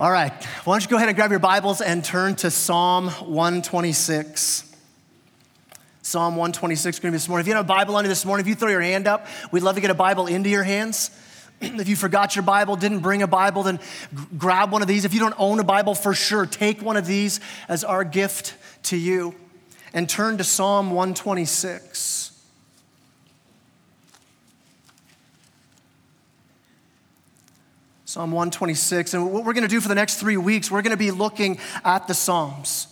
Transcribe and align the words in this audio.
All 0.00 0.12
right, 0.12 0.32
why 0.62 0.74
don't 0.74 0.84
you 0.84 0.88
go 0.88 0.94
ahead 0.94 1.08
and 1.08 1.16
grab 1.16 1.30
your 1.30 1.40
Bibles 1.40 1.80
and 1.80 2.04
turn 2.04 2.36
to 2.36 2.52
Psalm 2.52 3.08
126. 3.08 4.72
Psalm 6.02 6.36
126 6.36 7.00
going 7.00 7.10
to 7.10 7.12
be 7.12 7.16
this 7.16 7.28
morning. 7.28 7.42
If 7.42 7.48
you 7.48 7.54
have 7.54 7.64
a 7.64 7.66
Bible 7.66 7.96
under 7.96 8.08
this 8.08 8.24
morning, 8.24 8.46
if 8.46 8.48
you 8.48 8.54
throw 8.54 8.68
your 8.68 8.80
hand 8.80 9.08
up, 9.08 9.26
we'd 9.50 9.64
love 9.64 9.74
to 9.74 9.80
get 9.80 9.90
a 9.90 9.94
Bible 9.94 10.28
into 10.28 10.50
your 10.50 10.62
hands. 10.62 11.10
if 11.60 11.88
you 11.88 11.96
forgot 11.96 12.36
your 12.36 12.44
Bible, 12.44 12.76
didn't 12.76 13.00
bring 13.00 13.22
a 13.22 13.26
Bible, 13.26 13.64
then 13.64 13.80
grab 14.38 14.70
one 14.70 14.82
of 14.82 14.88
these. 14.88 15.04
If 15.04 15.14
you 15.14 15.18
don't 15.18 15.34
own 15.36 15.58
a 15.58 15.64
Bible, 15.64 15.96
for 15.96 16.14
sure, 16.14 16.46
take 16.46 16.80
one 16.80 16.96
of 16.96 17.04
these 17.04 17.40
as 17.68 17.82
our 17.82 18.04
gift 18.04 18.54
to 18.84 18.96
you 18.96 19.34
and 19.92 20.08
turn 20.08 20.38
to 20.38 20.44
Psalm 20.44 20.92
126. 20.92 22.37
Psalm 28.08 28.32
126. 28.32 29.12
And 29.12 29.30
what 29.30 29.44
we're 29.44 29.52
going 29.52 29.64
to 29.64 29.68
do 29.68 29.82
for 29.82 29.88
the 29.88 29.94
next 29.94 30.14
three 30.14 30.38
weeks, 30.38 30.70
we're 30.70 30.80
going 30.80 30.92
to 30.92 30.96
be 30.96 31.10
looking 31.10 31.58
at 31.84 32.08
the 32.08 32.14
Psalms. 32.14 32.86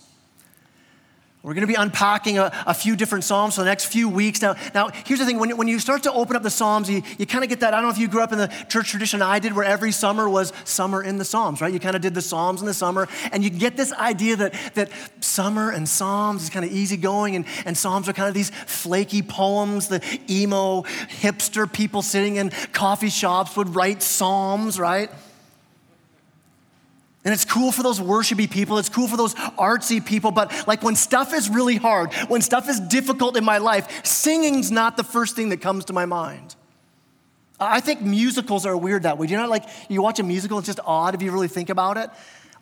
We're 1.47 1.55
going 1.55 1.61
to 1.61 1.69
be 1.69 1.75
unpacking 1.75 2.39
a, 2.39 2.51
a, 2.67 2.75
few 2.75 2.97
different 2.97 3.23
Psalms 3.23 3.55
for 3.55 3.61
the 3.61 3.67
next 3.67 3.85
few 3.85 4.09
weeks. 4.09 4.43
Now, 4.43 4.57
now 4.75 4.89
here's 4.89 5.21
the 5.21 5.27
thing 5.27 5.39
when, 5.39 5.57
when 5.57 5.69
you 5.69 5.79
start 5.79 6.03
to 6.03 6.13
open 6.13 6.35
up 6.35 6.43
the 6.43 6.51
Psalms, 6.51 6.91
you, 6.91 7.05
you 7.19 7.25
kind 7.25 7.45
of 7.45 7.49
get 7.49 7.61
that. 7.61 7.73
I 7.73 7.77
don't 7.77 7.85
know 7.85 7.93
if 7.93 7.99
you 7.99 8.09
grew 8.09 8.21
up 8.21 8.33
in 8.33 8.39
the 8.39 8.49
church 8.69 8.91
tradition 8.91 9.23
I 9.23 9.39
did, 9.39 9.53
where 9.53 9.65
every 9.65 9.93
summer 9.93 10.29
was 10.29 10.53
summer 10.65 11.05
in 11.05 11.19
the 11.19 11.25
Psalms, 11.25 11.61
right? 11.61 11.73
You 11.73 11.79
kind 11.79 11.95
of 11.95 12.03
did 12.03 12.15
the 12.15 12.21
Psalms 12.21 12.63
in 12.63 12.67
the 12.67 12.75
summer, 12.75 13.07
and 13.31 13.45
you 13.45 13.51
get 13.51 13.77
this 13.77 13.93
idea 13.93 14.35
that, 14.35 14.55
that 14.75 14.91
summer 15.21 15.71
and 15.71 15.89
Psalms 15.89 16.43
is 16.43 16.51
kind 16.51 16.65
of 16.65 16.73
easygoing, 16.73 17.37
and, 17.37 17.45
and 17.65 17.79
Psalms 17.79 18.09
are 18.09 18.13
kind 18.13 18.27
of 18.27 18.35
these 18.35 18.51
flaky 18.51 19.23
poems. 19.23 19.87
The 19.87 20.03
emo, 20.29 20.83
hipster 20.83 21.73
people 21.73 22.03
sitting 22.03 22.37
in 22.37 22.51
coffee 22.73 23.09
shops 23.09 23.57
would 23.57 23.77
write 23.77 24.03
Psalms, 24.03 24.81
right? 24.81 25.13
And 27.27 27.33
it's 27.35 27.45
cool 27.45 27.73
for 27.73 27.83
those 27.83 27.98
worshipy 27.98 28.48
people, 28.48 28.79
it's 28.79 28.89
cool 28.89 29.09
for 29.09 29.16
those 29.16 29.35
artsy 29.35 30.05
people, 30.05 30.30
but 30.30 30.69
like 30.69 30.85
when 30.85 30.95
stuff 30.95 31.35
is 31.35 31.51
really 31.51 31.74
hard, 31.74 32.15
when 32.29 32.41
stuff 32.41 32.69
is 32.69 32.79
difficult 32.79 33.37
in 33.37 33.45
my 33.45 33.59
life, 33.59 34.07
singing's 34.07 34.71
not 34.71 34.96
the 34.96 35.02
first 35.02 35.35
thing 35.35 35.49
that 35.49 35.60
comes 35.60 35.87
to 35.87 35.93
my 35.93 36.07
mind. 36.07 36.54
I 37.59 37.80
think 37.80 38.01
musicals 38.01 38.65
are 38.65 38.77
weird 38.77 39.02
that 39.02 39.19
way. 39.19 39.27
Do 39.27 39.32
you 39.32 39.41
know, 39.41 39.49
like, 39.49 39.65
you 39.88 40.02
watch 40.02 40.21
a 40.21 40.23
musical, 40.23 40.59
it's 40.59 40.69
just 40.69 40.79
odd 40.87 41.16
if 41.16 41.23
you 41.23 41.32
really 41.32 41.49
think 41.49 41.69
about 41.69 41.97
it. 41.97 42.10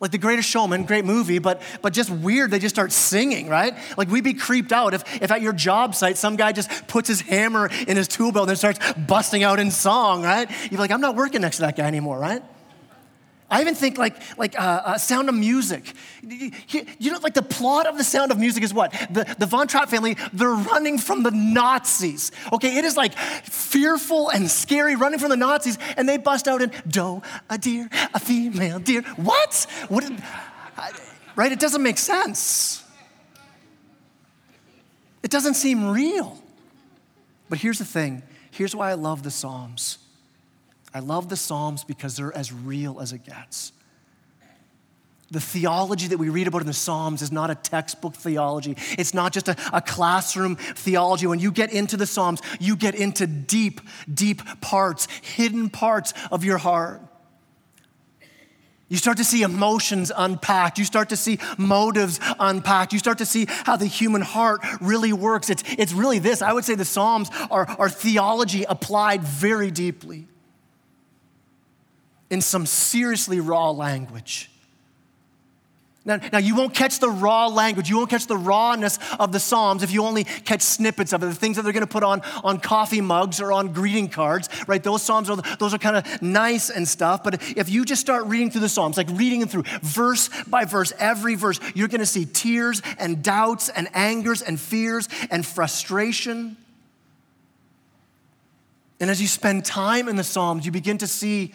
Like 0.01 0.09
The 0.09 0.17
Greatest 0.17 0.49
Showman, 0.49 0.85
great 0.85 1.05
movie, 1.05 1.37
but, 1.37 1.61
but 1.83 1.93
just 1.93 2.09
weird, 2.09 2.49
they 2.49 2.57
just 2.57 2.73
start 2.73 2.91
singing, 2.91 3.47
right? 3.47 3.77
Like 3.99 4.09
we'd 4.09 4.23
be 4.23 4.33
creeped 4.33 4.71
out 4.71 4.95
if, 4.95 5.21
if 5.21 5.29
at 5.29 5.43
your 5.43 5.53
job 5.53 5.93
site 5.93 6.17
some 6.17 6.37
guy 6.37 6.53
just 6.53 6.87
puts 6.87 7.07
his 7.07 7.21
hammer 7.21 7.69
in 7.87 7.97
his 7.97 8.07
tool 8.07 8.31
belt 8.31 8.49
and 8.49 8.57
starts 8.57 8.79
busting 8.93 9.43
out 9.43 9.59
in 9.59 9.69
song, 9.69 10.23
right? 10.23 10.49
You'd 10.63 10.71
be 10.71 10.77
like, 10.77 10.89
I'm 10.89 11.01
not 11.01 11.15
working 11.15 11.41
next 11.41 11.57
to 11.57 11.61
that 11.61 11.77
guy 11.77 11.85
anymore, 11.85 12.17
right? 12.17 12.41
I 13.49 13.61
even 13.61 13.75
think 13.75 13.97
like, 13.97 14.15
like 14.37 14.59
uh, 14.59 14.81
uh, 14.85 14.97
Sound 14.97 15.29
of 15.29 15.35
Music. 15.35 15.93
You 16.23 17.11
know, 17.11 17.19
like 17.19 17.35
the 17.35 17.43
plot 17.43 17.85
of 17.85 17.97
the 17.97 18.03
Sound 18.03 18.31
of 18.31 18.39
Music 18.39 18.63
is 18.63 18.73
what? 18.73 18.91
The, 19.11 19.35
the 19.37 19.45
Von 19.45 19.67
Trapp 19.67 19.89
family, 19.89 20.17
they're 20.33 20.49
running 20.49 20.97
from 20.97 21.21
the 21.21 21.29
Nazis. 21.29 22.31
Okay, 22.51 22.77
it 22.77 22.85
is 22.85 22.97
like 22.97 23.15
fearful 23.15 24.29
and 24.29 24.49
scary 24.49 24.95
running 24.95 25.19
from 25.19 25.29
the 25.29 25.37
Nazis, 25.37 25.77
and 25.95 26.09
they 26.09 26.17
bust 26.17 26.47
out 26.47 26.63
in 26.63 26.71
doe, 26.87 27.21
a 27.49 27.57
deer, 27.57 27.87
a 28.13 28.19
female 28.19 28.79
deer. 28.79 29.03
What? 29.15 29.67
What? 29.89 30.11
Right? 31.35 31.51
It 31.51 31.59
doesn't 31.59 31.83
make 31.83 31.99
sense. 31.99 32.83
It 35.21 35.29
doesn't 35.29 35.55
seem 35.55 35.89
real. 35.89 36.41
But 37.47 37.59
here's 37.59 37.77
the 37.77 37.85
thing 37.85 38.23
here's 38.49 38.75
why 38.75 38.89
I 38.89 38.93
love 38.93 39.21
the 39.21 39.31
Psalms 39.31 39.99
I 40.95 40.99
love 40.99 41.27
the 41.27 41.35
Psalms 41.35 41.83
because 41.83 42.15
they're 42.15 42.35
as 42.35 42.53
real 42.53 43.01
as 43.01 43.11
it 43.11 43.25
gets. 43.25 43.73
The 45.29 45.41
theology 45.41 46.07
that 46.07 46.17
we 46.17 46.29
read 46.29 46.47
about 46.47 46.61
in 46.61 46.67
the 46.67 46.73
Psalms 46.73 47.21
is 47.21 47.33
not 47.33 47.49
a 47.49 47.55
textbook 47.55 48.15
theology. 48.15 48.77
It's 48.97 49.13
not 49.13 49.33
just 49.33 49.49
a, 49.49 49.57
a, 49.73 49.81
classroom 49.81 50.55
theology. 50.55 51.27
When 51.27 51.39
you 51.39 51.51
get 51.51 51.73
into 51.73 51.97
the 51.97 52.05
Psalms, 52.05 52.41
you 52.61 52.77
get 52.77 52.95
into 52.95 53.27
deep, 53.27 53.81
deep 54.11 54.41
parts, 54.61 55.09
hidden 55.21 55.69
parts 55.69 56.13
of 56.31 56.45
your 56.45 56.57
heart. 56.57 57.01
You 58.87 58.95
start 58.95 59.17
to 59.17 59.25
see 59.25 59.41
emotions 59.41 60.13
unpacked. 60.15 60.77
You 60.77 60.85
start 60.85 61.09
to 61.09 61.17
see 61.17 61.39
motives 61.57 62.21
unpacked. 62.39 62.93
You 62.93 62.99
start 62.99 63.17
to 63.17 63.25
see 63.25 63.47
how 63.49 63.75
the 63.75 63.87
human 63.87 64.21
heart 64.21 64.61
really 64.79 65.11
works. 65.11 65.49
It's, 65.49 65.63
it's 65.77 65.91
really 65.91 66.19
this. 66.19 66.41
I 66.41 66.53
would 66.53 66.63
say 66.63 66.75
the 66.75 66.85
Psalms 66.85 67.29
are, 67.51 67.65
are 67.67 67.89
theology 67.89 68.63
applied 68.63 69.23
very 69.23 69.71
deeply 69.71 70.29
in 72.29 72.41
some 72.41 72.65
seriously 72.65 73.39
raw 73.39 73.69
language. 73.71 74.49
Now, 76.07 76.19
now, 76.31 76.37
you 76.37 76.55
won't 76.55 76.75
catch 76.75 76.99
the 76.99 77.09
raw 77.09 77.47
language. 77.47 77.89
You 77.89 77.97
won't 77.97 78.11
catch 78.11 78.27
the 78.27 78.37
rawness 78.37 78.99
of 79.19 79.31
the 79.31 79.39
Psalms 79.39 79.81
if 79.81 79.91
you 79.91 80.03
only 80.03 80.23
catch 80.23 80.61
snippets 80.61 81.13
of 81.13 81.23
it, 81.23 81.25
the 81.25 81.33
things 81.33 81.55
that 81.55 81.63
they're 81.63 81.73
going 81.73 81.81
to 81.81 81.91
put 81.91 82.03
on, 82.03 82.21
on 82.43 82.59
coffee 82.59 83.01
mugs 83.01 83.41
or 83.41 83.51
on 83.51 83.73
greeting 83.73 84.07
cards, 84.07 84.47
right? 84.67 84.83
Those 84.83 85.01
Psalms 85.01 85.31
are, 85.31 85.37
those 85.57 85.73
are 85.73 85.79
kind 85.79 85.97
of 85.97 86.21
nice 86.21 86.69
and 86.69 86.87
stuff. 86.87 87.23
But 87.23 87.41
if 87.57 87.69
you 87.69 87.85
just 87.85 88.01
start 88.01 88.27
reading 88.27 88.51
through 88.51 88.61
the 88.61 88.69
Psalms, 88.69 88.97
like 88.97 89.09
reading 89.13 89.39
them 89.39 89.49
through 89.49 89.63
verse 89.81 90.29
by 90.43 90.65
verse, 90.65 90.93
every 90.99 91.33
verse, 91.33 91.59
you're 91.73 91.87
going 91.87 92.01
to 92.01 92.05
see 92.05 92.25
tears 92.25 92.83
and 92.99 93.23
doubts 93.23 93.69
and 93.69 93.87
angers 93.95 94.43
and 94.43 94.59
fears 94.59 95.09
and 95.31 95.43
frustration. 95.43 96.55
And 98.99 99.09
as 99.09 99.19
you 99.19 99.27
spend 99.27 99.65
time 99.65 100.07
in 100.07 100.17
the 100.17 100.23
Psalms, 100.23 100.67
you 100.67 100.71
begin 100.71 100.99
to 100.99 101.07
see 101.07 101.51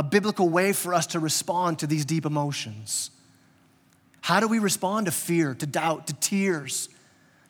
a 0.00 0.02
biblical 0.02 0.48
way 0.48 0.72
for 0.72 0.94
us 0.94 1.08
to 1.08 1.20
respond 1.20 1.78
to 1.78 1.86
these 1.86 2.06
deep 2.06 2.24
emotions. 2.24 3.10
How 4.22 4.40
do 4.40 4.48
we 4.48 4.58
respond 4.58 5.04
to 5.04 5.12
fear, 5.12 5.54
to 5.54 5.66
doubt, 5.66 6.06
to 6.06 6.14
tears, 6.14 6.88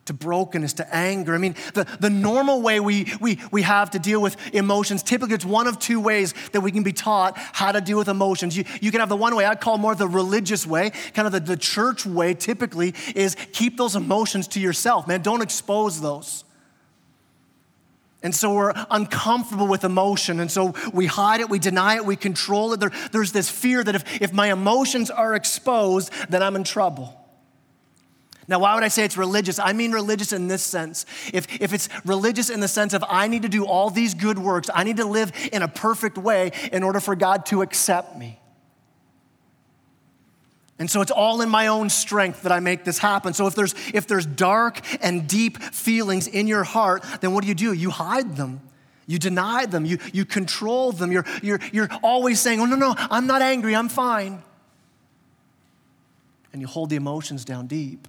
to 0.07 0.13
brokenness, 0.13 0.73
to 0.73 0.93
anger? 0.93 1.33
I 1.33 1.39
mean, 1.39 1.55
the, 1.75 1.87
the 2.01 2.11
normal 2.11 2.61
way 2.61 2.81
we, 2.81 3.07
we, 3.21 3.39
we 3.53 3.63
have 3.63 3.93
to 3.93 4.01
deal 4.01 4.21
with 4.21 4.37
emotions, 4.53 5.05
typically 5.05 5.37
it's 5.37 5.45
one 5.45 5.69
of 5.69 5.79
two 5.79 6.01
ways 6.01 6.35
that 6.51 6.61
we 6.61 6.73
can 6.73 6.83
be 6.83 6.93
taught 6.93 7.39
how 7.39 7.71
to 7.71 7.81
deal 7.81 7.99
with 7.99 8.09
emotions. 8.09 8.57
You, 8.57 8.65
you 8.81 8.91
can 8.91 8.99
have 8.99 9.09
the 9.09 9.15
one 9.15 9.37
way 9.37 9.47
I 9.47 9.55
call 9.55 9.79
more 9.79 9.95
the 9.95 10.09
religious 10.09 10.67
way, 10.67 10.91
kind 11.15 11.27
of 11.27 11.33
the, 11.33 11.39
the 11.39 11.57
church 11.57 12.05
way 12.05 12.35
typically 12.35 12.95
is 13.15 13.37
keep 13.53 13.77
those 13.77 13.95
emotions 13.95 14.49
to 14.49 14.61
yourself, 14.61 15.07
man. 15.07 15.23
Don't 15.23 15.41
expose 15.41 16.01
those. 16.01 16.43
And 18.23 18.35
so 18.35 18.53
we're 18.53 18.75
uncomfortable 18.91 19.67
with 19.67 19.85
emotion. 19.85 20.41
And 20.41 20.51
so 20.51 20.75
we 20.93 21.07
hide 21.07 21.41
it, 21.41 21.49
we 21.49 21.59
deny 21.59 21.97
it, 21.97 22.05
we 22.05 22.17
control 22.17 22.75
it. 22.75 22.81
There, 22.81 22.91
there's 23.13 23.33
this 23.33 23.49
fear 23.49 23.83
that 23.83 23.95
if, 23.95 24.21
if 24.21 24.33
my 24.33 24.53
emotions 24.53 25.11
are 25.11 25.35
exposed, 25.35 26.13
then 26.29 26.43
I'm 26.43 26.55
in 26.57 26.65
trouble. 26.65 27.17
Now, 28.47 28.59
why 28.59 28.75
would 28.75 28.83
I 28.83 28.89
say 28.89 29.05
it's 29.05 29.17
religious? 29.17 29.61
I 29.61 29.73
mean 29.73 29.93
religious 29.93 30.33
in 30.33 30.49
this 30.49 30.63
sense. 30.63 31.07
If, 31.33 31.47
if 31.63 31.73
it's 31.73 31.89
religious 32.05 32.51
in 32.51 32.59
the 32.59 32.67
sense 32.67 32.95
of 32.95 33.05
I 33.09 33.29
need 33.29 33.43
to 33.43 33.49
do 33.49 33.65
all 33.65 33.91
these 33.91 34.13
good 34.13 34.41
works, 34.41 34.69
I 34.75 34.83
need 34.83 34.97
to 34.97 35.05
live 35.05 35.31
in 35.53 35.63
a 35.63 35.69
perfect 35.69 36.19
way 36.19 36.51
in 36.73 36.83
order 36.83 36.99
for 36.99 37.15
God 37.15 37.47
to 37.47 37.63
accept 37.63 38.19
me. 38.19 38.40
And 40.81 40.91
so 40.91 41.03
it's 41.03 41.13
all 41.13 41.43
in 41.43 41.49
my 41.49 41.69
own 41.69 41.91
strength 41.91 42.43
that 42.43 42.51
I 42.51 42.59
make 42.59 42.83
this 42.85 42.99
happen. 42.99 43.35
So 43.35 43.47
if 43.47 43.55
there's 43.55 43.75
if 43.95 44.09
there's 44.09 44.27
dark 44.27 44.81
and 45.05 45.29
deep 45.29 45.63
feelings 45.63 46.27
in 46.27 46.49
your 46.49 46.65
heart, 46.65 47.05
then 47.21 47.33
what 47.33 47.43
do 47.43 47.49
you 47.49 47.55
do? 47.55 47.73
You 47.73 47.91
hide 47.91 48.37
them. 48.37 48.63
You 49.11 49.19
deny 49.19 49.67
them. 49.67 49.85
You, 49.85 49.99
you 50.13 50.25
control 50.25 50.93
them. 50.93 51.11
You're, 51.11 51.25
you're, 51.43 51.59
you're 51.73 51.89
always 52.01 52.39
saying, 52.39 52.61
oh, 52.61 52.65
no, 52.65 52.77
no, 52.77 52.95
I'm 52.97 53.27
not 53.27 53.43
angry. 53.43 53.75
I'm 53.75 53.89
fine. 53.89 54.41
And 56.53 56.63
you 56.63 56.69
hold 56.69 56.91
the 56.91 56.97
emotions 56.97 57.45
down 57.45 57.67
deep. 57.67 58.07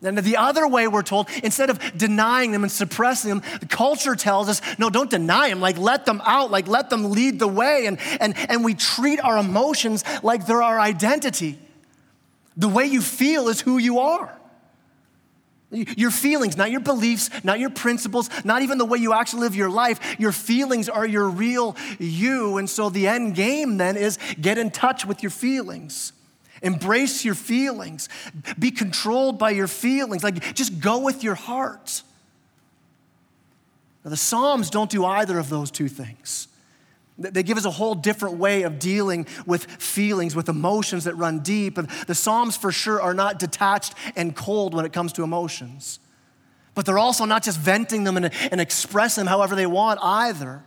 And 0.00 0.16
the 0.18 0.36
other 0.36 0.68
way 0.68 0.86
we're 0.86 1.02
told, 1.02 1.28
instead 1.42 1.70
of 1.70 1.80
denying 1.96 2.52
them 2.52 2.62
and 2.62 2.70
suppressing 2.70 3.30
them, 3.30 3.42
the 3.58 3.66
culture 3.66 4.14
tells 4.14 4.48
us, 4.48 4.60
no, 4.78 4.90
don't 4.90 5.10
deny 5.10 5.48
them. 5.48 5.60
Like, 5.60 5.76
let 5.76 6.06
them 6.06 6.22
out. 6.24 6.52
Like, 6.52 6.68
let 6.68 6.88
them 6.88 7.10
lead 7.10 7.40
the 7.40 7.48
way. 7.48 7.86
And, 7.86 7.98
and, 8.20 8.36
and 8.48 8.64
we 8.64 8.74
treat 8.74 9.18
our 9.18 9.38
emotions 9.38 10.04
like 10.22 10.46
they're 10.46 10.62
our 10.62 10.78
identity. 10.78 11.58
The 12.56 12.68
way 12.68 12.86
you 12.86 13.00
feel 13.00 13.48
is 13.48 13.60
who 13.60 13.78
you 13.78 13.98
are. 13.98 14.32
Your 15.70 16.10
feelings, 16.10 16.56
not 16.56 16.70
your 16.70 16.80
beliefs, 16.80 17.28
not 17.44 17.58
your 17.58 17.68
principles, 17.68 18.30
not 18.42 18.62
even 18.62 18.78
the 18.78 18.86
way 18.86 18.98
you 18.98 19.12
actually 19.12 19.40
live 19.40 19.54
your 19.54 19.68
life. 19.68 20.18
Your 20.18 20.32
feelings 20.32 20.88
are 20.88 21.06
your 21.06 21.28
real 21.28 21.76
you. 21.98 22.56
And 22.56 22.70
so 22.70 22.88
the 22.88 23.06
end 23.06 23.34
game 23.34 23.76
then 23.76 23.96
is 23.96 24.18
get 24.40 24.58
in 24.58 24.70
touch 24.70 25.04
with 25.04 25.22
your 25.22 25.30
feelings. 25.30 26.12
Embrace 26.62 27.24
your 27.24 27.34
feelings. 27.34 28.08
Be 28.58 28.70
controlled 28.70 29.38
by 29.38 29.50
your 29.50 29.68
feelings. 29.68 30.24
Like, 30.24 30.54
just 30.54 30.80
go 30.80 30.98
with 30.98 31.22
your 31.22 31.34
heart. 31.34 32.02
Now, 34.04 34.10
the 34.10 34.16
Psalms 34.16 34.70
don't 34.70 34.90
do 34.90 35.04
either 35.04 35.38
of 35.38 35.48
those 35.48 35.70
two 35.70 35.88
things. 35.88 36.48
They 37.18 37.42
give 37.42 37.58
us 37.58 37.64
a 37.64 37.70
whole 37.70 37.96
different 37.96 38.36
way 38.36 38.62
of 38.62 38.78
dealing 38.78 39.26
with 39.44 39.64
feelings, 39.64 40.36
with 40.36 40.48
emotions 40.48 41.04
that 41.04 41.14
run 41.16 41.40
deep. 41.40 41.76
And 41.76 41.88
the 42.06 42.14
Psalms, 42.14 42.56
for 42.56 42.70
sure, 42.70 43.02
are 43.02 43.14
not 43.14 43.40
detached 43.40 43.94
and 44.14 44.36
cold 44.36 44.72
when 44.72 44.84
it 44.84 44.92
comes 44.92 45.12
to 45.14 45.24
emotions. 45.24 45.98
But 46.76 46.86
they're 46.86 46.98
also 46.98 47.24
not 47.24 47.42
just 47.42 47.58
venting 47.58 48.04
them 48.04 48.16
and, 48.16 48.30
and 48.52 48.60
expressing 48.60 49.24
them 49.24 49.28
however 49.28 49.56
they 49.56 49.66
want 49.66 49.98
either. 50.00 50.62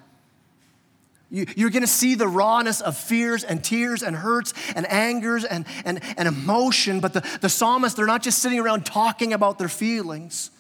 You, 1.32 1.66
are 1.66 1.70
going 1.70 1.82
to 1.82 1.88
see 1.88 2.16
the 2.16 2.28
rawness 2.28 2.82
of 2.82 2.98
fears 2.98 3.46
and 3.46 3.64
tears 3.64 4.04
and 4.04 4.18
hurts 4.18 4.54
and 4.76 4.86
angers 4.92 5.46
and, 5.46 5.66
and, 5.86 6.02
and 6.18 6.28
emotion. 6.28 7.00
But 7.00 7.14
the, 7.14 7.22
the 7.40 7.48
psalmists, 7.48 7.96
they're 7.96 8.06
not 8.06 8.22
just 8.22 8.40
sitting 8.40 8.60
around 8.60 8.86
talking 8.86 9.32
about 9.32 9.58
their 9.58 9.70
feelings. 9.70 10.52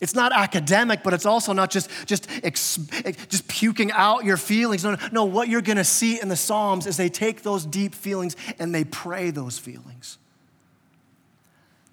It's 0.00 0.14
not 0.14 0.32
academic, 0.32 1.04
but 1.04 1.14
it's 1.14 1.24
also 1.24 1.52
not 1.52 1.70
just, 1.70 1.88
just, 2.06 2.28
ex, 2.42 2.78
eh, 3.04 3.12
just 3.28 3.48
puking 3.48 3.92
out 3.92 4.24
your 4.24 4.36
feelings. 4.36 4.84
No, 4.84 4.96
no, 5.12 5.24
what 5.24 5.48
you're 5.48 5.62
going 5.62 5.78
to 5.78 5.84
see 5.84 6.20
in 6.20 6.28
the 6.28 6.36
Psalms 6.36 6.86
is 6.86 6.96
they 6.96 7.08
take 7.08 7.42
those 7.42 7.64
deep 7.64 7.94
feelings 7.94 8.36
and 8.58 8.74
they 8.74 8.84
pray 8.84 9.30
those 9.30 9.58
feelings. 9.58 10.18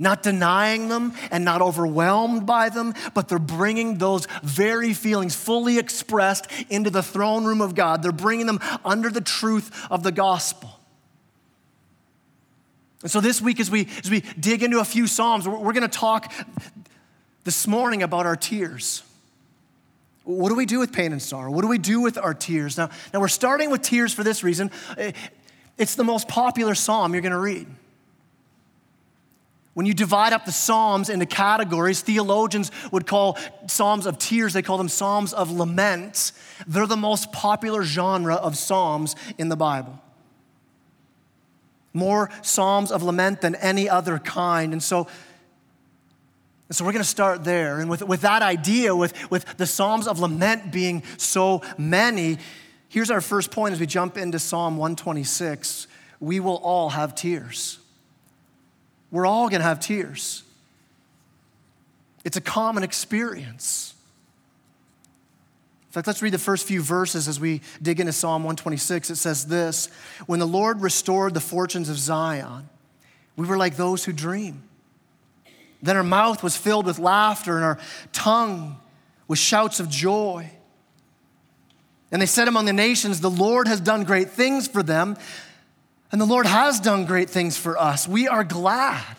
Not 0.03 0.21
denying 0.21 0.89
them 0.89 1.13
and 1.31 1.45
not 1.45 1.61
overwhelmed 1.61 2.45
by 2.45 2.67
them, 2.67 2.93
but 3.13 3.29
they're 3.29 3.39
bringing 3.39 3.97
those 3.97 4.27
very 4.43 4.93
feelings 4.93 5.33
fully 5.33 5.79
expressed 5.79 6.45
into 6.69 6.89
the 6.89 7.01
throne 7.01 7.45
room 7.45 7.61
of 7.61 7.73
God. 7.73 8.03
They're 8.03 8.11
bringing 8.11 8.45
them 8.45 8.59
under 8.83 9.09
the 9.09 9.21
truth 9.21 9.71
of 9.89 10.03
the 10.03 10.11
gospel. 10.11 10.69
And 13.01 13.09
so 13.09 13.21
this 13.21 13.41
week, 13.41 13.61
as 13.61 13.71
we, 13.71 13.87
as 14.03 14.11
we 14.11 14.21
dig 14.39 14.61
into 14.61 14.79
a 14.79 14.85
few 14.85 15.07
Psalms, 15.07 15.47
we're, 15.47 15.57
we're 15.57 15.73
going 15.73 15.89
to 15.89 15.97
talk 15.97 16.33
this 17.45 17.65
morning 17.65 18.03
about 18.03 18.25
our 18.25 18.35
tears. 18.35 19.03
What 20.25 20.49
do 20.49 20.55
we 20.55 20.65
do 20.65 20.79
with 20.79 20.91
pain 20.91 21.13
and 21.13 21.21
sorrow? 21.21 21.49
What 21.49 21.61
do 21.61 21.67
we 21.69 21.77
do 21.77 22.01
with 22.01 22.17
our 22.17 22.33
tears? 22.33 22.77
Now, 22.77 22.89
now 23.13 23.21
we're 23.21 23.29
starting 23.29 23.71
with 23.71 23.81
tears 23.81 24.13
for 24.13 24.23
this 24.23 24.43
reason. 24.43 24.69
It's 25.77 25.95
the 25.95 26.03
most 26.03 26.27
popular 26.27 26.75
psalm 26.75 27.13
you're 27.13 27.21
going 27.21 27.31
to 27.31 27.37
read. 27.37 27.67
When 29.73 29.85
you 29.85 29.93
divide 29.93 30.33
up 30.33 30.45
the 30.45 30.51
Psalms 30.51 31.09
into 31.09 31.25
categories, 31.25 32.01
theologians 32.01 32.71
would 32.91 33.07
call 33.07 33.37
Psalms 33.67 34.05
of 34.05 34.19
tears, 34.19 34.53
they 34.53 34.61
call 34.61 34.77
them 34.77 34.89
Psalms 34.89 35.33
of 35.33 35.51
lament. 35.51 36.31
They're 36.67 36.85
the 36.85 36.95
most 36.95 37.31
popular 37.31 37.83
genre 37.83 38.35
of 38.35 38.55
Psalms 38.55 39.15
in 39.37 39.49
the 39.49 39.55
Bible. 39.55 39.99
More 41.91 42.29
Psalms 42.43 42.91
of 42.91 43.01
lament 43.01 43.41
than 43.41 43.55
any 43.55 43.89
other 43.89 44.19
kind. 44.19 44.73
And 44.73 44.83
so 44.83 45.07
and 46.69 46.75
so 46.75 46.85
we're 46.85 46.93
going 46.93 47.03
to 47.03 47.07
start 47.09 47.43
there. 47.43 47.79
And 47.79 47.87
with, 47.87 48.01
with 48.01 48.21
that 48.21 48.41
idea, 48.41 48.95
with, 48.95 49.29
with 49.29 49.45
the 49.57 49.67
Psalms 49.67 50.07
of 50.07 50.19
Lament 50.19 50.71
being 50.71 51.03
so 51.17 51.61
many, 51.77 52.39
here's 52.89 53.11
our 53.11 53.21
first 53.21 53.51
point 53.51 53.73
as 53.73 53.79
we 53.79 53.85
jump 53.85 54.17
into 54.17 54.39
Psalm 54.39 54.77
126. 54.77 55.87
We 56.19 56.39
will 56.39 56.55
all 56.55 56.89
have 56.89 57.13
tears. 57.13 57.77
We're 59.13 59.27
all 59.27 59.47
going 59.47 59.61
to 59.61 59.67
have 59.67 59.79
tears. 59.79 60.41
It's 62.25 62.35
a 62.35 62.41
common 62.41 62.81
experience. 62.81 63.93
In 65.87 65.91
fact, 65.91 66.07
let's 66.07 66.23
read 66.23 66.33
the 66.33 66.39
first 66.39 66.67
few 66.67 66.81
verses 66.81 67.27
as 67.27 67.39
we 67.39 67.61
dig 67.79 67.99
into 67.99 68.11
Psalm 68.11 68.41
126. 68.41 69.11
It 69.11 69.17
says 69.17 69.45
this 69.45 69.85
When 70.25 70.39
the 70.39 70.47
Lord 70.47 70.81
restored 70.81 71.35
the 71.35 71.39
fortunes 71.39 71.89
of 71.89 71.97
Zion, 71.97 72.67
we 73.35 73.45
were 73.45 73.55
like 73.55 73.77
those 73.77 74.03
who 74.03 74.13
dream. 74.13 74.63
Then 75.83 75.95
our 75.95 76.03
mouth 76.03 76.41
was 76.41 76.57
filled 76.57 76.87
with 76.87 76.97
laughter 76.97 77.55
and 77.55 77.63
our 77.63 77.77
tongue 78.13 78.79
with 79.27 79.37
shouts 79.37 79.79
of 79.79 79.89
joy. 79.89 80.49
And 82.11 82.19
they 82.19 82.25
said 82.25 82.47
among 82.47 82.65
the 82.65 82.73
nations, 82.73 83.19
The 83.19 83.29
Lord 83.29 83.67
has 83.67 83.79
done 83.79 84.05
great 84.05 84.31
things 84.31 84.67
for 84.67 84.81
them, 84.81 85.17
and 86.13 86.21
the 86.21 86.25
Lord 86.25 86.45
has 86.45 86.79
done 86.79 87.05
great 87.05 87.27
things 87.27 87.57
for 87.57 87.75
us. 87.75 88.07
We 88.07 88.27
are 88.27 88.43
glad. 88.43 89.17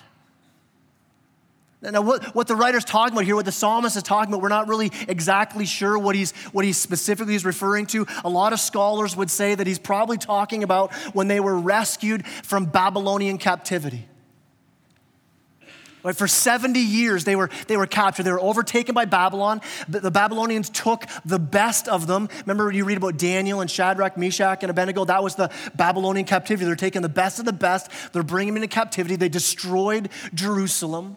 Now, 1.83 2.01
what, 2.03 2.35
what 2.37 2.47
the 2.47 2.55
writer's 2.55 2.85
talking 2.85 3.13
about 3.13 3.25
here, 3.25 3.35
what 3.35 3.45
the 3.45 3.53
psalmist 3.53 3.97
is 3.97 4.05
talking 4.05 4.33
about, 4.33 4.41
we're 4.41 4.49
not 4.49 4.69
really 4.69 4.93
exactly 5.09 5.67
sure 5.67 5.99
what 5.99 6.15
he's, 6.15 6.31
what 6.53 6.65
he 6.65 6.73
specifically 6.73 7.35
is 7.35 7.45
referring 7.45 7.87
to. 7.87 8.07
A 8.25 8.29
lot 8.31 8.53
of 8.53 8.61
scholars 8.61 9.17
would 9.17 9.29
say 9.29 9.57
that 9.57 9.67
he's 9.67 9.81
probably 9.81 10.17
talking 10.17 10.63
about 10.63 10.95
when 11.15 11.27
they 11.27 11.41
were 11.41 11.59
rescued 11.59 12.25
from 12.27 12.67
Babylonian 12.67 13.39
captivity. 13.39 14.07
Right, 16.05 16.15
for 16.15 16.29
70 16.29 16.79
years, 16.79 17.25
they 17.25 17.35
were, 17.35 17.49
they 17.67 17.79
were 17.79 17.87
captured. 17.87 18.25
They 18.25 18.33
were 18.33 18.41
overtaken 18.41 18.95
by 18.95 19.07
Babylon. 19.07 19.63
The, 19.89 20.01
the, 20.01 20.11
Babylonians 20.11 20.69
took 20.69 21.07
the 21.25 21.39
best 21.39 21.89
of 21.89 22.07
them. 22.07 22.29
Remember, 22.41 22.67
when 22.67 22.75
you 22.75 22.85
read 22.85 22.99
about 22.99 23.17
Daniel 23.17 23.63
and 23.63 23.71
Shadrach, 23.71 24.19
Meshach, 24.19 24.63
and 24.63 24.69
Abednego? 24.69 25.07
That 25.07 25.23
was 25.23 25.35
the 25.35 25.51
Babylonian 25.75 26.27
captivity. 26.27 26.67
They're 26.67 26.77
taking 26.77 27.01
the 27.01 27.09
best 27.09 27.39
of 27.39 27.47
the 27.47 27.55
best, 27.55 27.91
they're 28.13 28.23
bringing 28.23 28.53
them 28.53 28.63
into 28.63 28.75
captivity. 28.75 29.17
They 29.17 29.31
destroyed 29.31 30.11
Jerusalem. 30.35 31.17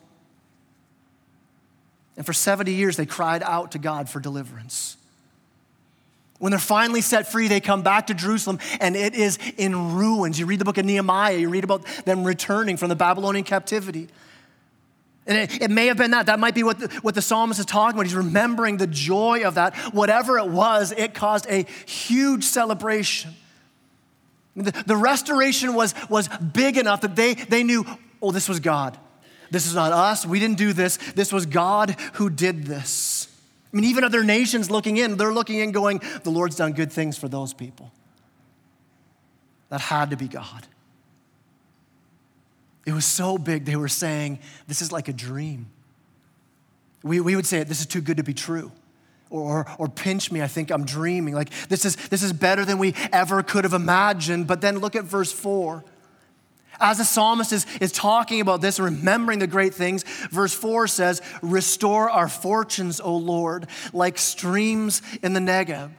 And 2.15 2.25
for 2.25 2.33
70 2.33 2.71
years, 2.71 2.95
they 2.95 3.05
cried 3.05 3.43
out 3.43 3.73
to 3.73 3.79
God 3.79 4.09
for 4.09 4.21
deliverance. 4.21 4.95
When 6.39 6.51
they're 6.51 6.59
finally 6.59 7.01
set 7.01 7.29
free, 7.29 7.49
they 7.49 7.59
come 7.59 7.81
back 7.81 8.07
to 8.07 8.13
Jerusalem 8.13 8.59
and 8.79 8.95
it 8.95 9.15
is 9.15 9.37
in 9.57 9.95
ruins. 9.95 10.39
You 10.39 10.45
read 10.45 10.59
the 10.59 10.65
book 10.65 10.77
of 10.77 10.85
Nehemiah, 10.85 11.35
you 11.35 11.49
read 11.49 11.65
about 11.65 11.83
them 12.05 12.23
returning 12.23 12.77
from 12.77 12.87
the 12.87 12.95
Babylonian 12.95 13.43
captivity. 13.43 14.07
And 15.27 15.38
it, 15.38 15.63
it, 15.63 15.71
may 15.71 15.88
have 15.88 15.97
been 15.97 16.12
that. 16.12 16.27
That 16.27 16.39
might 16.39 16.56
be 16.56 16.63
what 16.63 16.79
the, 16.79 16.88
what 17.01 17.13
the 17.13 17.21
psalmist 17.21 17.59
is 17.59 17.65
talking 17.65 17.97
about. 17.97 18.06
He's 18.06 18.15
remembering 18.15 18.77
the 18.77 18.88
joy 18.88 19.44
of 19.45 19.56
that. 19.56 19.75
Whatever 19.94 20.38
it 20.38 20.47
was, 20.47 20.94
it 20.94 21.13
caused 21.13 21.45
a 21.50 21.65
huge 21.85 22.45
celebration. 22.45 23.35
The, 24.56 24.71
the 24.88 24.95
restoration 24.95 25.74
was, 25.74 25.94
was 26.09 26.29
big 26.29 26.77
enough 26.77 27.01
that 27.01 27.15
they, 27.15 27.33
they 27.33 27.63
knew, 27.63 27.85
oh, 28.21 28.31
this 28.31 28.47
was 28.47 28.62
God. 28.62 28.97
This 29.51 29.68
is 29.68 29.75
not 29.75 29.91
us. 29.91 30.25
We 30.25 30.39
didn't 30.39 30.57
do 30.57 30.71
this. 30.74 30.97
This 30.97 31.31
was 31.31 31.45
God 31.45 31.91
who 32.13 32.30
did 32.30 32.63
this. 32.63 33.27
I 33.71 33.75
mean, 33.75 33.85
even 33.85 34.03
other 34.03 34.23
nations 34.23 34.71
looking 34.71 34.97
in, 34.97 35.18
they're 35.18 35.33
looking 35.33 35.59
in 35.59 35.71
going, 35.71 36.01
the 36.23 36.30
Lord's 36.30 36.56
done 36.56 36.71
good 36.71 36.91
things 36.91 37.18
for 37.18 37.27
those 37.27 37.53
people. 37.53 37.91
That 39.69 39.81
had 39.81 40.12
to 40.12 40.18
be 40.18 40.30
God. 40.30 40.68
It 42.87 42.93
was 42.93 43.05
so 43.05 43.37
big, 43.37 43.65
they 43.65 43.75
were 43.75 43.89
saying, 43.89 44.39
This 44.65 44.81
is 44.81 44.93
like 44.93 45.09
a 45.09 45.13
dream. 45.13 45.67
We, 47.03 47.19
we 47.19 47.35
would 47.35 47.45
say, 47.45 47.61
This 47.63 47.81
is 47.81 47.85
too 47.85 47.99
good 47.99 48.15
to 48.15 48.23
be 48.23 48.33
true. 48.33 48.71
Or, 49.29 49.41
or, 49.41 49.75
or, 49.77 49.89
pinch 49.89 50.31
me, 50.31 50.41
I 50.41 50.47
think 50.47 50.71
I'm 50.71 50.85
dreaming. 50.85 51.33
Like, 51.33 51.49
this 51.67 51.83
is, 51.83 51.97
this 52.07 52.23
is 52.23 52.31
better 52.31 52.63
than 52.63 52.77
we 52.77 52.95
ever 53.11 53.43
could 53.43 53.65
have 53.65 53.73
imagined. 53.73 54.47
But 54.47 54.61
then 54.61 54.79
look 54.79 54.95
at 54.95 55.03
verse 55.03 55.33
4. 55.33 55.83
As 56.79 56.99
the 56.99 57.03
psalmist 57.03 57.51
is, 57.51 57.65
is 57.81 57.91
talking 57.91 58.39
about 58.39 58.61
this, 58.61 58.79
remembering 58.79 59.39
the 59.39 59.47
great 59.47 59.73
things, 59.73 60.03
verse 60.31 60.53
4 60.53 60.87
says, 60.87 61.21
Restore 61.41 62.09
our 62.09 62.29
fortunes, 62.29 63.01
O 63.01 63.17
Lord, 63.17 63.67
like 63.91 64.17
streams 64.17 65.01
in 65.21 65.33
the 65.33 65.41
Negeb. 65.41 65.89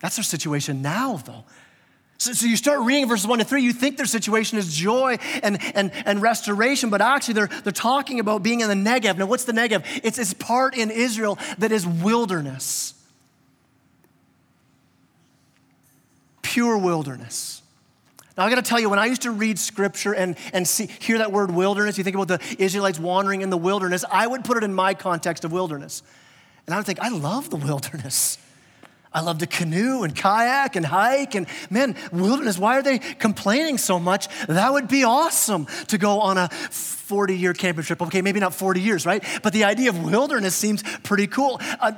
That's 0.00 0.18
our 0.18 0.24
situation 0.24 0.82
now, 0.82 1.18
though. 1.18 1.44
So, 2.24 2.32
so, 2.32 2.46
you 2.46 2.56
start 2.56 2.80
reading 2.80 3.06
verses 3.06 3.26
one 3.26 3.38
to 3.40 3.44
three, 3.44 3.62
you 3.62 3.74
think 3.74 3.98
their 3.98 4.06
situation 4.06 4.56
is 4.56 4.74
joy 4.74 5.18
and, 5.42 5.62
and, 5.74 5.92
and 6.06 6.22
restoration, 6.22 6.88
but 6.88 7.02
actually 7.02 7.34
they're, 7.34 7.50
they're 7.64 7.70
talking 7.70 8.18
about 8.18 8.42
being 8.42 8.60
in 8.60 8.68
the 8.68 8.90
Negev. 8.90 9.18
Now, 9.18 9.26
what's 9.26 9.44
the 9.44 9.52
Negev? 9.52 9.84
It's 10.02 10.16
this 10.16 10.32
part 10.32 10.74
in 10.74 10.90
Israel 10.90 11.38
that 11.58 11.70
is 11.70 11.86
wilderness, 11.86 12.94
pure 16.40 16.78
wilderness. 16.78 17.60
Now, 18.38 18.46
I 18.46 18.48
gotta 18.48 18.62
tell 18.62 18.80
you, 18.80 18.88
when 18.88 18.98
I 18.98 19.04
used 19.04 19.22
to 19.22 19.30
read 19.30 19.58
scripture 19.58 20.14
and, 20.14 20.36
and 20.54 20.66
see, 20.66 20.86
hear 20.86 21.18
that 21.18 21.30
word 21.30 21.50
wilderness, 21.50 21.98
you 21.98 22.04
think 22.04 22.16
about 22.16 22.28
the 22.28 22.56
Israelites 22.58 22.98
wandering 22.98 23.42
in 23.42 23.50
the 23.50 23.58
wilderness, 23.58 24.02
I 24.10 24.26
would 24.26 24.46
put 24.46 24.56
it 24.56 24.64
in 24.64 24.72
my 24.72 24.94
context 24.94 25.44
of 25.44 25.52
wilderness. 25.52 26.02
And 26.66 26.72
I 26.72 26.78
would 26.78 26.86
think, 26.86 27.00
I 27.00 27.10
love 27.10 27.50
the 27.50 27.56
wilderness. 27.56 28.38
I 29.14 29.20
love 29.20 29.38
to 29.38 29.46
canoe 29.46 30.02
and 30.02 30.14
kayak 30.14 30.74
and 30.74 30.84
hike. 30.84 31.36
And 31.36 31.46
man, 31.70 31.96
wilderness, 32.10 32.58
why 32.58 32.78
are 32.78 32.82
they 32.82 32.98
complaining 32.98 33.78
so 33.78 34.00
much? 34.00 34.26
That 34.48 34.72
would 34.72 34.88
be 34.88 35.04
awesome 35.04 35.66
to 35.86 35.98
go 35.98 36.20
on 36.20 36.36
a 36.36 36.48
40 36.48 37.36
year 37.36 37.54
camping 37.54 37.84
trip. 37.84 38.02
Okay, 38.02 38.22
maybe 38.22 38.40
not 38.40 38.54
40 38.54 38.80
years, 38.80 39.06
right? 39.06 39.24
But 39.44 39.52
the 39.52 39.64
idea 39.64 39.90
of 39.90 40.04
wilderness 40.04 40.56
seems 40.56 40.82
pretty 41.04 41.28
cool. 41.28 41.60
Uh, 41.80 41.92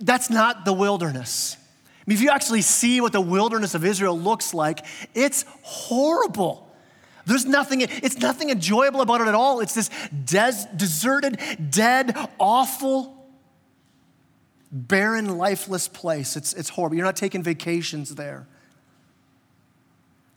that's 0.00 0.30
not 0.30 0.64
the 0.64 0.72
wilderness. 0.72 1.58
I 1.60 2.02
mean, 2.06 2.16
if 2.16 2.22
you 2.22 2.30
actually 2.30 2.62
see 2.62 3.02
what 3.02 3.12
the 3.12 3.20
wilderness 3.20 3.74
of 3.74 3.84
Israel 3.84 4.18
looks 4.18 4.54
like, 4.54 4.84
it's 5.14 5.44
horrible. 5.62 6.70
There's 7.26 7.46
nothing, 7.46 7.82
it's 7.82 8.18
nothing 8.18 8.50
enjoyable 8.50 9.02
about 9.02 9.20
it 9.20 9.28
at 9.28 9.34
all. 9.34 9.60
It's 9.60 9.74
this 9.74 9.90
des- 10.24 10.68
deserted, 10.76 11.38
dead, 11.70 12.16
awful 12.38 13.23
barren, 14.74 15.38
lifeless 15.38 15.88
place. 15.88 16.36
It's, 16.36 16.52
it's 16.52 16.68
horrible. 16.68 16.96
You're 16.96 17.06
not 17.06 17.16
taking 17.16 17.42
vacations 17.42 18.14
there. 18.16 18.46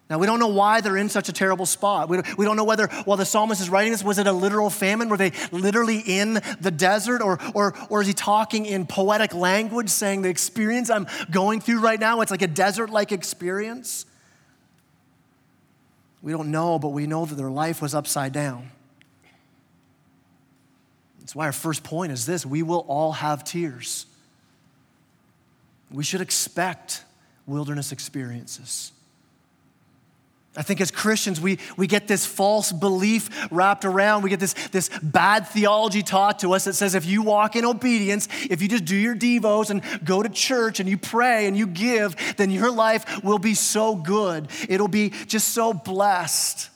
Now, 0.10 0.20
we 0.20 0.26
don't 0.26 0.40
know 0.40 0.48
why 0.48 0.80
they're 0.80 0.96
in 0.96 1.10
such 1.10 1.28
a 1.28 1.34
terrible 1.34 1.66
spot. 1.66 2.08
We, 2.08 2.22
we 2.38 2.46
don't 2.46 2.56
know 2.56 2.64
whether, 2.64 2.88
while 3.04 3.18
the 3.18 3.26
psalmist 3.26 3.60
is 3.60 3.70
writing 3.70 3.92
this, 3.92 4.04
was 4.04 4.20
it 4.20 4.28
a 4.28 4.32
literal 4.32 4.70
famine? 4.70 5.10
Were 5.10 5.18
they 5.18 5.34
literally 5.52 6.00
in 6.00 6.36
the 6.62 6.72
desert? 6.72 7.22
Or, 7.22 7.40
or, 7.54 7.74
or 7.90 8.02
is 8.02 8.08
he 8.08 8.14
talking 8.14 8.66
in 8.66 8.88
poetic 8.88 9.34
language, 9.34 9.90
saying 9.90 10.22
the 10.22 10.30
experience 10.30 10.90
I'm 10.90 11.08
going 11.30 11.60
through 11.60 11.82
right 11.82 12.00
now, 12.00 12.22
it's 12.22 12.32
like 12.32 12.42
a 12.42 12.48
desert 12.48 12.90
like 12.90 13.12
experience? 13.12 14.06
We 16.22 16.32
don't 16.32 16.52
know, 16.52 16.80
but 16.80 16.90
we 16.90 17.06
know 17.06 17.26
that 17.26 17.36
their 17.36 17.52
life 17.52 17.82
was 17.82 17.94
upside 17.94 18.32
down. 18.32 18.72
That's 21.20 21.36
why 21.36 21.48
our 21.48 21.52
first 21.52 21.84
point 21.84 22.14
is 22.14 22.26
this 22.26 22.46
we 22.46 22.64
will 22.64 22.86
all 22.88 23.12
have 23.12 23.44
tears. 23.44 24.06
We 25.92 26.04
should 26.04 26.22
expect 26.22 27.04
wilderness 27.46 27.92
experiences. 27.92 28.92
I 30.58 30.64
think 30.64 30.82
as 30.82 30.90
Christians, 30.90 31.40
we, 31.40 31.60
we 31.78 31.86
get 31.86 32.08
this 32.08 32.26
false 32.26 32.72
belief 32.72 33.30
wrapped 33.52 33.86
around. 33.86 34.24
We 34.24 34.32
get 34.32 34.40
this, 34.40 34.56
this 34.70 34.90
bad 35.04 35.48
theology 35.48 36.02
taught 36.02 36.40
to 36.40 36.54
us 36.54 36.66
that 36.66 36.74
says 36.74 36.96
if 36.96 37.06
you 37.06 37.22
walk 37.22 37.56
in 37.56 37.64
obedience, 37.64 38.28
if 38.50 38.64
you 38.64 38.68
just 38.68 38.86
do 38.86 38.96
your 38.96 39.16
Devos 39.16 39.70
and 39.70 39.84
go 40.04 40.24
to 40.24 40.30
church 40.30 40.80
and 40.80 40.90
you 40.90 40.98
pray 40.98 41.46
and 41.46 41.56
you 41.56 41.68
give, 41.68 42.16
then 42.38 42.50
your 42.50 42.72
life 42.72 43.24
will 43.24 43.38
be 43.38 43.54
so 43.54 43.96
good. 43.96 44.48
It'll 44.68 44.88
be 44.88 45.12
just 45.28 45.50
so 45.50 45.74
blessed. 45.74 46.72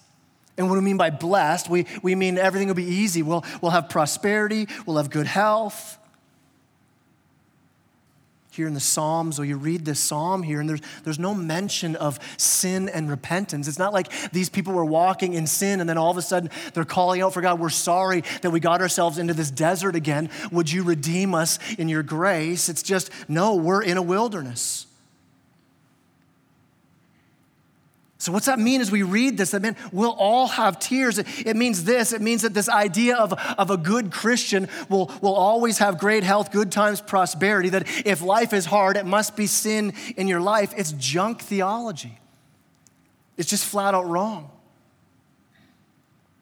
And 0.59 0.69
what 0.69 0.75
do 0.75 0.81
we 0.81 0.85
mean 0.85 0.97
by 0.97 1.09
blessed? 1.09 1.67
We, 1.67 1.87
we 2.03 2.13
mean 2.13 2.37
everything 2.37 2.67
will 2.67 2.75
be 2.75 2.83
easy. 2.83 3.23
We'll, 3.23 3.43
we'll 3.61 3.71
have 3.71 3.89
prosperity, 3.89 4.67
we'll 4.85 4.97
have 4.97 5.09
good 5.09 5.25
health, 5.25 5.97
here 8.51 8.67
in 8.67 8.73
the 8.73 8.79
Psalms, 8.79 9.39
or 9.39 9.45
you 9.45 9.55
read 9.55 9.85
this 9.85 9.99
psalm 9.99 10.43
here, 10.43 10.59
and 10.59 10.69
there's, 10.69 10.81
there's 11.03 11.19
no 11.19 11.33
mention 11.33 11.95
of 11.95 12.19
sin 12.37 12.89
and 12.89 13.09
repentance. 13.09 13.67
It's 13.67 13.79
not 13.79 13.93
like 13.93 14.11
these 14.31 14.49
people 14.49 14.73
were 14.73 14.85
walking 14.85 15.33
in 15.33 15.47
sin 15.47 15.79
and 15.79 15.89
then 15.89 15.97
all 15.97 16.11
of 16.11 16.17
a 16.17 16.21
sudden 16.21 16.49
they're 16.73 16.83
calling 16.83 17.21
out 17.21 17.33
for 17.33 17.41
God, 17.41 17.59
we're 17.59 17.69
sorry 17.69 18.23
that 18.41 18.51
we 18.51 18.59
got 18.59 18.81
ourselves 18.81 19.17
into 19.17 19.33
this 19.33 19.49
desert 19.49 19.95
again. 19.95 20.29
Would 20.51 20.71
you 20.71 20.83
redeem 20.83 21.33
us 21.33 21.59
in 21.75 21.87
your 21.87 22.03
grace? 22.03 22.67
It's 22.67 22.83
just, 22.83 23.09
no, 23.29 23.55
we're 23.55 23.83
in 23.83 23.97
a 23.97 24.01
wilderness. 24.01 24.85
So, 28.21 28.31
what's 28.31 28.45
that 28.45 28.59
mean 28.59 28.81
as 28.81 28.91
we 28.91 29.01
read 29.01 29.35
this? 29.35 29.49
That 29.49 29.63
mean 29.63 29.75
we'll 29.91 30.11
all 30.11 30.45
have 30.45 30.77
tears. 30.77 31.17
It 31.17 31.55
means 31.55 31.85
this 31.85 32.13
it 32.13 32.21
means 32.21 32.43
that 32.43 32.53
this 32.53 32.69
idea 32.69 33.15
of, 33.15 33.33
of 33.57 33.71
a 33.71 33.77
good 33.77 34.11
Christian 34.11 34.69
will, 34.89 35.11
will 35.23 35.33
always 35.33 35.79
have 35.79 35.97
great 35.97 36.21
health, 36.23 36.51
good 36.51 36.71
times, 36.71 37.01
prosperity, 37.01 37.69
that 37.69 37.87
if 38.05 38.21
life 38.21 38.53
is 38.53 38.65
hard, 38.65 38.95
it 38.95 39.07
must 39.07 39.35
be 39.35 39.47
sin 39.47 39.93
in 40.17 40.27
your 40.27 40.39
life. 40.39 40.71
It's 40.77 40.91
junk 40.91 41.41
theology, 41.41 42.19
it's 43.37 43.49
just 43.49 43.65
flat 43.65 43.95
out 43.95 44.07
wrong. 44.07 44.51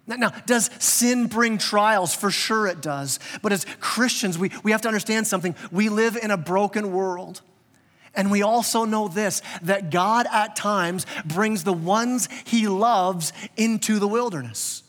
Now, 0.06 0.32
does 0.46 0.70
sin 0.80 1.28
bring 1.28 1.58
trials? 1.58 2.14
For 2.14 2.30
sure 2.30 2.68
it 2.68 2.82
does. 2.82 3.20
But 3.42 3.54
as 3.54 3.66
Christians, 3.80 4.38
we, 4.38 4.52
we 4.64 4.72
have 4.72 4.82
to 4.82 4.90
understand 4.90 5.28
something. 5.28 5.56
We 5.72 5.88
live 5.88 6.18
in 6.18 6.30
a 6.30 6.36
broken 6.36 6.92
world. 6.92 7.42
And 8.16 8.32
we 8.32 8.42
also 8.42 8.86
know 8.86 9.08
this 9.08 9.42
that 9.62 9.92
God 9.92 10.26
at 10.32 10.56
times 10.56 11.06
brings 11.26 11.64
the 11.64 11.74
ones 11.74 12.28
he 12.46 12.68
loves 12.68 13.34
into 13.56 14.00
the 14.00 14.08
wilderness. 14.08 14.84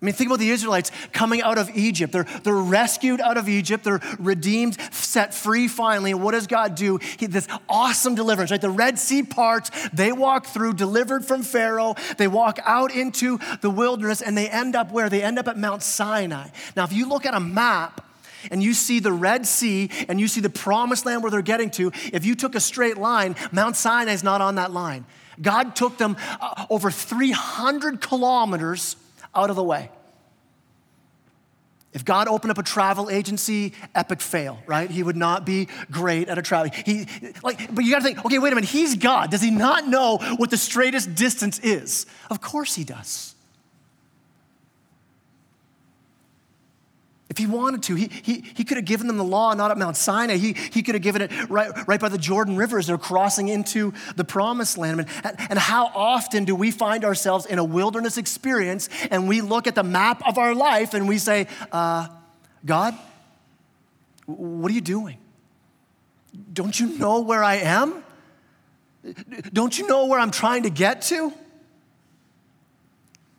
I 0.00 0.04
mean, 0.04 0.14
think 0.14 0.28
about 0.28 0.40
the 0.40 0.50
Israelites 0.50 0.92
coming 1.14 1.40
out 1.40 1.56
of 1.56 1.70
Egypt. 1.74 2.12
They're, 2.12 2.26
they're 2.44 2.54
rescued 2.54 3.18
out 3.18 3.38
of 3.38 3.48
Egypt. 3.48 3.82
They're 3.82 4.02
redeemed, 4.18 4.76
set 4.92 5.32
free 5.32 5.68
finally. 5.68 6.10
And 6.10 6.22
what 6.22 6.32
does 6.32 6.46
God 6.46 6.74
do? 6.74 6.98
He, 6.98 7.26
this 7.26 7.48
awesome 7.66 8.14
deliverance, 8.14 8.50
right? 8.50 8.60
The 8.60 8.68
Red 8.68 8.98
Sea 8.98 9.22
parts, 9.22 9.70
they 9.94 10.12
walk 10.12 10.46
through, 10.46 10.74
delivered 10.74 11.24
from 11.24 11.42
Pharaoh. 11.42 11.94
They 12.18 12.28
walk 12.28 12.58
out 12.64 12.94
into 12.94 13.38
the 13.62 13.70
wilderness 13.70 14.20
and 14.20 14.36
they 14.36 14.50
end 14.50 14.76
up 14.76 14.92
where? 14.92 15.08
They 15.08 15.22
end 15.22 15.38
up 15.38 15.48
at 15.48 15.56
Mount 15.56 15.82
Sinai. 15.82 16.48
Now, 16.76 16.84
if 16.84 16.92
you 16.92 17.08
look 17.08 17.24
at 17.24 17.32
a 17.32 17.40
map, 17.40 18.05
and 18.50 18.62
you 18.62 18.74
see 18.74 19.00
the 19.00 19.12
Red 19.12 19.46
Sea 19.46 19.90
and 20.08 20.20
you 20.20 20.28
see 20.28 20.40
the 20.40 20.50
promised 20.50 21.06
land 21.06 21.22
where 21.22 21.30
they're 21.30 21.42
getting 21.42 21.70
to, 21.72 21.92
if 22.12 22.24
you 22.24 22.34
took 22.34 22.54
a 22.54 22.60
straight 22.60 22.96
line, 22.96 23.36
Mount 23.52 23.76
Sinai 23.76 24.12
is 24.12 24.24
not 24.24 24.40
on 24.40 24.56
that 24.56 24.72
line. 24.72 25.04
God 25.40 25.76
took 25.76 25.98
them 25.98 26.16
uh, 26.40 26.66
over 26.70 26.90
300 26.90 28.00
kilometers 28.00 28.96
out 29.34 29.50
of 29.50 29.56
the 29.56 29.64
way. 29.64 29.90
If 31.92 32.04
God 32.04 32.28
opened 32.28 32.50
up 32.50 32.58
a 32.58 32.62
travel 32.62 33.08
agency, 33.08 33.72
epic 33.94 34.20
fail, 34.20 34.58
right? 34.66 34.90
He 34.90 35.02
would 35.02 35.16
not 35.16 35.46
be 35.46 35.68
great 35.90 36.28
at 36.28 36.36
a 36.36 36.42
travel. 36.42 36.70
He 36.84 37.06
like, 37.42 37.74
but 37.74 37.86
you 37.86 37.90
got 37.90 38.00
to 38.00 38.04
think, 38.04 38.22
okay, 38.22 38.38
wait 38.38 38.52
a 38.52 38.54
minute. 38.54 38.68
He's 38.68 38.96
God. 38.96 39.30
Does 39.30 39.40
he 39.40 39.50
not 39.50 39.88
know 39.88 40.18
what 40.36 40.50
the 40.50 40.58
straightest 40.58 41.14
distance 41.14 41.58
is? 41.60 42.04
Of 42.28 42.42
course 42.42 42.74
he 42.74 42.84
does. 42.84 43.34
If 47.28 47.38
he 47.38 47.46
wanted 47.46 47.82
to, 47.84 47.96
he, 47.96 48.08
he, 48.22 48.44
he 48.54 48.62
could 48.62 48.76
have 48.76 48.86
given 48.86 49.08
them 49.08 49.16
the 49.16 49.24
law 49.24 49.52
not 49.54 49.72
at 49.72 49.78
Mount 49.78 49.96
Sinai. 49.96 50.36
He, 50.36 50.52
he 50.52 50.82
could 50.82 50.94
have 50.94 51.02
given 51.02 51.22
it 51.22 51.32
right, 51.50 51.70
right 51.88 51.98
by 51.98 52.08
the 52.08 52.18
Jordan 52.18 52.56
River 52.56 52.78
as 52.78 52.86
they're 52.86 52.98
crossing 52.98 53.48
into 53.48 53.92
the 54.14 54.22
promised 54.22 54.78
land. 54.78 55.06
And, 55.24 55.36
and 55.50 55.58
how 55.58 55.86
often 55.86 56.44
do 56.44 56.54
we 56.54 56.70
find 56.70 57.04
ourselves 57.04 57.44
in 57.46 57.58
a 57.58 57.64
wilderness 57.64 58.16
experience 58.16 58.88
and 59.10 59.26
we 59.26 59.40
look 59.40 59.66
at 59.66 59.74
the 59.74 59.82
map 59.82 60.22
of 60.26 60.38
our 60.38 60.54
life 60.54 60.94
and 60.94 61.08
we 61.08 61.18
say, 61.18 61.48
uh, 61.72 62.08
God, 62.64 62.94
what 64.26 64.70
are 64.70 64.74
you 64.74 64.80
doing? 64.80 65.18
Don't 66.52 66.78
you 66.78 66.98
know 66.98 67.20
where 67.20 67.42
I 67.42 67.56
am? 67.56 68.04
Don't 69.52 69.76
you 69.76 69.86
know 69.86 70.06
where 70.06 70.20
I'm 70.20 70.30
trying 70.30 70.62
to 70.64 70.70
get 70.70 71.02
to? 71.02 71.32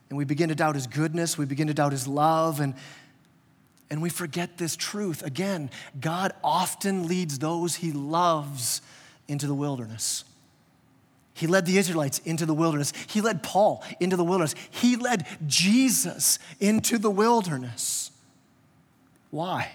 And 0.10 0.18
we 0.18 0.24
begin 0.24 0.50
to 0.50 0.56
doubt 0.56 0.76
his 0.76 0.88
goodness, 0.88 1.38
we 1.38 1.46
begin 1.46 1.68
to 1.68 1.74
doubt 1.74 1.92
his 1.92 2.08
love, 2.08 2.62
and 2.62 2.76
and 3.90 4.02
we 4.02 4.10
forget 4.10 4.58
this 4.58 4.76
truth. 4.76 5.24
Again, 5.24 5.70
God 6.00 6.34
often 6.44 7.08
leads 7.08 7.40
those 7.40 7.76
he 7.76 7.92
loves 7.92 8.82
into 9.28 9.48
the 9.48 9.54
wilderness. 9.54 10.26
He 11.34 11.48
led 11.48 11.66
the 11.66 11.78
Israelites 11.78 12.20
into 12.26 12.46
the 12.46 12.54
wilderness. 12.54 12.94
He 13.08 13.22
led 13.22 13.44
Paul 13.44 13.84
into 14.00 14.18
the 14.18 14.24
wilderness. 14.24 14.56
He 14.72 14.96
led 14.96 15.28
Jesus 15.46 16.40
into 16.60 16.98
the 16.98 17.12
wilderness. 17.12 18.12
Why? 19.30 19.72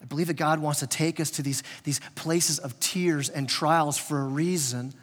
I 0.00 0.04
believe 0.04 0.28
that 0.28 0.34
God 0.34 0.60
wants 0.60 0.80
to 0.80 0.86
take 0.86 1.18
us 1.18 1.30
to 1.32 1.42
these, 1.42 1.62
these 1.82 2.00
places 2.14 2.58
of 2.58 2.78
tears 2.78 3.28
and 3.28 3.48
trials 3.48 3.98
for 3.98 4.20
a 4.20 4.24
reason 4.24 4.94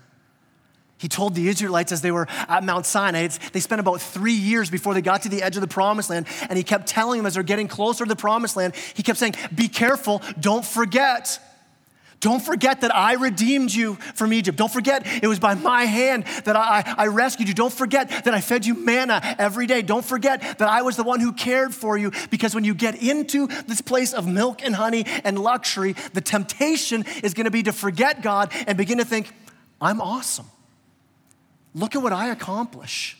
he 0.97 1.09
told 1.09 1.35
the 1.35 1.49
Israelites 1.49 1.91
as 1.91 2.01
they 2.01 2.11
were 2.11 2.27
at 2.29 2.63
Mount 2.63 2.85
Sinai, 2.85 3.27
they 3.51 3.59
spent 3.59 3.81
about 3.81 4.01
three 4.01 4.33
years 4.33 4.69
before 4.69 4.93
they 4.93 5.01
got 5.01 5.23
to 5.23 5.29
the 5.29 5.43
edge 5.43 5.55
of 5.57 5.61
the 5.61 5.67
promised 5.67 6.09
land. 6.09 6.25
And 6.49 6.57
he 6.57 6.63
kept 6.63 6.87
telling 6.87 7.19
them 7.19 7.25
as 7.25 7.33
they're 7.33 7.43
getting 7.43 7.67
closer 7.67 8.05
to 8.05 8.09
the 8.09 8.15
promised 8.15 8.55
land, 8.55 8.75
he 8.93 9.03
kept 9.03 9.19
saying, 9.19 9.35
Be 9.53 9.67
careful, 9.67 10.21
don't 10.39 10.65
forget. 10.65 11.39
Don't 12.21 12.41
forget 12.41 12.81
that 12.81 12.95
I 12.95 13.15
redeemed 13.15 13.73
you 13.73 13.95
from 14.15 14.33
Egypt. 14.33 14.57
Don't 14.57 14.71
forget 14.71 15.05
it 15.21 15.27
was 15.27 15.37
by 15.37 15.53
my 15.53 15.83
hand 15.83 16.23
that 16.45 16.55
I, 16.55 16.95
I 16.97 17.07
rescued 17.07 17.49
you. 17.49 17.53
Don't 17.53 17.73
forget 17.73 18.09
that 18.09 18.33
I 18.33 18.41
fed 18.41 18.65
you 18.65 18.73
manna 18.73 19.21
every 19.37 19.67
day. 19.67 19.81
Don't 19.81 20.03
forget 20.03 20.41
that 20.41 20.67
I 20.67 20.81
was 20.81 20.95
the 20.95 21.03
one 21.03 21.19
who 21.19 21.33
cared 21.33 21.75
for 21.75 21.97
you 21.97 22.11
because 22.31 22.55
when 22.55 22.63
you 22.63 22.73
get 22.73 23.03
into 23.03 23.47
this 23.67 23.81
place 23.81 24.13
of 24.13 24.25
milk 24.25 24.63
and 24.63 24.73
honey 24.73 25.05
and 25.23 25.37
luxury, 25.37 25.93
the 26.13 26.21
temptation 26.21 27.05
is 27.21 27.33
going 27.35 27.45
to 27.45 27.51
be 27.51 27.63
to 27.63 27.73
forget 27.73 28.23
God 28.23 28.51
and 28.65 28.77
begin 28.77 28.97
to 28.99 29.05
think, 29.05 29.31
I'm 29.79 30.01
awesome. 30.01 30.47
Look 31.75 31.95
at 31.95 32.01
what 32.01 32.13
I 32.13 32.29
accomplish. 32.29 33.17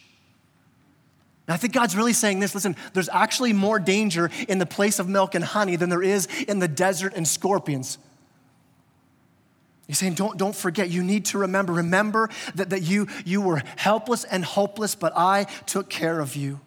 And 1.45 1.53
I 1.53 1.57
think 1.57 1.73
God's 1.73 1.95
really 1.95 2.13
saying 2.13 2.39
this 2.39 2.55
listen, 2.55 2.75
there's 2.93 3.09
actually 3.09 3.53
more 3.53 3.77
danger 3.77 4.31
in 4.47 4.57
the 4.57 4.65
place 4.65 4.97
of 4.97 5.07
milk 5.07 5.35
and 5.35 5.43
honey 5.43 5.75
than 5.75 5.89
there 5.89 6.01
is 6.01 6.27
in 6.47 6.57
the 6.57 6.67
desert 6.67 7.13
and 7.15 7.27
scorpions. 7.27 7.99
He's 9.87 9.99
saying, 9.99 10.15
don't, 10.15 10.35
don't 10.37 10.55
forget, 10.55 10.89
you 10.89 11.03
need 11.03 11.25
to 11.25 11.37
remember. 11.37 11.73
Remember 11.73 12.29
that, 12.55 12.71
that 12.71 12.81
you, 12.81 13.07
you 13.23 13.41
were 13.41 13.61
helpless 13.75 14.23
and 14.23 14.43
hopeless, 14.43 14.95
but 14.95 15.13
I 15.15 15.43
took 15.67 15.89
care 15.91 16.19
of 16.19 16.35
you. 16.35 16.59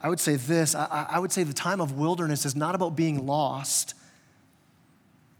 I 0.00 0.08
would 0.08 0.20
say 0.20 0.36
this 0.36 0.74
I, 0.74 1.06
I 1.10 1.18
would 1.18 1.32
say 1.32 1.42
the 1.42 1.52
time 1.52 1.80
of 1.80 1.98
wilderness 1.98 2.46
is 2.46 2.54
not 2.54 2.74
about 2.74 2.94
being 2.94 3.26
lost, 3.26 3.94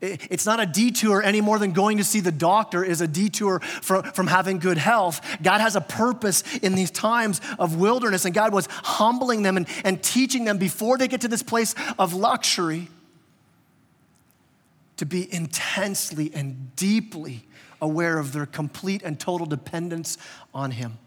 it's 0.04 0.46
not 0.46 0.60
a 0.60 0.66
detour 0.66 1.22
any 1.22 1.40
more 1.40 1.58
than 1.58 1.72
going 1.72 1.98
to 1.98 2.04
see 2.04 2.20
the 2.20 2.32
doctor 2.32 2.84
is 2.84 3.00
a 3.00 3.08
detour 3.08 3.60
from, 3.60 4.02
from 4.02 4.26
having 4.26 4.58
good 4.58 4.78
health. 4.78 5.20
God 5.42 5.60
has 5.60 5.76
a 5.76 5.80
purpose 5.80 6.42
in 6.58 6.74
these 6.74 6.90
times 6.90 7.40
of 7.58 7.76
wilderness, 7.76 8.24
and 8.24 8.34
God 8.34 8.52
was 8.52 8.66
humbling 8.70 9.42
them 9.42 9.56
and, 9.56 9.68
and 9.84 10.02
teaching 10.02 10.44
them 10.44 10.58
before 10.58 10.98
they 10.98 11.08
get 11.08 11.22
to 11.22 11.28
this 11.28 11.42
place 11.42 11.74
of 11.98 12.14
luxury 12.14 12.88
to 14.96 15.06
be 15.06 15.32
intensely 15.32 16.30
and 16.34 16.74
deeply 16.76 17.42
aware 17.80 18.18
of 18.18 18.32
their 18.32 18.46
complete 18.46 19.02
and 19.02 19.18
total 19.18 19.46
dependence 19.46 20.16
on 20.54 20.70
Him. 20.70 20.98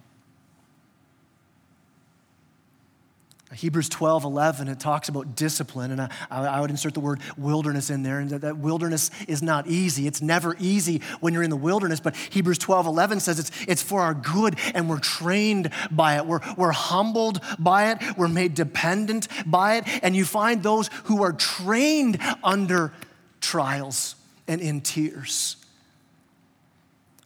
Hebrews 3.54 3.88
12, 3.88 4.26
11, 4.26 4.68
it 4.68 4.78
talks 4.78 5.08
about 5.08 5.36
discipline, 5.36 5.92
and 5.92 6.02
I, 6.02 6.10
I, 6.30 6.60
would 6.60 6.70
insert 6.70 6.94
the 6.94 7.00
word 7.00 7.22
wilderness 7.38 7.90
in 7.90 8.04
there, 8.04 8.20
and 8.20 8.30
that, 8.32 8.42
that 8.42 8.58
wilderness 8.58 9.10
is 9.26 9.42
not 9.42 9.68
easy. 9.68 10.06
It's 10.06 10.22
never 10.22 10.58
easy 10.60 11.02
when 11.22 11.34
you're 11.34 11.44
in 11.44 11.50
the 11.50 11.56
wilderness, 11.56 12.02
but 12.02 12.14
Hebrews 12.16 12.58
12, 12.58 12.88
11 12.88 13.22
says 13.22 13.40
it's, 13.40 13.52
it's 13.66 13.82
for 13.82 14.02
our 14.02 14.14
good, 14.14 14.60
and 14.76 14.90
we're 14.90 15.00
trained 15.00 15.72
by 15.90 16.18
it. 16.18 16.26
We're, 16.26 16.42
we're 16.58 16.74
humbled 16.74 17.40
by 17.58 17.92
it, 17.92 18.18
we're 18.18 18.28
made 18.28 18.54
dependent 18.54 19.30
by 19.46 19.78
it, 19.78 19.86
and 20.04 20.14
you 20.14 20.26
find 20.26 20.62
those 20.62 20.90
who 21.06 21.24
are 21.24 21.32
trained 21.32 22.20
under 22.44 22.92
trials 23.40 24.16
and 24.50 24.60
in 24.60 24.82
tears 24.82 25.56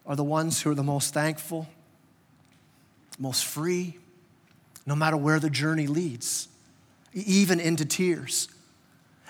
are 0.06 0.16
the 0.16 0.24
ones 0.24 0.62
who 0.62 0.70
are 0.70 0.76
the 0.76 0.84
most 0.84 1.16
thankful, 1.16 1.68
most 3.18 3.46
free, 3.46 3.98
no 4.86 4.96
matter 4.96 5.18
where 5.18 5.40
the 5.40 5.50
journey 5.50 5.88
leads, 5.88 6.48
even 7.14 7.60
into 7.60 7.86
tears. 7.86 8.48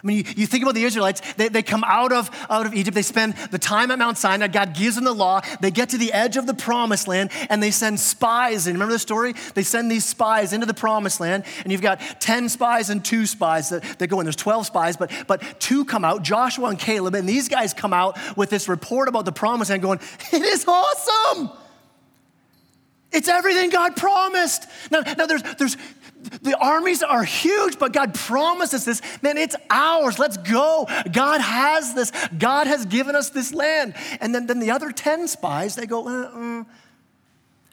I 0.03 0.08
mean, 0.08 0.17
you, 0.17 0.24
you, 0.36 0.48
think 0.48 0.63
about 0.63 0.74
the 0.74 0.84
Israelites, 0.84 1.22
they, 1.36 1.48
they 1.48 1.62
come 1.62 1.84
out 1.86 2.12
of, 2.12 2.31
out 2.50 2.65
of 2.65 2.74
Egypt, 2.74 2.96
they 2.96 3.03
spend 3.03 3.36
the 3.51 3.60
time 3.60 3.91
at 3.91 4.00
Mount 4.00 4.17
Sinai, 4.17 4.48
God 4.48 4.74
gives 4.74 4.96
them 4.96 5.03
the 5.03 5.13
law, 5.13 5.41
they 5.60 5.70
get 5.70 5.89
to 5.89 5.98
the 5.98 6.12
edge 6.12 6.38
of 6.38 6.48
the 6.48 6.55
promised 6.55 7.08
land, 7.08 7.29
and 7.50 7.62
they 7.62 7.70
send 7.70 8.00
spies 8.00 8.65
in. 8.65 8.74
Remember 8.74 8.93
the 8.93 9.00
story? 9.00 9.34
They 9.53 9.62
send 9.62 9.91
these 9.91 10.05
spies 10.05 10.53
into 10.53 10.65
the 10.65 10.74
promised 10.74 11.20
land, 11.20 11.43
and 11.63 11.72
you've 11.72 11.84
got 11.84 12.00
10 12.20 12.50
spies 12.50 12.89
and 12.89 13.05
two 13.05 13.27
spies 13.27 13.70
that, 13.70 13.84
that 14.00 14.08
go 14.08 14.20
in. 14.20 14.25
There's 14.25 14.36
12 14.36 14.65
spies, 14.65 14.98
but, 14.98 15.12
but 15.27 15.60
two 15.60 15.86
come 15.86 16.03
out, 16.03 16.24
Joshua 16.24 16.70
and 16.70 16.79
Caleb, 16.79 17.13
and 17.13 17.29
these 17.29 17.48
guys 17.48 17.72
come 17.74 17.93
out 17.93 18.17
with 18.36 18.50
this 18.50 18.67
report 18.67 19.08
about 19.08 19.25
the 19.25 19.31
promised 19.31 19.70
land 19.70 19.84
going, 19.84 20.00
it 20.31 20.41
is 20.41 20.65
awesome! 20.67 21.51
It's 23.11 23.27
everything 23.27 23.69
God 23.69 23.95
promised. 23.95 24.67
Now, 24.89 25.01
now 25.01 25.25
there's, 25.25 25.43
there's, 25.57 25.77
the 26.41 26.57
armies 26.57 27.03
are 27.03 27.23
huge, 27.23 27.77
but 27.77 27.93
God 27.93 28.13
promises 28.13 28.85
this. 28.85 29.01
Man, 29.21 29.37
it's 29.37 29.55
ours. 29.69 30.17
Let's 30.17 30.37
go. 30.37 30.87
God 31.11 31.41
has 31.41 31.93
this. 31.93 32.11
God 32.37 32.67
has 32.67 32.85
given 32.85 33.15
us 33.15 33.29
this 33.29 33.53
land. 33.53 33.95
And 34.21 34.33
then, 34.33 34.47
then 34.47 34.59
the 34.59 34.71
other 34.71 34.91
10 34.91 35.27
spies, 35.27 35.75
they 35.75 35.85
go, 35.85 36.07
uh, 36.07 36.31
uh, 36.33 36.63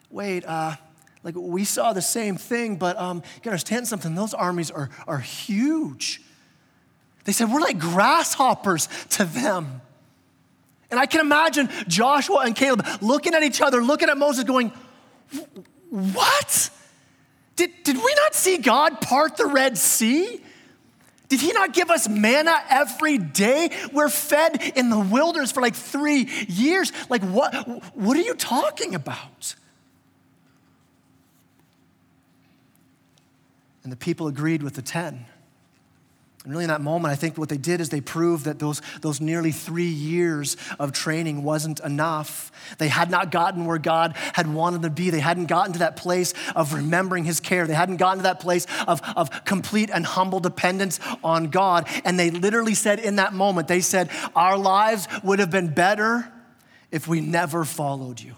wait, 0.09 0.45
uh, 0.45 0.75
like 1.23 1.35
we 1.35 1.63
saw 1.63 1.93
the 1.93 2.01
same 2.01 2.37
thing, 2.37 2.77
but 2.77 2.97
um, 2.97 3.17
you 3.17 3.41
gotta 3.41 3.51
understand 3.51 3.87
something. 3.87 4.15
Those 4.15 4.33
armies 4.33 4.71
are, 4.71 4.89
are 5.07 5.19
huge. 5.19 6.21
They 7.25 7.31
said, 7.31 7.51
we're 7.51 7.61
like 7.61 7.79
grasshoppers 7.79 8.87
to 9.11 9.25
them. 9.25 9.81
And 10.91 10.99
I 10.99 11.05
can 11.05 11.21
imagine 11.21 11.69
Joshua 11.87 12.39
and 12.39 12.55
Caleb 12.55 12.85
looking 13.01 13.35
at 13.35 13.43
each 13.43 13.61
other, 13.61 13.83
looking 13.83 14.09
at 14.09 14.17
Moses, 14.17 14.43
going, 14.43 14.71
What? 15.89 16.69
Did, 17.55 17.71
did 17.83 17.97
we 17.97 18.13
not 18.15 18.35
see 18.35 18.57
God 18.57 19.01
part 19.01 19.37
the 19.37 19.45
Red 19.45 19.77
Sea? 19.77 20.41
Did 21.27 21.41
he 21.41 21.51
not 21.51 21.73
give 21.73 21.91
us 21.91 22.09
manna 22.09 22.55
every 22.69 23.19
day? 23.19 23.69
We're 23.93 24.09
fed 24.09 24.61
in 24.75 24.89
the 24.89 24.99
wilderness 24.99 25.51
for 25.51 25.61
like 25.61 25.75
three 25.75 26.27
years. 26.47 26.91
Like, 27.07 27.21
what, 27.21 27.53
what 27.95 28.17
are 28.17 28.21
you 28.21 28.33
talking 28.33 28.95
about? 28.95 29.55
And 33.83 33.91
the 33.91 33.97
people 33.97 34.27
agreed 34.27 34.63
with 34.63 34.73
the 34.73 34.81
10. 34.81 35.25
And 36.43 36.53
really, 36.53 36.63
in 36.63 36.69
that 36.69 36.79
moment, 36.79 37.11
I 37.11 37.15
think 37.15 37.37
what 37.37 37.49
they 37.49 37.57
did 37.57 37.81
is 37.81 37.89
they 37.89 37.99
proved 37.99 38.45
that 38.45 38.59
those, 38.59 38.81
those 39.01 39.19
nearly 39.19 39.51
three 39.51 39.89
years 39.89 40.55
of 40.79 40.93
training 40.93 41.43
wasn't 41.43 41.81
enough. 41.81 42.49
They 42.77 42.87
had 42.87 43.11
not 43.11 43.29
gotten 43.29 43.65
where 43.65 43.77
God 43.77 44.15
had 44.33 44.51
wanted 44.51 44.81
them 44.81 44.91
to 44.91 44.95
be. 44.95 45.09
They 45.09 45.19
hadn't 45.19 45.47
gotten 45.47 45.73
to 45.73 45.79
that 45.79 45.97
place 45.97 46.33
of 46.55 46.73
remembering 46.73 47.25
His 47.25 47.41
care. 47.41 47.67
They 47.67 47.73
hadn't 47.73 47.97
gotten 47.97 48.19
to 48.19 48.23
that 48.23 48.39
place 48.39 48.67
of, 48.87 49.01
of 49.17 49.43
complete 49.43 49.89
and 49.93 50.05
humble 50.05 50.39
dependence 50.39 51.01
on 51.25 51.49
God. 51.49 51.89
And 52.05 52.17
they 52.17 52.31
literally 52.31 52.73
said 52.73 52.99
in 52.99 53.17
that 53.17 53.33
moment, 53.33 53.67
they 53.67 53.81
said, 53.81 54.09
Our 54.33 54.57
lives 54.57 55.09
would 55.23 55.39
have 55.39 55.51
been 55.51 55.73
better 55.73 56.31
if 56.89 57.05
we 57.05 57.19
never 57.19 57.65
followed 57.65 58.21
you. 58.21 58.35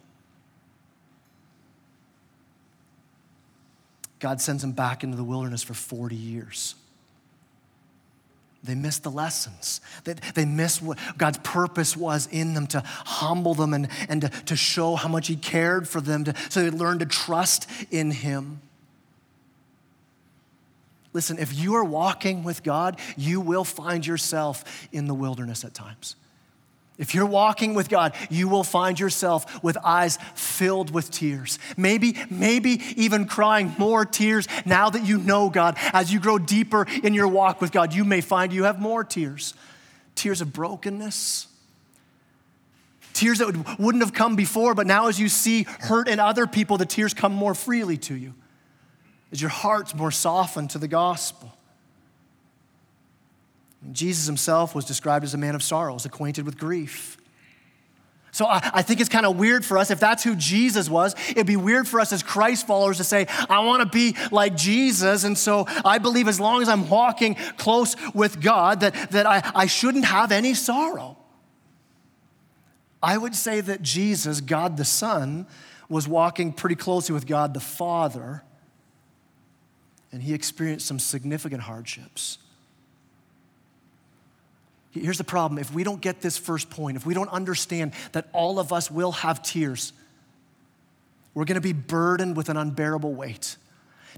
God 4.18 4.42
sends 4.42 4.64
them 4.64 4.72
back 4.72 5.04
into 5.04 5.18
the 5.18 5.24
wilderness 5.24 5.62
for 5.62 5.76
40 5.76 6.16
years. 6.16 6.76
They 8.64 8.76
missed 8.76 9.04
the 9.04 9.12
lessons. 9.12 9.82
They, 10.04 10.14
they 10.36 10.46
missed 10.46 10.82
what 10.84 11.00
God's 11.18 11.40
purpose 11.40 11.98
was 11.98 12.28
in 12.32 12.54
them 12.54 12.68
to 12.68 12.82
humble 12.82 13.56
them 13.56 13.74
and, 13.74 13.88
and 14.08 14.22
to, 14.22 14.30
to 14.30 14.56
show 14.56 14.96
how 14.96 15.10
much 15.10 15.28
He 15.28 15.36
cared 15.36 15.88
for 15.88 16.00
them 16.00 16.26
to, 16.26 16.36
so 16.50 16.62
they 16.62 16.70
learned 16.70 17.00
to 17.00 17.08
trust 17.08 17.68
in 17.90 18.12
Him. 18.12 18.62
Listen, 21.14 21.40
if 21.40 21.54
you 21.58 21.76
are 21.76 21.84
walking 21.84 22.44
with 22.44 22.64
God, 22.64 23.00
you 23.18 23.42
will 23.42 23.64
find 23.64 24.06
yourself 24.06 24.88
in 24.92 25.08
the 25.08 25.14
wilderness 25.14 25.66
at 25.66 25.74
times. 25.74 26.16
If 27.02 27.16
you're 27.16 27.26
walking 27.26 27.74
with 27.74 27.90
God, 27.90 28.14
you 28.30 28.48
will 28.48 28.64
find 28.64 29.00
yourself 29.00 29.64
with 29.64 29.76
eyes 29.84 30.20
filled 30.36 30.92
with 30.92 31.10
tears. 31.10 31.58
Maybe, 31.76 32.16
maybe 32.30 32.80
even 32.96 33.26
crying 33.26 33.74
more 33.80 34.06
tears 34.06 34.48
now 34.68 34.92
that 34.92 35.04
you 35.04 35.18
know 35.18 35.50
God. 35.50 35.78
As 35.94 36.14
you 36.14 36.20
grow 36.20 36.38
deeper 36.38 36.86
in 37.04 37.16
your 37.16 37.28
walk 37.28 37.60
with 37.60 37.72
God, 37.72 37.92
you 37.92 38.06
may 38.06 38.22
find 38.22 38.54
you 38.54 38.66
have 38.66 38.80
more 38.80 39.04
tears. 39.04 39.56
Tears 40.14 40.42
of 40.42 40.54
brokenness, 40.54 41.48
tears 43.14 43.40
that 43.40 43.80
wouldn't 43.80 44.04
have 44.04 44.14
come 44.14 44.36
before, 44.36 44.76
but 44.76 44.86
now 44.86 45.08
as 45.08 45.20
you 45.20 45.28
see 45.28 45.64
hurt 45.64 46.08
in 46.08 46.20
other 46.20 46.46
people, 46.46 46.78
the 46.78 46.86
tears 46.86 47.16
come 47.16 47.34
more 47.34 47.56
freely 47.56 47.98
to 47.98 48.14
you. 48.14 48.36
As 49.32 49.42
your 49.42 49.50
heart's 49.50 49.96
more 49.96 50.12
softened 50.12 50.70
to 50.72 50.78
the 50.78 50.88
gospel. 50.88 51.58
Jesus 53.92 54.28
himself 54.28 54.76
was 54.76 54.86
described 54.86 55.26
as 55.26 55.34
a 55.34 55.38
man 55.38 55.56
of 55.56 55.64
sorrows, 55.64 56.06
acquainted 56.06 56.46
with 56.46 56.58
grief. 56.58 57.18
So 58.32 58.46
I, 58.46 58.72
I, 58.76 58.82
think 58.82 59.02
it's 59.02 59.10
kind 59.10 59.26
of 59.26 59.38
weird 59.38 59.66
for 59.66 59.78
us, 59.78 59.92
if 59.92 60.00
that's 60.00 60.24
who 60.24 60.36
Jesus 60.36 60.90
was, 60.90 61.16
it'd 61.32 61.48
be 61.48 61.58
weird 61.58 61.88
for 61.88 62.00
us 62.00 62.14
as 62.14 62.24
Christ 62.24 62.66
followers 62.66 62.98
to 62.98 63.04
say, 63.04 63.28
I 63.50 63.60
want 63.66 63.82
to 63.82 63.90
be 63.90 64.16
like 64.32 64.56
Jesus. 64.56 65.26
And 65.26 65.38
so 65.38 65.66
I 65.84 65.98
believe 65.98 66.28
as 66.30 66.40
long 66.40 66.62
as 66.62 66.70
I'm 66.70 66.90
walking 66.90 67.36
close 67.58 67.96
with 68.14 68.42
God, 68.42 68.82
that, 68.82 69.12
that 69.12 69.26
I, 69.26 69.52
I 69.54 69.66
shouldn't 69.66 70.06
have 70.06 70.32
any 70.32 70.54
sorrow. 70.54 71.18
I 73.04 73.18
would 73.18 73.36
say 73.36 73.60
that 73.62 73.82
Jesus, 73.82 74.40
God 74.40 74.78
the 74.78 74.86
Son, 74.86 75.48
was 75.90 76.08
walking 76.08 76.54
pretty 76.54 76.76
closely 76.76 77.14
with 77.14 77.28
God 77.28 77.54
the 77.54 77.60
Father, 77.60 78.44
and 80.12 80.22
he 80.22 80.34
experienced 80.34 80.86
some 80.86 81.00
significant 81.00 81.64
hardships. 81.64 82.38
Here's 84.92 85.18
the 85.18 85.24
problem 85.24 85.58
if 85.58 85.74
we 85.74 85.84
don't 85.84 86.02
get 86.02 86.22
this 86.22 86.38
first 86.38 86.70
point, 86.70 86.98
if 86.98 87.06
we 87.06 87.14
don't 87.14 87.30
understand 87.30 87.94
that 88.12 88.28
all 88.34 88.60
of 88.60 88.74
us 88.74 88.92
will 88.92 89.14
have 89.14 89.42
tears, 89.42 89.94
we're 91.34 91.46
gonna 91.46 91.62
be 91.62 91.74
burdened 91.74 92.36
with 92.36 92.50
an 92.50 92.58
unbearable 92.58 93.14
weight. 93.14 93.56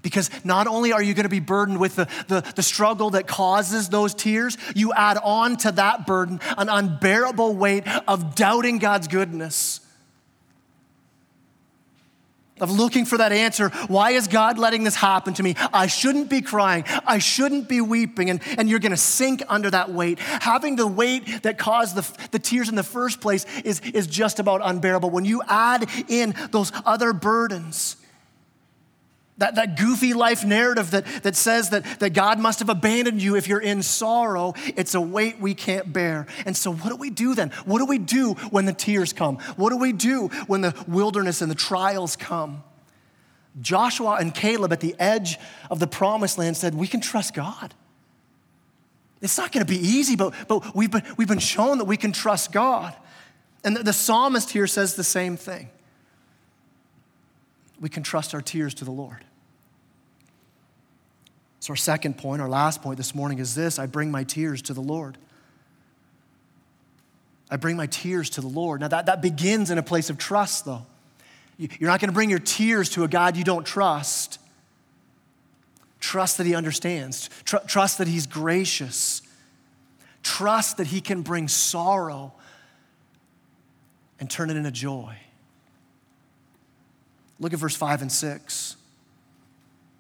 Because 0.02 0.30
not 0.44 0.66
only 0.66 0.92
are 0.92 1.02
you 1.02 1.14
gonna 1.14 1.30
be 1.30 1.40
burdened 1.40 1.80
with 1.80 1.96
the, 1.96 2.08
the, 2.28 2.42
the, 2.56 2.64
struggle 2.64 3.12
that 3.12 3.28
causes 3.28 3.90
those 3.90 4.16
tears, 4.16 4.58
you 4.76 4.92
add 4.92 5.18
on 5.24 5.56
to 5.58 5.72
that 5.74 6.08
burden 6.08 6.42
an 6.58 6.68
unbearable 6.68 7.56
weight 7.56 7.88
of 8.08 8.34
doubting 8.34 8.80
God's 8.80 9.08
goodness 9.08 9.80
of 12.60 12.72
looking 12.72 13.06
for 13.06 13.18
that 13.18 13.32
answer. 13.32 13.70
Why 13.88 14.12
is 14.12 14.28
God 14.28 14.58
letting 14.58 14.84
this 14.84 14.96
happen 14.96 15.34
to 15.36 15.44
me? 15.44 15.56
I 15.74 15.88
shouldn't 15.88 16.30
be 16.30 16.42
crying. 16.42 16.84
I 17.06 17.18
shouldn't 17.18 17.68
be 17.68 17.82
weeping. 17.82 18.30
And, 18.30 18.42
and 18.58 18.70
you're 18.70 18.80
going 18.80 18.92
to 18.92 18.98
sink 18.98 19.42
under 19.50 19.70
that 19.72 19.92
weight. 19.92 20.20
Having 20.20 20.76
the 20.76 20.88
weight 20.88 21.44
that 21.44 21.58
caused 21.58 21.96
the, 21.96 22.28
the 22.32 22.40
tears 22.40 22.70
in 22.70 22.76
the 22.76 22.84
first 22.84 23.22
place 23.22 23.46
is, 23.64 23.80
is 23.82 24.08
just 24.08 24.40
about 24.40 24.62
unbearable. 24.64 25.10
When 25.10 25.26
you 25.26 25.42
add 25.48 25.90
in 26.08 26.36
those 26.52 26.72
other 26.86 27.14
burdens, 27.14 27.98
that, 29.38 29.56
that 29.56 29.78
goofy 29.78 30.14
life 30.14 30.46
narrative 30.46 30.92
that, 30.92 31.06
that 31.24 31.36
says 31.36 31.70
that, 31.72 32.00
that 32.00 32.12
God 32.12 32.40
must 32.40 32.60
have 32.60 32.70
abandoned 32.70 33.22
you 33.22 33.36
if 33.36 33.48
you're 33.48 33.60
in 33.60 33.82
sorrow, 33.82 34.54
it's 34.76 34.94
a 34.94 35.02
weight 35.02 35.40
we 35.40 35.56
can't 35.56 35.92
bear. 35.92 36.28
And 36.46 36.56
so, 36.56 36.74
what 36.74 36.90
do 36.90 36.96
we 36.96 37.10
do 37.10 37.34
then? 37.34 37.50
What 37.66 37.80
do 37.80 37.86
we 37.86 37.98
do 37.98 38.34
when 38.52 38.66
the 38.66 38.74
tears 38.74 39.12
come? 39.12 39.38
What 39.56 39.72
do 39.72 39.78
we 39.78 39.92
do 39.92 40.28
when 40.48 40.62
the 40.62 40.76
wilderness 40.88 41.42
and 41.42 41.50
the 41.50 41.56
trials 41.56 42.16
come? 42.16 42.64
Joshua 43.62 44.18
and 44.20 44.34
Caleb 44.34 44.72
at 44.72 44.80
the 44.80 44.96
edge 45.00 45.38
of 45.70 45.80
the 45.80 45.88
promised 45.88 46.38
land 46.38 46.58
said, 46.58 46.76
We 46.76 46.88
can 46.88 47.02
trust 47.02 47.34
God. 47.34 47.74
It's 49.22 49.38
not 49.38 49.52
going 49.52 49.66
to 49.66 49.72
be 49.72 49.80
easy, 49.80 50.16
but, 50.16 50.34
but 50.48 50.76
we've, 50.76 50.92
been, 50.92 51.04
we've 51.18 51.28
been 51.28 51.40
shown 51.40 51.78
that 51.78 51.86
we 51.86 51.96
can 51.96 52.12
trust 52.12 52.52
God. 52.52 52.94
And 53.64 53.78
the, 53.78 53.84
the 53.84 53.94
psalmist 53.94 54.52
here 54.52 54.68
says 54.68 54.96
the 54.96 55.04
same 55.04 55.38
thing 55.38 55.70
we 57.84 57.90
can 57.90 58.02
trust 58.02 58.34
our 58.34 58.42
tears 58.42 58.74
to 58.76 58.86
the 58.86 58.92
Lord. 58.92 59.26
So, 61.60 61.74
our 61.74 61.76
second 61.76 62.18
point, 62.18 62.42
our 62.42 62.48
last 62.48 62.82
point 62.82 62.96
this 62.96 63.14
morning 63.14 63.40
is 63.40 63.56
this 63.56 63.78
I 63.78 63.88
bring 63.88 64.10
my 64.10 64.24
tears 64.24 64.62
to 64.64 64.74
the 64.74 64.82
Lord. 64.82 65.18
I 67.52 67.58
bring 67.58 67.76
my 67.76 67.88
tears 67.88 68.30
to 68.32 68.42
the 68.42 68.48
Lord. 68.48 68.80
Now, 68.80 68.88
that, 68.88 69.08
that 69.08 69.22
begins 69.22 69.70
in 69.70 69.78
a 69.78 69.84
place 69.84 70.10
of 70.10 70.18
trust, 70.18 70.64
though. 70.64 70.86
You're 71.58 71.90
not 71.90 72.00
going 72.00 72.08
to 72.08 72.14
bring 72.14 72.30
your 72.30 72.40
tears 72.40 72.90
to 72.92 73.04
a 73.04 73.08
God 73.10 73.36
you 73.36 73.44
don't 73.44 73.66
trust. 73.66 74.40
Trust 76.00 76.38
that 76.38 76.48
He 76.48 76.56
understands, 76.56 77.30
Tr- 77.44 77.58
trust 77.68 77.98
that 77.98 78.08
He's 78.08 78.28
gracious, 78.28 79.22
trust 80.24 80.78
that 80.78 80.88
He 80.88 81.02
can 81.02 81.22
bring 81.22 81.50
sorrow 81.50 82.32
and 84.22 84.30
turn 84.32 84.50
it 84.50 84.56
into 84.56 84.72
joy. 84.72 85.18
Look 87.44 87.52
at 87.52 87.60
verse 87.60 87.76
5 87.76 88.04
and 88.04 88.12
6. 88.12 88.78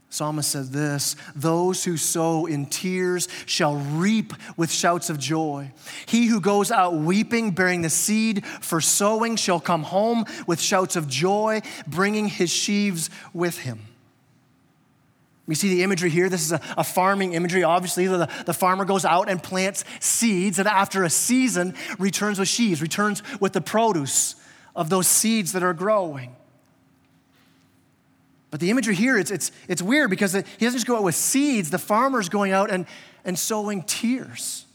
Psalmist 0.10 0.50
says 0.50 0.72
this 0.72 1.18
Those 1.36 1.84
who 1.84 1.98
sow 1.98 2.46
in 2.46 2.68
tears 2.68 3.28
shall 3.46 3.76
reap 3.76 4.32
with 4.56 4.72
shouts 4.72 5.10
of 5.10 5.20
joy. 5.20 5.72
He 6.06 6.28
who 6.28 6.40
goes 6.40 6.72
out 6.72 6.94
weeping, 6.94 7.52
bearing 7.52 7.82
the 7.82 7.90
seed 7.90 8.46
for 8.46 8.80
sowing, 8.80 9.36
shall 9.36 9.60
come 9.60 9.84
home 9.84 10.24
with 10.48 10.62
shouts 10.62 10.96
of 10.96 11.10
joy, 11.10 11.62
bringing 11.86 12.28
his 12.30 12.50
sheaves 12.50 13.10
with 13.34 13.58
him. 13.58 13.82
We 15.46 15.56
see 15.56 15.68
the 15.68 15.84
imagery 15.84 16.12
here. 16.12 16.30
This 16.30 16.46
is 16.46 16.54
a, 16.54 16.62
a 16.78 16.86
farming 16.86 17.34
imagery. 17.34 17.64
Obviously, 17.64 18.08
the, 18.08 18.30
the 18.46 18.54
farmer 18.54 18.86
goes 18.86 19.04
out 19.04 19.30
and 19.30 19.44
plants 19.44 19.84
seeds, 20.00 20.60
and 20.60 20.68
after 20.70 21.04
a 21.04 21.10
season, 21.10 21.74
returns 22.00 22.40
with 22.40 22.48
sheaves, 22.48 22.82
returns 22.82 23.22
with 23.42 23.52
the 23.52 23.60
produce 23.60 24.36
of 24.78 24.90
those 24.90 25.08
seeds 25.08 25.52
that 25.52 25.64
are 25.64 25.74
growing. 25.74 26.38
But 28.54 28.60
the 28.60 28.70
imagery 28.70 28.94
here, 28.94 29.18
it's, 29.18 29.32
it's, 29.32 29.52
it's 29.68 29.82
weird 29.82 30.12
because 30.12 30.34
he 30.34 30.42
doesn't 30.60 30.78
just 30.78 30.86
go 30.86 30.96
out 30.96 31.02
with 31.02 31.16
seeds, 31.16 31.72
the 31.72 31.80
farmer's 31.80 32.30
going 32.30 32.52
out 32.52 32.70
and, 32.70 32.86
and 33.26 33.38
sowing 33.40 33.82
tears. 33.82 34.66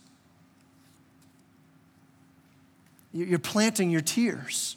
You're 3.12 3.38
planting 3.38 3.92
your 3.92 4.00
tears. 4.00 4.76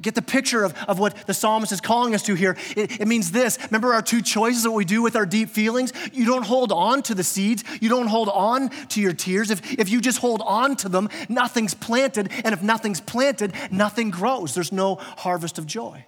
Get 0.00 0.14
the 0.14 0.22
picture 0.22 0.64
of, 0.64 0.74
of 0.88 0.98
what 0.98 1.14
the 1.26 1.34
psalmist 1.34 1.72
is 1.72 1.82
calling 1.82 2.14
us 2.14 2.22
to 2.22 2.34
here. 2.34 2.56
It, 2.74 3.02
it, 3.02 3.06
means 3.06 3.32
this. 3.32 3.58
Remember 3.66 3.92
our 3.92 4.00
two 4.00 4.22
choices 4.22 4.62
that 4.62 4.70
we 4.70 4.86
do 4.86 5.02
with 5.02 5.14
our 5.14 5.26
deep 5.26 5.50
feelings? 5.50 5.92
You 6.14 6.24
don't 6.24 6.46
hold 6.46 6.72
on 6.72 7.02
to 7.02 7.14
the 7.14 7.22
seeds, 7.22 7.64
you 7.82 7.90
don't 7.90 8.06
hold 8.06 8.30
on 8.30 8.70
to 8.88 9.02
your 9.02 9.12
tears. 9.12 9.50
If, 9.50 9.74
if 9.74 9.90
you 9.90 10.00
just 10.00 10.20
hold 10.20 10.40
on 10.40 10.74
to 10.76 10.88
them, 10.88 11.10
nothing's 11.28 11.74
planted. 11.74 12.30
And 12.46 12.54
if 12.54 12.62
nothing's 12.62 13.02
planted, 13.02 13.52
nothing 13.70 14.08
grows. 14.08 14.54
There's 14.54 14.72
no 14.72 14.94
harvest 14.94 15.58
of 15.58 15.66
joy. 15.66 16.06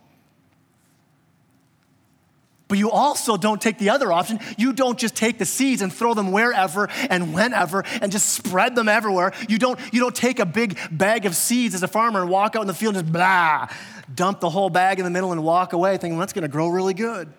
But 2.69 2.79
you 2.79 2.91
also 2.91 3.37
don't 3.37 3.61
take 3.61 3.79
the 3.79 3.91
other 3.91 4.13
option. 4.13 4.41
You 4.59 4.73
don't 4.73 4.99
just 4.99 5.15
take 5.15 5.39
the 5.39 5.45
seeds 5.45 5.83
and 5.83 5.93
throw 5.93 6.15
them 6.15 6.33
wherever 6.33 6.89
and 7.09 7.33
whenever 7.33 7.85
and 8.01 8.11
just 8.11 8.31
spread 8.31 8.75
them 8.75 8.89
everywhere. 8.89 9.33
You 9.49 9.59
don't, 9.59 9.79
you 9.93 10.01
don't 10.01 10.17
take 10.17 10.41
a 10.41 10.47
big 10.47 10.77
bag 10.91 11.27
of 11.27 11.37
seeds 11.37 11.77
as 11.77 11.85
a 11.85 11.89
farmer 11.89 12.21
and 12.21 12.29
walk 12.29 12.57
out 12.57 12.63
in 12.63 12.67
the 12.67 12.75
field 12.75 12.97
and 12.97 13.05
just 13.05 13.13
blah, 13.13 13.69
dump 14.13 14.41
the 14.41 14.51
whole 14.51 14.69
bag 14.69 14.99
in 14.99 15.05
the 15.05 15.11
middle 15.11 15.31
and 15.31 15.45
walk 15.45 15.75
away 15.75 15.93
thinking, 15.93 16.13
well, 16.13 16.21
that's 16.21 16.33
going 16.33 16.43
to 16.43 16.49
grow 16.49 16.67
really 16.67 16.95
good, 16.95 17.33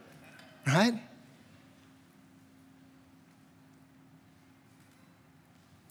right? 0.66 0.94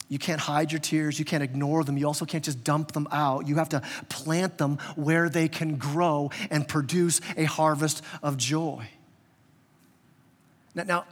You 0.08 0.18
can't 0.18 0.40
hide 0.40 0.70
your 0.72 0.78
tears. 0.78 1.18
You 1.18 1.24
can't 1.24 1.42
ignore 1.42 1.82
them. 1.84 1.98
You 1.98 2.06
also 2.06 2.24
can't 2.24 2.44
just 2.44 2.62
dump 2.62 2.92
them 2.92 3.08
out. 3.10 3.48
You 3.48 3.56
have 3.56 3.70
to 3.70 3.82
plant 4.08 4.56
them 4.56 4.78
where 4.94 5.28
they 5.28 5.48
can 5.48 5.76
grow 5.76 6.30
and 6.48 6.66
produce 6.66 7.20
a 7.36 7.44
harvest 7.44 8.02
of 8.22 8.36
joy. 8.36 8.88
Now, 10.76 10.84
now, 10.84 11.04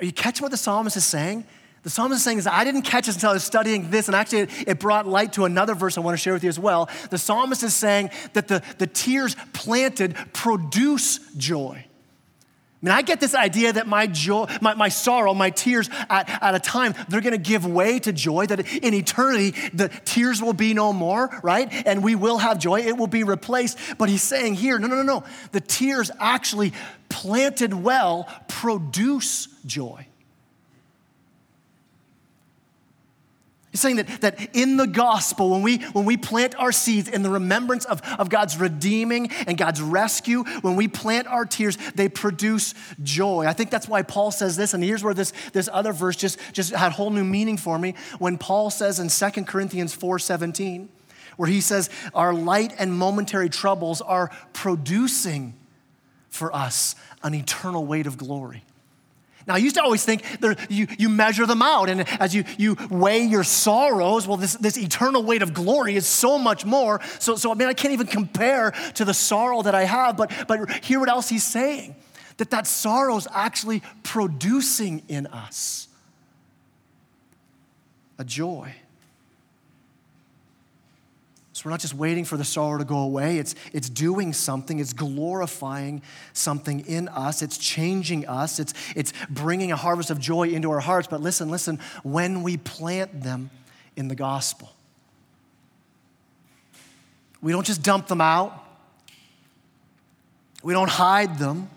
are 0.00 0.04
you 0.04 0.12
catching 0.12 0.42
what 0.42 0.52
the 0.52 0.56
psalmist 0.56 0.96
is 0.96 1.04
saying? 1.04 1.44
The 1.82 1.90
psalmist 1.90 2.20
is 2.20 2.24
saying 2.24 2.38
is, 2.38 2.46
I 2.46 2.64
didn't 2.64 2.82
catch 2.82 3.06
this 3.06 3.16
until 3.16 3.30
I 3.30 3.34
was 3.34 3.44
studying 3.44 3.90
this, 3.90 4.06
and 4.08 4.14
actually 4.16 4.48
it, 4.66 4.78
brought 4.78 5.06
light 5.06 5.34
to 5.34 5.44
another 5.44 5.74
verse 5.74 5.98
I 5.98 6.00
want 6.00 6.16
to 6.16 6.22
share 6.22 6.32
with 6.32 6.42
you 6.42 6.48
as 6.48 6.58
well. 6.58 6.88
The 7.10 7.18
psalmist 7.18 7.62
is 7.62 7.74
saying 7.74 8.10
that 8.32 8.48
the, 8.48 8.62
the 8.78 8.86
tears 8.86 9.36
planted 9.52 10.16
produce 10.32 11.18
joy. 11.34 11.84
I 12.84 12.86
mean, 12.86 12.92
I 12.98 13.00
get 13.00 13.18
this 13.18 13.34
idea 13.34 13.72
that 13.72 13.86
my 13.86 14.06
joy, 14.06 14.44
my, 14.60 14.74
my 14.74 14.90
sorrow, 14.90 15.32
my 15.32 15.48
tears 15.48 15.88
at, 16.10 16.28
at 16.42 16.54
a 16.54 16.58
time, 16.58 16.94
they're 17.08 17.22
gonna 17.22 17.38
give 17.38 17.64
way 17.64 17.98
to 18.00 18.12
joy, 18.12 18.44
that 18.44 18.60
in 18.74 18.92
eternity, 18.92 19.52
the 19.72 19.88
tears 20.04 20.42
will 20.42 20.52
be 20.52 20.74
no 20.74 20.92
more, 20.92 21.40
right? 21.42 21.72
And 21.86 22.04
we 22.04 22.14
will 22.14 22.36
have 22.36 22.58
joy, 22.58 22.80
it 22.80 22.98
will 22.98 23.06
be 23.06 23.24
replaced. 23.24 23.78
But 23.96 24.10
he's 24.10 24.22
saying 24.22 24.56
here, 24.56 24.78
no, 24.78 24.86
no, 24.86 24.96
no, 24.96 25.02
no. 25.02 25.24
The 25.52 25.62
tears 25.62 26.10
actually 26.20 26.74
planted 27.08 27.72
well 27.72 28.28
produce 28.48 29.48
joy. 29.64 30.06
He's 33.74 33.80
saying 33.80 33.96
that, 33.96 34.20
that 34.20 34.50
in 34.52 34.76
the 34.76 34.86
gospel, 34.86 35.50
when 35.50 35.62
we, 35.62 35.78
when 35.78 36.04
we 36.04 36.16
plant 36.16 36.54
our 36.60 36.70
seeds 36.70 37.08
in 37.08 37.24
the 37.24 37.28
remembrance 37.30 37.84
of, 37.84 38.00
of 38.20 38.28
God's 38.28 38.56
redeeming 38.56 39.32
and 39.48 39.58
God's 39.58 39.82
rescue, 39.82 40.44
when 40.60 40.76
we 40.76 40.86
plant 40.86 41.26
our 41.26 41.44
tears, 41.44 41.76
they 41.96 42.08
produce 42.08 42.74
joy. 43.02 43.46
I 43.46 43.52
think 43.52 43.70
that's 43.70 43.88
why 43.88 44.02
Paul 44.02 44.30
says 44.30 44.56
this, 44.56 44.74
and 44.74 44.84
here's 44.84 45.02
where 45.02 45.12
this, 45.12 45.32
this 45.52 45.68
other 45.72 45.92
verse 45.92 46.14
just, 46.14 46.38
just 46.52 46.72
had 46.72 46.92
whole 46.92 47.10
new 47.10 47.24
meaning 47.24 47.56
for 47.56 47.76
me. 47.76 47.96
When 48.20 48.38
Paul 48.38 48.70
says 48.70 49.00
in 49.00 49.08
2 49.08 49.42
Corinthians 49.42 49.92
4:17, 49.92 50.86
where 51.36 51.48
he 51.48 51.60
says, 51.60 51.90
Our 52.14 52.32
light 52.32 52.74
and 52.78 52.96
momentary 52.96 53.48
troubles 53.48 54.00
are 54.00 54.30
producing 54.52 55.54
for 56.28 56.54
us 56.54 56.94
an 57.24 57.34
eternal 57.34 57.84
weight 57.84 58.06
of 58.06 58.18
glory. 58.18 58.62
Now, 59.46 59.54
I 59.54 59.58
used 59.58 59.74
to 59.76 59.82
always 59.82 60.04
think 60.04 60.22
that 60.40 60.70
you, 60.70 60.86
you 60.98 61.08
measure 61.08 61.44
them 61.46 61.60
out, 61.60 61.90
and 61.90 62.08
as 62.20 62.34
you, 62.34 62.44
you 62.56 62.76
weigh 62.90 63.24
your 63.24 63.44
sorrows, 63.44 64.26
well, 64.26 64.38
this, 64.38 64.54
this 64.54 64.78
eternal 64.78 65.22
weight 65.22 65.42
of 65.42 65.52
glory 65.52 65.96
is 65.96 66.06
so 66.06 66.38
much 66.38 66.64
more. 66.64 67.00
So, 67.18 67.36
so, 67.36 67.50
I 67.52 67.54
mean, 67.54 67.68
I 67.68 67.74
can't 67.74 67.92
even 67.92 68.06
compare 68.06 68.72
to 68.94 69.04
the 69.04 69.14
sorrow 69.14 69.62
that 69.62 69.74
I 69.74 69.84
have, 69.84 70.16
but, 70.16 70.32
but 70.48 70.84
hear 70.84 70.98
what 70.98 71.08
else 71.08 71.28
he's 71.28 71.44
saying 71.44 71.94
that 72.36 72.50
that 72.50 72.66
sorrow 72.66 73.16
is 73.16 73.28
actually 73.32 73.82
producing 74.02 75.02
in 75.08 75.26
us 75.28 75.88
a 78.18 78.24
joy. 78.24 78.74
We're 81.64 81.70
not 81.70 81.80
just 81.80 81.94
waiting 81.94 82.26
for 82.26 82.36
the 82.36 82.44
sorrow 82.44 82.78
to 82.78 82.84
go 82.84 82.98
away. 82.98 83.38
It's, 83.38 83.54
it's 83.72 83.88
doing 83.88 84.34
something, 84.34 84.80
it's 84.80 84.92
glorifying 84.92 86.02
something 86.34 86.80
in 86.80 87.08
us, 87.08 87.40
it's 87.40 87.56
changing 87.56 88.26
us, 88.28 88.58
it's, 88.58 88.74
it's 88.94 89.14
bringing 89.30 89.72
a 89.72 89.76
harvest 89.76 90.10
of 90.10 90.20
joy 90.20 90.48
into 90.48 90.70
our 90.70 90.80
hearts. 90.80 91.08
But 91.08 91.22
listen, 91.22 91.50
listen, 91.50 91.80
when 92.02 92.42
we 92.42 92.58
plant 92.58 93.22
them 93.22 93.50
in 93.96 94.08
the 94.08 94.14
gospel, 94.14 94.70
we 97.40 97.50
don't 97.52 97.66
just 97.66 97.82
dump 97.82 98.08
them 98.08 98.20
out, 98.20 98.62
we 100.62 100.74
don't 100.74 100.90
hide 100.90 101.38
them. 101.38 101.70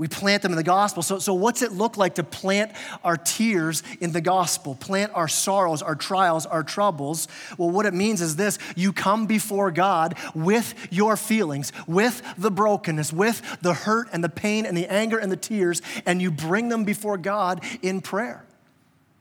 We 0.00 0.08
plant 0.08 0.40
them 0.40 0.52
in 0.52 0.56
the 0.56 0.62
gospel. 0.62 1.02
So, 1.02 1.18
so, 1.18 1.34
what's 1.34 1.60
it 1.60 1.72
look 1.72 1.98
like 1.98 2.14
to 2.14 2.24
plant 2.24 2.72
our 3.04 3.18
tears 3.18 3.82
in 4.00 4.12
the 4.12 4.22
gospel? 4.22 4.74
Plant 4.74 5.12
our 5.14 5.28
sorrows, 5.28 5.82
our 5.82 5.94
trials, 5.94 6.46
our 6.46 6.62
troubles? 6.62 7.28
Well, 7.58 7.68
what 7.68 7.84
it 7.84 7.92
means 7.92 8.22
is 8.22 8.36
this 8.36 8.58
you 8.74 8.94
come 8.94 9.26
before 9.26 9.70
God 9.70 10.16
with 10.34 10.74
your 10.90 11.18
feelings, 11.18 11.70
with 11.86 12.22
the 12.38 12.50
brokenness, 12.50 13.12
with 13.12 13.42
the 13.60 13.74
hurt 13.74 14.08
and 14.10 14.24
the 14.24 14.30
pain 14.30 14.64
and 14.64 14.74
the 14.74 14.90
anger 14.90 15.18
and 15.18 15.30
the 15.30 15.36
tears, 15.36 15.82
and 16.06 16.22
you 16.22 16.30
bring 16.30 16.70
them 16.70 16.84
before 16.84 17.18
God 17.18 17.62
in 17.82 18.00
prayer. 18.00 18.42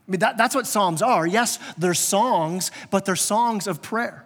I 0.07 0.11
mean, 0.11 0.19
that, 0.21 0.37
that's 0.37 0.55
what 0.55 0.65
Psalms 0.65 1.01
are. 1.01 1.27
Yes, 1.27 1.59
they're 1.77 1.93
songs, 1.93 2.71
but 2.89 3.03
they're 3.03 3.17
songs 3.17 3.67
of 3.67 3.81
prayer. 3.81 4.23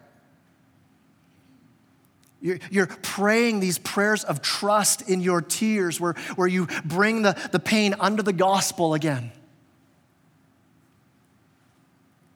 You're, 2.43 2.59
you're 2.69 2.87
praying 2.87 3.61
these 3.61 3.77
prayers 3.77 4.25
of 4.25 4.41
trust 4.41 5.09
in 5.09 5.21
your 5.21 5.41
tears 5.41 5.99
where, 6.01 6.13
where 6.35 6.47
you 6.47 6.67
bring 6.83 7.21
the, 7.21 7.37
the 7.53 7.59
pain 7.59 7.95
under 8.01 8.21
the 8.21 8.33
gospel 8.33 8.93
again. 8.93 9.31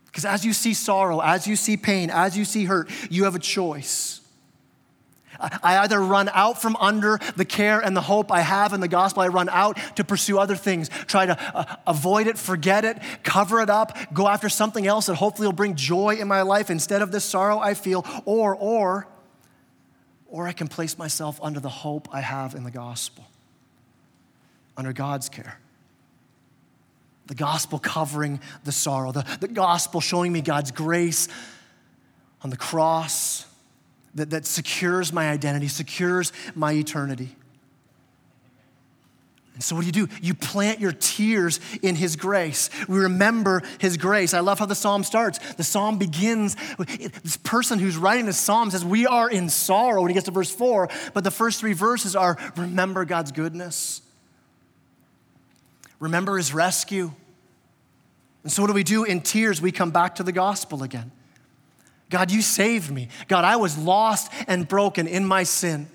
Because 0.05 0.23
as 0.23 0.45
you 0.45 0.53
see 0.53 0.73
sorrow, 0.73 1.19
as 1.19 1.45
you 1.45 1.57
see 1.57 1.75
pain, 1.75 2.09
as 2.09 2.37
you 2.37 2.45
see 2.45 2.63
hurt, 2.63 2.89
you 3.09 3.25
have 3.25 3.35
a 3.35 3.39
choice. 3.39 4.21
I 5.39 5.79
either 5.79 5.99
run 5.99 6.29
out 6.33 6.61
from 6.61 6.77
under 6.77 7.19
the 7.35 7.45
care 7.45 7.81
and 7.81 7.95
the 7.95 8.01
hope 8.01 8.31
I 8.31 8.39
have 8.39 8.71
in 8.71 8.79
the 8.79 8.87
gospel, 8.87 9.23
I 9.23 9.27
run 9.27 9.49
out 9.49 9.77
to 9.97 10.05
pursue 10.05 10.39
other 10.39 10.55
things, 10.55 10.89
try 11.05 11.25
to 11.25 11.37
uh, 11.55 11.75
avoid 11.85 12.27
it, 12.27 12.37
forget 12.37 12.85
it, 12.85 12.97
cover 13.23 13.59
it 13.59 13.69
up, 13.69 13.95
go 14.13 14.29
after 14.29 14.47
something 14.47 14.87
else 14.87 15.07
that 15.07 15.15
hopefully 15.15 15.49
will 15.49 15.53
bring 15.53 15.75
joy 15.75 16.15
in 16.15 16.29
my 16.29 16.43
life 16.43 16.69
instead 16.69 17.01
of 17.01 17.11
this 17.11 17.25
sorrow 17.25 17.59
I 17.59 17.73
feel, 17.73 18.05
or, 18.25 18.55
or, 18.55 19.07
or 20.29 20.47
I 20.47 20.51
can 20.51 20.67
place 20.67 20.97
myself 20.97 21.39
under 21.41 21.59
the 21.59 21.69
hope 21.69 22.07
I 22.11 22.21
have 22.21 22.55
in 22.55 22.63
the 22.63 22.71
gospel, 22.71 23.25
under 24.75 24.93
God's 24.93 25.29
care. 25.29 25.59
The 27.27 27.35
gospel 27.35 27.79
covering 27.79 28.39
the 28.63 28.71
sorrow, 28.71 29.11
the, 29.11 29.25
the 29.39 29.47
gospel 29.47 30.01
showing 30.01 30.31
me 30.31 30.41
God's 30.41 30.71
grace 30.71 31.27
on 32.41 32.49
the 32.49 32.57
cross 32.57 33.45
that, 34.15 34.29
that 34.31 34.45
secures 34.45 35.13
my 35.13 35.29
identity, 35.29 35.67
secures 35.67 36.31
my 36.55 36.73
eternity. 36.73 37.35
And 39.57 39.63
so, 39.63 39.75
what 39.75 39.81
do 39.81 39.87
you 39.87 40.05
do? 40.05 40.13
You 40.21 40.35
plant 40.35 40.79
your 40.79 40.91
tears 40.91 41.59
in 41.81 41.95
His 41.95 42.15
grace. 42.15 42.69
We 42.87 42.99
remember 42.99 43.63
His 43.79 43.97
grace. 43.97 44.35
I 44.35 44.39
love 44.41 44.59
how 44.59 44.67
the 44.67 44.75
psalm 44.75 45.03
starts. 45.03 45.39
The 45.53 45.63
psalm 45.63 45.97
begins 45.97 46.55
this 47.23 47.37
person 47.37 47.79
who's 47.79 47.97
writing 47.97 48.27
the 48.27 48.33
psalm 48.33 48.69
says, 48.69 48.85
We 48.85 49.07
are 49.07 49.27
in 49.27 49.49
sorrow 49.49 50.03
when 50.03 50.09
he 50.09 50.13
gets 50.13 50.25
to 50.25 50.31
verse 50.31 50.51
four, 50.51 50.89
but 51.15 51.23
the 51.23 51.31
first 51.31 51.59
three 51.59 51.73
verses 51.73 52.15
are 52.15 52.37
remember 52.55 53.03
God's 53.03 53.31
goodness, 53.31 54.03
remember 55.99 56.37
His 56.37 56.53
rescue. 56.53 57.11
And 58.43 58.51
so, 58.51 58.61
what 58.61 58.67
do 58.67 58.75
we 58.75 58.83
do? 58.83 59.05
In 59.05 59.21
tears, 59.21 59.59
we 59.59 59.71
come 59.71 59.89
back 59.89 60.13
to 60.15 60.23
the 60.23 60.31
gospel 60.31 60.83
again. 60.83 61.11
God, 62.11 62.29
you 62.29 62.43
saved 62.43 62.91
me. 62.91 63.09
God, 63.27 63.43
I 63.43 63.55
was 63.55 63.75
lost 63.75 64.31
and 64.47 64.67
broken 64.67 65.07
in 65.07 65.25
my 65.25 65.41
sin. 65.41 65.87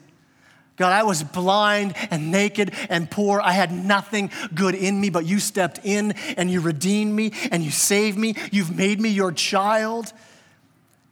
God, 0.77 0.93
I 0.93 1.03
was 1.03 1.23
blind 1.23 1.95
and 2.11 2.31
naked 2.31 2.73
and 2.89 3.11
poor. 3.11 3.41
I 3.41 3.53
had 3.53 3.73
nothing 3.73 4.31
good 4.55 4.75
in 4.75 5.01
me, 5.01 5.11
but 5.11 5.27
you 5.27 5.39
stepped 5.39 5.81
in 5.85 6.13
and 6.37 6.51
you 6.51 6.61
redeemed 6.61 7.15
me 7.15 7.33
and 7.51 7.63
you 7.63 7.71
saved 7.71 8.19
me. 8.19 8.35
You've 8.51 8.75
made 8.75 9.01
me 9.01 9.11
your 9.11 9.33
child. 9.33 10.13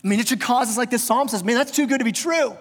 I 0.03 0.09
mean, 0.09 0.19
it 0.19 0.29
should 0.29 0.41
cause 0.41 0.69
us 0.69 0.79
like 0.79 0.91
this 0.91 1.05
psalm 1.05 1.29
says, 1.29 1.45
man, 1.45 1.57
that's 1.57 1.73
too 1.73 1.87
good 1.87 1.99
to 1.99 2.05
be 2.05 2.13
true. 2.13 2.57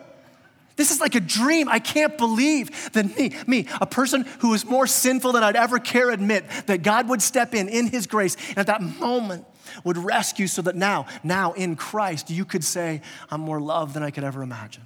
This 0.76 0.92
is 0.92 1.02
like 1.02 1.16
a 1.16 1.20
dream. 1.20 1.68
I 1.68 1.80
can't 1.80 2.18
believe 2.18 2.92
that 2.94 3.18
me, 3.18 3.36
me, 3.48 3.68
a 3.82 3.86
person 3.86 4.26
who 4.40 4.54
is 4.54 4.66
more 4.66 4.88
sinful 4.88 5.34
than 5.34 5.44
I'd 5.44 5.58
ever 5.58 5.80
care 5.80 6.10
admit, 6.10 6.46
that 6.68 6.84
God 6.84 7.10
would 7.10 7.22
step 7.22 7.54
in 7.54 7.68
in 7.68 7.88
his 7.88 8.08
grace 8.08 8.38
and 8.50 8.60
at 8.60 8.68
that 8.68 8.82
moment 8.82 9.46
would 9.84 9.98
rescue 9.98 10.48
so 10.48 10.62
that 10.62 10.76
now, 10.76 11.06
now 11.24 11.54
in 11.54 11.76
Christ, 11.76 12.30
you 12.30 12.46
could 12.46 12.64
say, 12.64 13.02
I'm 13.30 13.42
more 13.42 13.60
loved 13.60 13.94
than 13.94 14.04
I 14.04 14.12
could 14.12 14.24
ever 14.24 14.42
imagine. 14.42 14.84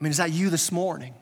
I 0.00 0.04
mean, 0.04 0.10
is 0.10 0.18
that 0.18 0.32
you 0.32 0.50
this 0.50 0.70
morning? 0.70 1.14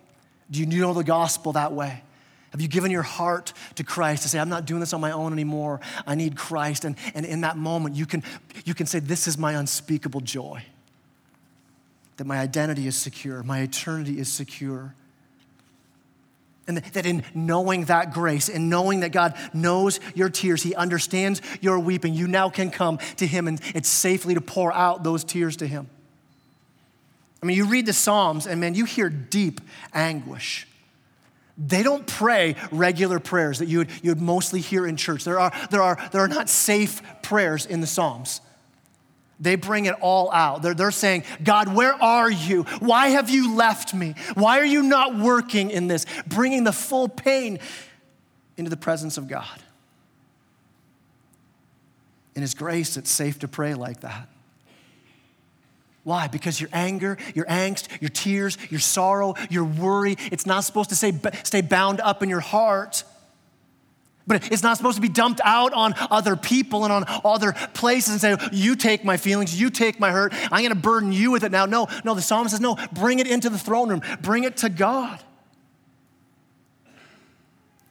Do 0.51 0.61
you 0.61 0.67
know 0.67 0.93
the 0.93 1.05
gospel 1.05 1.53
that 1.53 1.73
way? 1.73 2.03
Have 2.51 2.61
you 2.61 2.69
given 2.69 2.91
your 2.91 3.03
heart 3.03 3.53
to 3.75 3.85
Christ 3.85 4.23
to 4.23 4.29
say, 4.29 4.39
I'm 4.39 4.49
not 4.49 4.65
doing 4.65 4.81
this 4.81 4.93
on 4.93 5.01
my 5.01 5.11
own 5.11 5.33
anymore. 5.33 5.81
I 6.07 6.15
need 6.15 6.37
Christ. 6.37 6.85
And, 6.85 6.97
and 7.15 7.27
in 7.27 7.43
that 7.43 7.57
moment, 7.57 7.97
you 7.97 8.07
can, 8.07 8.23
you 8.65 8.75
can 8.75 8.87
say, 8.87 8.99
This 8.99 9.27
is 9.27 9.37
my 9.37 9.53
unspeakable 9.53 10.21
joy 10.21 10.63
that 12.17 12.25
my 12.25 12.39
identity 12.39 12.87
is 12.87 12.97
secure, 12.97 13.43
my 13.43 13.61
eternity 13.61 14.19
is 14.19 14.33
secure. 14.33 14.95
And 16.69 16.79
that 16.79 17.07
in 17.07 17.23
knowing 17.33 17.85
that 17.85 18.13
grace, 18.13 18.49
in 18.49 18.69
knowing 18.69 19.01
that 19.01 19.13
God 19.13 19.37
knows 19.53 20.01
your 20.17 20.29
tears, 20.29 20.63
He 20.63 20.75
understands 20.75 21.41
your 21.61 21.79
weeping, 21.79 22.15
you 22.15 22.27
now 22.27 22.49
can 22.49 22.71
come 22.71 22.99
to 23.19 23.27
Him 23.27 23.47
and 23.47 23.61
it's 23.75 23.89
safely 23.89 24.35
to 24.35 24.41
pour 24.41 24.73
out 24.73 25.05
those 25.05 25.23
tears 25.23 25.57
to 25.59 25.67
Him. 25.67 25.89
I 27.47 27.49
mean, 27.49 27.57
you 27.59 27.67
read 27.67 27.87
the 27.87 27.93
Psalms 27.93 28.49
and 28.49 28.61
man, 28.61 28.75
you 28.75 28.85
hear 28.85 29.09
deep 29.09 29.61
anguish. 29.95 30.67
They 31.57 31.85
don't 31.85 32.05
pray 32.05 32.57
regular 32.73 33.21
prayers 33.21 33.61
that 33.61 33.69
you 33.69 33.79
would, 33.79 33.91
you 34.03 34.11
would 34.11 34.21
mostly 34.21 34.61
hear 34.61 34.85
in 34.85 34.97
church. 34.97 35.23
There 35.23 35.39
are, 35.39 35.53
there, 35.71 35.81
are, 35.81 35.97
there 36.11 36.23
are 36.23 36.29
not 36.29 36.49
safe 36.49 37.01
prayers 37.23 37.65
in 37.65 37.81
the 37.81 37.87
Psalms. 37.87 38.41
They 39.39 39.55
bring 39.55 39.87
it 39.87 39.95
all 40.01 40.33
out. 40.33 40.63
They're, 40.63 40.75
they're 40.75 40.91
saying, 40.91 41.23
God, 41.45 41.73
where 41.73 41.95
are 41.95 42.29
you? 42.29 42.65
Why 42.81 43.11
have 43.11 43.31
you 43.31 43.55
left 43.55 43.95
me? 43.95 44.17
Why 44.35 44.59
are 44.59 44.67
you 44.67 44.83
not 44.83 45.17
working 45.17 45.71
in 45.71 45.87
this? 45.87 46.05
Bringing 46.27 46.65
the 46.65 46.73
full 46.73 47.09
pain 47.09 47.61
into 48.57 48.71
the 48.71 48.77
presence 48.77 49.19
of 49.19 49.29
God. 49.29 49.63
In 52.35 52.43
His 52.43 52.55
grace, 52.55 52.97
it's 52.97 53.09
safe 53.09 53.39
to 53.39 53.47
pray 53.47 53.75
like 53.75 54.01
that. 54.01 54.29
Why? 56.07 56.29
Because 56.29 56.61
your 56.61 56.71
anger, 56.73 57.19
your 57.35 57.47
angst, 57.47 57.89
your 58.01 58.11
tears, 58.11 58.59
your 58.71 58.79
sorrow, 58.79 59.35
your 59.51 59.65
worry, 59.65 60.15
it's 60.31 60.47
not 60.47 60.61
supposed 60.61 60.91
to 60.91 60.95
stay, 60.95 61.13
stay 61.43 61.63
bound 61.63 62.01
up 62.01 62.23
in 62.23 62.29
your 62.29 62.39
heart. 62.39 63.03
But 64.25 64.53
it's 64.53 64.63
not 64.63 64.77
supposed 64.77 64.95
to 64.95 65.03
be 65.03 65.09
dumped 65.09 65.41
out 65.43 65.73
on 65.73 65.95
other 65.99 66.37
people 66.37 66.85
and 66.85 66.93
on 66.93 67.07
other 67.25 67.55
places 67.75 68.13
and 68.13 68.21
say, 68.41 68.49
You 68.53 68.77
take 68.77 69.05
my 69.05 69.17
feelings, 69.17 69.61
you 69.61 69.69
take 69.69 69.99
my 69.99 70.13
hurt, 70.13 70.33
I'm 70.53 70.63
gonna 70.63 70.77
burden 70.77 71.11
you 71.11 71.33
with 71.33 71.43
it 71.43 71.51
now. 71.51 71.67
No, 71.67 71.89
no, 72.05 72.15
the 72.15 72.23
psalmist 72.23 72.53
says, 72.53 72.61
No, 72.61 72.77
bring 72.93 73.19
it 73.19 73.27
into 73.27 73.51
the 73.51 73.59
throne 73.59 73.89
room, 73.89 74.03
bring 74.23 74.45
it 74.45 74.59
to 74.59 74.69
God. 74.69 75.19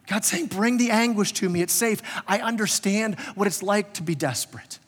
God's 0.08 0.28
saying, 0.28 0.46
Bring 0.46 0.78
the 0.78 0.90
anguish 0.90 1.34
to 1.34 1.50
me, 1.50 1.62
it's 1.62 1.74
safe. 1.74 2.02
I 2.26 2.40
understand 2.40 3.20
what 3.36 3.46
it's 3.46 3.62
like 3.62 3.96
to 3.96 4.04
be 4.04 4.16
desperate. 4.16 4.80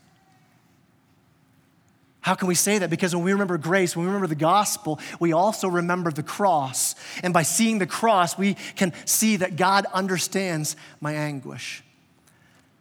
How 2.27 2.35
can 2.35 2.49
we 2.49 2.55
say 2.55 2.77
that? 2.79 2.89
Because 2.89 3.15
when 3.15 3.23
we 3.23 3.31
remember 3.31 3.57
grace, 3.57 3.95
when 3.95 4.03
we 4.03 4.07
remember 4.07 4.27
the 4.27 4.35
gospel, 4.35 4.99
we 5.17 5.31
also 5.31 5.69
remember 5.69 6.11
the 6.11 6.23
cross. 6.23 6.93
And 7.23 7.33
by 7.33 7.43
seeing 7.43 7.79
the 7.79 7.87
cross, 7.87 8.37
we 8.37 8.55
can 8.75 8.91
see 9.05 9.37
that 9.37 9.55
God 9.55 9.85
understands 9.93 10.75
my 10.99 11.13
anguish. 11.13 11.85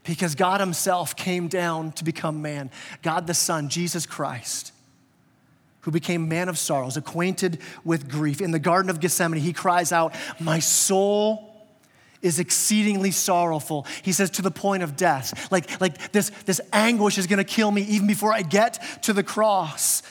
Because 0.02 0.34
God 0.34 0.58
Himself 0.58 1.14
came 1.14 1.46
down 1.46 1.92
to 1.92 2.02
become 2.02 2.42
man. 2.42 2.72
God 3.02 3.28
the 3.28 3.34
Son, 3.34 3.68
Jesus 3.68 4.04
Christ, 4.04 4.72
who 5.82 5.92
became 5.92 6.28
man 6.28 6.48
of 6.48 6.58
sorrows, 6.58 6.96
acquainted 6.96 7.60
with 7.84 8.10
grief. 8.10 8.40
In 8.40 8.50
the 8.50 8.58
Garden 8.58 8.90
of 8.90 8.98
Gethsemane, 8.98 9.38
He 9.38 9.52
cries 9.52 9.92
out, 9.92 10.12
My 10.40 10.58
soul 10.58 11.45
is 12.22 12.38
exceedingly 12.38 13.10
sorrowful. 13.10 13.86
He 14.02 14.12
says, 14.12 14.30
to 14.30 14.42
the 14.42 14.50
point 14.50 14.82
of 14.82 14.96
death. 14.96 15.50
Like, 15.50 15.80
like 15.80 16.12
this, 16.12 16.30
this 16.44 16.60
anguish 16.72 17.18
is 17.18 17.26
going 17.26 17.38
to 17.38 17.44
kill 17.44 17.70
me 17.70 17.82
even 17.82 18.06
before 18.06 18.32
I 18.32 18.42
get 18.42 18.82
to 19.02 19.12
the 19.12 19.22
cross. 19.22 20.02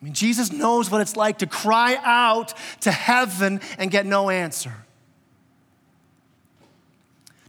I 0.00 0.04
mean, 0.04 0.14
Jesus 0.14 0.52
knows 0.52 0.90
what 0.90 1.00
it's 1.00 1.16
like 1.16 1.38
to 1.38 1.46
cry 1.46 1.98
out 2.02 2.54
to 2.82 2.92
heaven 2.92 3.60
and 3.78 3.90
get 3.90 4.06
no 4.06 4.30
answer. 4.30 4.72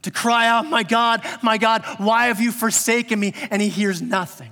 To 0.03 0.11
cry 0.11 0.47
out, 0.47 0.65
My 0.65 0.83
God, 0.83 1.25
my 1.43 1.57
God, 1.57 1.83
why 1.97 2.27
have 2.27 2.39
you 2.39 2.51
forsaken 2.51 3.19
me? 3.19 3.33
And 3.51 3.61
he 3.61 3.69
hears 3.69 4.01
nothing. 4.01 4.51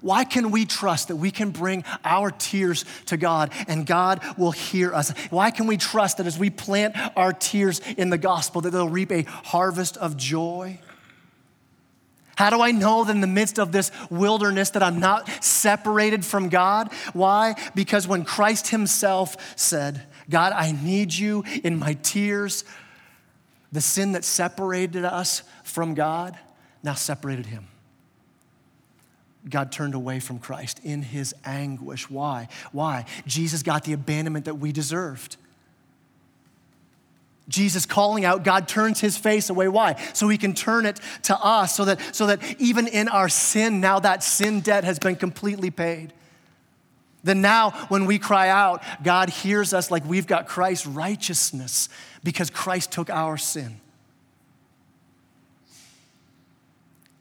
Why 0.00 0.24
can 0.24 0.50
we 0.50 0.64
trust 0.64 1.08
that 1.08 1.16
we 1.16 1.30
can 1.30 1.50
bring 1.50 1.84
our 2.04 2.30
tears 2.30 2.84
to 3.06 3.16
God 3.16 3.52
and 3.68 3.86
God 3.86 4.22
will 4.36 4.52
hear 4.52 4.94
us? 4.94 5.10
Why 5.30 5.50
can 5.50 5.66
we 5.66 5.76
trust 5.76 6.18
that 6.18 6.26
as 6.26 6.38
we 6.38 6.50
plant 6.50 6.96
our 7.16 7.32
tears 7.32 7.80
in 7.96 8.10
the 8.10 8.18
gospel 8.18 8.60
that 8.62 8.70
they'll 8.70 8.88
reap 8.88 9.12
a 9.12 9.22
harvest 9.22 9.96
of 9.96 10.16
joy? 10.16 10.78
How 12.36 12.48
do 12.48 12.62
I 12.62 12.70
know 12.70 13.04
that 13.04 13.12
in 13.12 13.20
the 13.20 13.26
midst 13.26 13.58
of 13.58 13.70
this 13.70 13.90
wilderness 14.08 14.70
that 14.70 14.82
I'm 14.82 14.98
not 14.98 15.28
separated 15.44 16.24
from 16.24 16.48
God? 16.48 16.90
Why? 17.12 17.54
Because 17.74 18.08
when 18.08 18.24
Christ 18.24 18.68
himself 18.68 19.36
said, 19.58 20.06
God, 20.30 20.52
I 20.54 20.72
need 20.72 21.12
you 21.12 21.44
in 21.62 21.78
my 21.78 21.94
tears, 22.02 22.64
the 23.72 23.82
sin 23.82 24.12
that 24.12 24.24
separated 24.24 25.04
us 25.04 25.42
from 25.64 25.94
God 25.94 26.38
now 26.82 26.94
separated 26.94 27.46
him. 27.46 27.66
God 29.48 29.72
turned 29.72 29.94
away 29.94 30.20
from 30.20 30.38
Christ 30.38 30.80
in 30.84 31.02
his 31.02 31.34
anguish. 31.44 32.10
Why? 32.10 32.48
Why? 32.72 33.06
Jesus 33.26 33.62
got 33.62 33.84
the 33.84 33.92
abandonment 33.92 34.44
that 34.44 34.56
we 34.56 34.72
deserved. 34.72 35.36
Jesus 37.48 37.84
calling 37.84 38.24
out, 38.24 38.44
God 38.44 38.68
turns 38.68 39.00
his 39.00 39.16
face 39.16 39.50
away. 39.50 39.66
Why? 39.66 40.00
So 40.12 40.28
he 40.28 40.38
can 40.38 40.54
turn 40.54 40.86
it 40.86 41.00
to 41.24 41.36
us, 41.36 41.74
so 41.74 41.84
that, 41.86 42.14
so 42.14 42.26
that 42.26 42.40
even 42.60 42.86
in 42.86 43.08
our 43.08 43.28
sin, 43.28 43.80
now 43.80 43.98
that 43.98 44.22
sin 44.22 44.60
debt 44.60 44.84
has 44.84 44.98
been 44.98 45.16
completely 45.16 45.70
paid. 45.70 46.12
Then 47.22 47.42
now, 47.42 47.70
when 47.88 48.06
we 48.06 48.18
cry 48.18 48.48
out, 48.48 48.82
God 49.02 49.28
hears 49.28 49.74
us 49.74 49.90
like 49.90 50.04
we've 50.06 50.26
got 50.26 50.46
Christ's 50.46 50.86
righteousness 50.86 51.88
because 52.22 52.50
Christ 52.50 52.92
took 52.92 53.10
our 53.10 53.36
sin. 53.36 53.80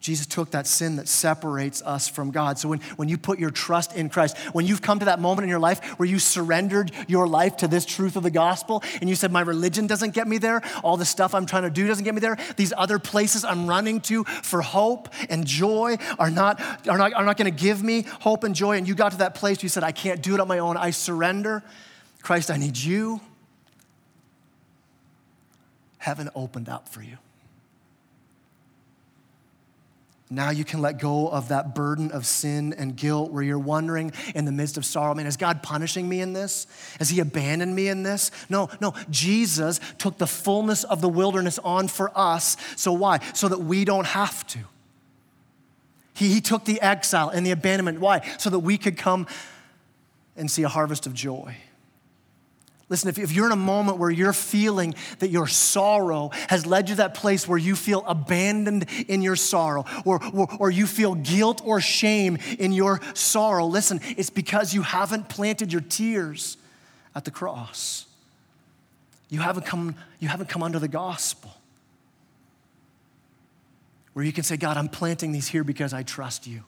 Jesus 0.09 0.25
took 0.25 0.49
that 0.51 0.65
sin 0.65 0.95
that 0.95 1.07
separates 1.07 1.83
us 1.83 2.07
from 2.07 2.31
God. 2.31 2.57
So 2.57 2.67
when, 2.67 2.79
when 2.95 3.09
you 3.09 3.17
put 3.19 3.37
your 3.37 3.51
trust 3.51 3.95
in 3.95 4.09
Christ, 4.09 4.35
when 4.53 4.65
you've 4.65 4.81
come 4.81 4.97
to 4.97 5.05
that 5.05 5.19
moment 5.19 5.43
in 5.43 5.49
your 5.49 5.59
life 5.59 5.85
where 5.99 6.09
you 6.09 6.17
surrendered 6.17 6.91
your 7.07 7.27
life 7.27 7.57
to 7.57 7.67
this 7.67 7.85
truth 7.85 8.15
of 8.15 8.23
the 8.23 8.31
gospel 8.31 8.81
and 9.01 9.07
you 9.07 9.13
said, 9.13 9.31
My 9.31 9.41
religion 9.41 9.85
doesn't 9.85 10.15
get 10.15 10.27
me 10.27 10.39
there, 10.39 10.63
all 10.83 10.97
the 10.97 11.05
stuff 11.05 11.35
I'm 11.35 11.45
trying 11.45 11.61
to 11.61 11.69
do 11.69 11.85
doesn't 11.85 12.05
get 12.05 12.15
me 12.15 12.21
there, 12.21 12.39
these 12.57 12.73
other 12.75 12.97
places 12.97 13.45
I'm 13.45 13.67
running 13.67 14.01
to 14.01 14.23
for 14.23 14.63
hope 14.63 15.09
and 15.29 15.45
joy 15.45 15.97
are 16.17 16.31
not, 16.31 16.59
are 16.87 16.97
not, 16.97 17.13
are 17.13 17.23
not 17.23 17.37
gonna 17.37 17.51
give 17.51 17.83
me 17.83 18.01
hope 18.21 18.43
and 18.43 18.55
joy. 18.55 18.77
And 18.77 18.87
you 18.87 18.95
got 18.95 19.11
to 19.11 19.19
that 19.19 19.35
place 19.35 19.59
where 19.59 19.65
you 19.65 19.69
said, 19.69 19.83
I 19.83 19.91
can't 19.91 20.23
do 20.23 20.33
it 20.33 20.39
on 20.39 20.47
my 20.47 20.57
own, 20.57 20.75
I 20.75 20.89
surrender. 20.89 21.63
Christ, 22.23 22.49
I 22.49 22.57
need 22.57 22.77
you. 22.77 23.21
Heaven 25.99 26.31
opened 26.33 26.67
up 26.67 26.89
for 26.89 27.03
you. 27.03 27.19
Now 30.31 30.51
you 30.51 30.63
can 30.63 30.79
let 30.79 30.99
go 30.99 31.27
of 31.27 31.47
that 31.47 31.73
burden 31.73 32.11
of 32.11 32.25
sin 32.25 32.73
and 32.77 32.95
guilt 32.95 33.31
where 33.31 33.41
you're 33.41 33.57
wondering 33.57 34.11
in 34.35 34.45
the 34.45 34.51
midst 34.51 34.77
of 34.77 34.85
sorrow, 34.85 35.15
man, 35.15 35.25
is 35.25 35.37
God 35.37 35.63
punishing 35.63 36.07
me 36.07 36.21
in 36.21 36.33
this? 36.33 36.67
Has 36.99 37.09
He 37.09 37.19
abandoned 37.19 37.75
me 37.75 37.87
in 37.87 38.03
this? 38.03 38.29
No, 38.47 38.69
no. 38.79 38.93
Jesus 39.09 39.79
took 39.97 40.19
the 40.19 40.27
fullness 40.27 40.83
of 40.83 41.01
the 41.01 41.09
wilderness 41.09 41.57
on 41.59 41.87
for 41.87 42.11
us. 42.15 42.57
So 42.75 42.93
why? 42.93 43.19
So 43.33 43.47
that 43.47 43.61
we 43.61 43.85
don't 43.85 44.05
have 44.05 44.45
to. 44.47 44.59
He, 46.13 46.31
he 46.31 46.41
took 46.41 46.65
the 46.65 46.79
exile 46.79 47.29
and 47.29 47.43
the 47.43 47.51
abandonment. 47.51 47.99
Why? 47.99 48.21
So 48.37 48.51
that 48.51 48.59
we 48.59 48.77
could 48.77 48.97
come 48.97 49.25
and 50.35 50.51
see 50.51 50.61
a 50.61 50.69
harvest 50.69 51.07
of 51.07 51.15
joy. 51.15 51.57
Listen, 52.89 53.07
if, 53.07 53.31
you're 53.31 53.45
in 53.45 53.51
a 53.51 53.55
moment 53.55 53.99
where 53.99 54.09
you're 54.09 54.33
feeling 54.33 54.95
that 55.19 55.29
your 55.29 55.45
sorrow 55.45 56.31
has 56.49 56.65
led 56.65 56.89
you 56.89 56.95
to 56.95 56.97
that 56.97 57.13
place 57.13 57.47
where 57.47 57.57
you 57.57 57.75
feel 57.75 58.03
abandoned 58.07 58.87
in 59.07 59.21
your 59.21 59.35
sorrow, 59.35 59.85
or, 60.05 60.19
or, 60.33 60.47
or 60.59 60.71
you 60.71 60.87
feel 60.87 61.13
guilt 61.13 61.61
or 61.63 61.79
shame 61.79 62.39
in 62.57 62.71
your 62.71 62.99
sorrow, 63.13 63.67
listen, 63.67 64.01
it's 64.17 64.31
because 64.31 64.73
you 64.73 64.81
haven't 64.81 65.29
planted 65.29 65.71
your 65.71 65.83
tears 65.83 66.57
at 67.13 67.25
the 67.25 67.31
cross. 67.31 68.07
You 69.29 69.41
haven't 69.41 69.67
come, 69.67 69.95
you 70.19 70.27
haven't 70.27 70.49
come 70.49 70.63
under 70.63 70.79
the 70.79 70.87
gospel. 70.87 71.53
Where 74.13 74.25
you 74.25 74.33
can 74.33 74.43
say, 74.43 74.57
God, 74.57 74.77
I'm 74.77 74.89
planting 74.89 75.31
these 75.31 75.47
here 75.47 75.63
because 75.63 75.93
I 75.93 76.01
trust 76.01 76.47
you. 76.47 76.63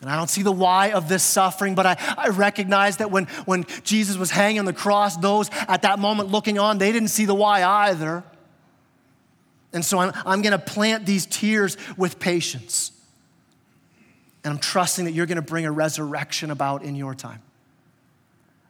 And 0.00 0.08
I 0.08 0.16
don't 0.16 0.30
see 0.30 0.42
the 0.42 0.52
why 0.52 0.92
of 0.92 1.08
this 1.08 1.24
suffering, 1.24 1.74
but 1.74 1.84
I, 1.84 1.96
I 2.16 2.28
recognize 2.28 2.98
that 2.98 3.10
when, 3.10 3.24
when 3.46 3.64
Jesus 3.82 4.16
was 4.16 4.30
hanging 4.30 4.60
on 4.60 4.64
the 4.64 4.72
cross, 4.72 5.16
those 5.16 5.50
at 5.66 5.82
that 5.82 5.98
moment 5.98 6.30
looking 6.30 6.58
on, 6.58 6.78
they 6.78 6.92
didn't 6.92 7.08
see 7.08 7.24
the 7.24 7.34
why 7.34 7.64
either. 7.64 8.22
And 9.72 9.84
so 9.84 9.98
I'm, 9.98 10.12
I'm 10.24 10.42
going 10.42 10.52
to 10.52 10.58
plant 10.58 11.04
these 11.04 11.26
tears 11.26 11.76
with 11.96 12.20
patience. 12.20 12.92
And 14.44 14.52
I'm 14.54 14.60
trusting 14.60 15.04
that 15.06 15.12
you're 15.12 15.26
going 15.26 15.36
to 15.36 15.42
bring 15.42 15.66
a 15.66 15.72
resurrection 15.72 16.50
about 16.50 16.84
in 16.84 16.94
your 16.94 17.14
time. 17.14 17.42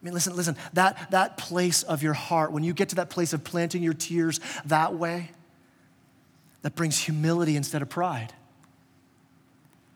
I 0.00 0.04
mean, 0.04 0.14
listen, 0.14 0.34
listen, 0.34 0.56
that, 0.72 1.10
that 1.10 1.36
place 1.36 1.82
of 1.82 2.02
your 2.02 2.14
heart, 2.14 2.52
when 2.52 2.64
you 2.64 2.72
get 2.72 2.88
to 2.90 2.94
that 2.96 3.10
place 3.10 3.32
of 3.32 3.44
planting 3.44 3.82
your 3.82 3.94
tears 3.94 4.40
that 4.64 4.94
way, 4.94 5.30
that 6.62 6.74
brings 6.74 6.98
humility 6.98 7.54
instead 7.54 7.82
of 7.82 7.88
pride. 7.88 8.32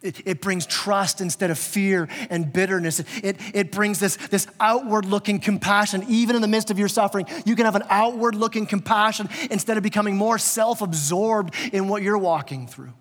It, 0.03 0.27
it, 0.27 0.41
brings 0.41 0.67
trust 0.67 1.21
instead 1.21 1.51
of 1.51 1.59
fear 1.59 2.09
and 2.29 2.53
bitterness. 2.53 3.01
It, 3.23 3.37
it 3.55 3.71
brings 3.71 4.01
this, 4.01 4.17
this 4.17 4.49
outward 4.59 5.05
looking 5.05 5.38
compassion. 5.38 6.05
Even 6.09 6.35
in 6.35 6.43
the 6.43 6.49
midst 6.49 6.71
of 6.73 6.79
your 6.79 6.88
suffering, 6.88 7.27
you 7.47 7.55
can 7.55 7.67
have 7.67 7.77
an 7.77 7.85
outward 7.88 8.35
looking 8.35 8.67
compassion 8.67 9.29
instead 9.51 9.77
of 9.77 9.83
becoming 9.83 10.17
more 10.17 10.38
self 10.38 10.83
absorbed 10.83 11.55
in 11.73 11.87
what 11.87 12.03
you're 12.03 12.19
walking 12.19 12.67
through. 12.67 12.93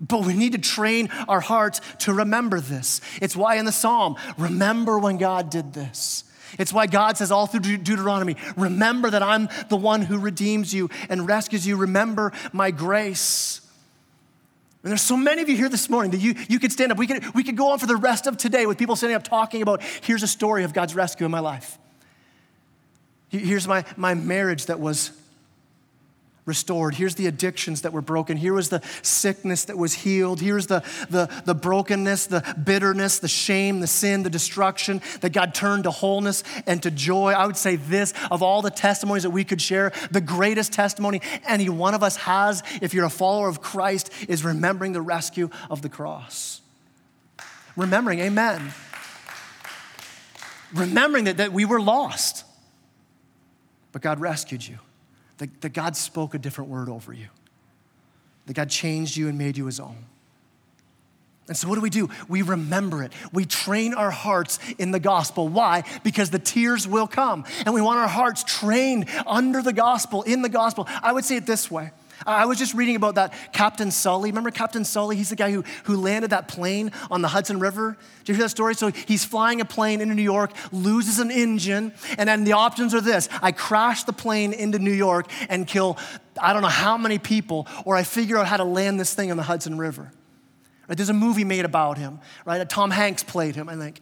But 0.00 0.24
we 0.24 0.34
need 0.34 0.52
to 0.52 0.58
train 0.58 1.08
our 1.28 1.40
hearts 1.40 1.80
to 2.00 2.12
remember 2.12 2.60
this. 2.60 3.00
It's 3.22 3.36
why 3.36 3.56
in 3.56 3.64
the 3.64 3.72
psalm, 3.72 4.16
remember 4.36 4.98
when 4.98 5.18
God 5.18 5.50
did 5.50 5.72
this. 5.72 6.24
It's 6.58 6.72
why 6.72 6.86
God 6.86 7.16
says 7.16 7.30
all 7.30 7.46
through 7.46 7.78
Deuteronomy, 7.78 8.36
remember 8.56 9.10
that 9.10 9.22
I'm 9.22 9.48
the 9.68 9.76
one 9.76 10.02
who 10.02 10.18
redeems 10.18 10.72
you 10.74 10.90
and 11.08 11.26
rescues 11.26 11.66
you. 11.66 11.76
Remember 11.76 12.32
my 12.52 12.70
grace. 12.70 13.60
And 14.84 14.90
there's 14.90 15.00
so 15.00 15.16
many 15.16 15.40
of 15.40 15.48
you 15.48 15.56
here 15.56 15.70
this 15.70 15.88
morning 15.88 16.10
that 16.10 16.20
you, 16.20 16.34
you 16.46 16.60
could 16.60 16.70
stand 16.70 16.92
up. 16.92 16.98
We 16.98 17.06
could, 17.06 17.34
we 17.34 17.42
could 17.42 17.56
go 17.56 17.70
on 17.70 17.78
for 17.78 17.86
the 17.86 17.96
rest 17.96 18.26
of 18.26 18.36
today 18.36 18.66
with 18.66 18.76
people 18.76 18.96
standing 18.96 19.16
up 19.16 19.24
talking 19.24 19.62
about 19.62 19.82
here's 19.82 20.22
a 20.22 20.28
story 20.28 20.62
of 20.62 20.74
God's 20.74 20.94
rescue 20.94 21.24
in 21.24 21.32
my 21.32 21.40
life. 21.40 21.78
Here's 23.30 23.66
my, 23.66 23.86
my 23.96 24.12
marriage 24.12 24.66
that 24.66 24.78
was 24.78 25.10
restored. 26.46 26.94
Here's 26.94 27.14
the 27.14 27.26
addictions 27.26 27.82
that 27.82 27.92
were 27.92 28.02
broken. 28.02 28.36
Here 28.36 28.52
was 28.52 28.68
the 28.68 28.82
sickness 29.02 29.64
that 29.64 29.78
was 29.78 29.94
healed. 29.94 30.40
Here's 30.40 30.66
the, 30.66 30.80
the, 31.08 31.30
the 31.44 31.54
brokenness, 31.54 32.26
the 32.26 32.42
bitterness, 32.62 33.18
the 33.18 33.28
shame, 33.28 33.80
the 33.80 33.86
sin, 33.86 34.22
the 34.22 34.30
destruction 34.30 35.00
that 35.20 35.32
God 35.32 35.54
turned 35.54 35.84
to 35.84 35.90
wholeness 35.90 36.44
and 36.66 36.82
to 36.82 36.90
joy. 36.90 37.32
I 37.32 37.46
would 37.46 37.56
say 37.56 37.76
this 37.76 38.12
of 38.30 38.42
all 38.42 38.60
the 38.60 38.70
testimonies 38.70 39.22
that 39.22 39.30
we 39.30 39.44
could 39.44 39.62
share, 39.62 39.92
the 40.10 40.20
greatest 40.20 40.72
testimony 40.72 41.22
any 41.46 41.68
one 41.68 41.94
of 41.94 42.02
us 42.02 42.16
has, 42.16 42.62
if 42.82 42.92
you're 42.92 43.06
a 43.06 43.10
follower 43.10 43.48
of 43.48 43.62
Christ, 43.62 44.10
is 44.28 44.44
remembering 44.44 44.92
the 44.92 45.02
rescue 45.02 45.48
of 45.70 45.80
the 45.80 45.88
cross. 45.88 46.60
Remembering, 47.74 48.20
amen. 48.20 48.72
Remembering 50.74 51.24
that, 51.24 51.38
that 51.38 51.52
we 51.52 51.64
were 51.64 51.80
lost, 51.80 52.44
but 53.92 54.02
God 54.02 54.20
rescued 54.20 54.66
you 54.66 54.78
that, 55.44 55.60
that 55.60 55.72
God 55.74 55.96
spoke 55.96 56.34
a 56.34 56.38
different 56.38 56.70
word 56.70 56.88
over 56.88 57.12
you, 57.12 57.28
that 58.46 58.54
God 58.54 58.70
changed 58.70 59.16
you 59.16 59.28
and 59.28 59.36
made 59.36 59.56
you 59.56 59.66
his 59.66 59.78
own. 59.78 60.06
And 61.46 61.54
so, 61.54 61.68
what 61.68 61.74
do 61.74 61.82
we 61.82 61.90
do? 61.90 62.08
We 62.26 62.40
remember 62.40 63.02
it. 63.02 63.12
We 63.30 63.44
train 63.44 63.92
our 63.92 64.10
hearts 64.10 64.58
in 64.78 64.92
the 64.92 65.00
gospel. 65.00 65.46
Why? 65.46 65.84
Because 66.02 66.30
the 66.30 66.38
tears 66.38 66.88
will 66.88 67.06
come. 67.06 67.44
And 67.66 67.74
we 67.74 67.82
want 67.82 67.98
our 67.98 68.08
hearts 68.08 68.44
trained 68.44 69.10
under 69.26 69.60
the 69.60 69.74
gospel, 69.74 70.22
in 70.22 70.40
the 70.40 70.48
gospel. 70.48 70.88
I 71.02 71.12
would 71.12 71.26
say 71.26 71.36
it 71.36 71.44
this 71.44 71.70
way 71.70 71.90
I 72.26 72.46
was 72.46 72.58
just 72.58 72.74
reading 72.74 72.96
about 72.96 73.16
that 73.16 73.34
Captain 73.52 73.90
Sully. 73.90 74.30
Remember 74.30 74.50
Captain 74.50 74.84
Sully? 74.84 75.16
He's 75.16 75.30
the 75.30 75.36
guy 75.36 75.50
who, 75.50 75.64
who 75.84 75.96
landed 75.96 76.30
that 76.30 76.48
plane 76.48 76.92
on 77.10 77.22
the 77.22 77.28
Hudson 77.28 77.58
River. 77.58 77.96
Did 78.20 78.28
you 78.28 78.34
hear 78.34 78.44
that 78.44 78.50
story? 78.50 78.74
So 78.74 78.88
he's 78.88 79.24
flying 79.24 79.60
a 79.60 79.64
plane 79.64 80.00
into 80.00 80.14
New 80.14 80.22
York, 80.22 80.52
loses 80.72 81.18
an 81.18 81.30
engine, 81.30 81.92
and 82.16 82.28
then 82.28 82.44
the 82.44 82.52
options 82.52 82.94
are 82.94 83.00
this 83.00 83.28
I 83.42 83.52
crash 83.52 84.04
the 84.04 84.12
plane 84.12 84.52
into 84.52 84.78
New 84.78 84.92
York 84.92 85.26
and 85.48 85.66
kill 85.66 85.98
I 86.40 86.52
don't 86.52 86.62
know 86.62 86.68
how 86.68 86.98
many 86.98 87.18
people, 87.18 87.68
or 87.84 87.96
I 87.96 88.02
figure 88.02 88.38
out 88.38 88.46
how 88.46 88.56
to 88.56 88.64
land 88.64 88.98
this 88.98 89.14
thing 89.14 89.30
on 89.30 89.36
the 89.36 89.42
Hudson 89.42 89.78
River. 89.78 90.10
Right? 90.88 90.96
There's 90.96 91.08
a 91.08 91.14
movie 91.14 91.44
made 91.44 91.64
about 91.64 91.98
him, 91.98 92.20
right? 92.44 92.60
Uh, 92.60 92.64
Tom 92.64 92.90
Hanks 92.90 93.22
played 93.22 93.54
him, 93.54 93.68
I 93.68 93.76
think. 93.76 94.00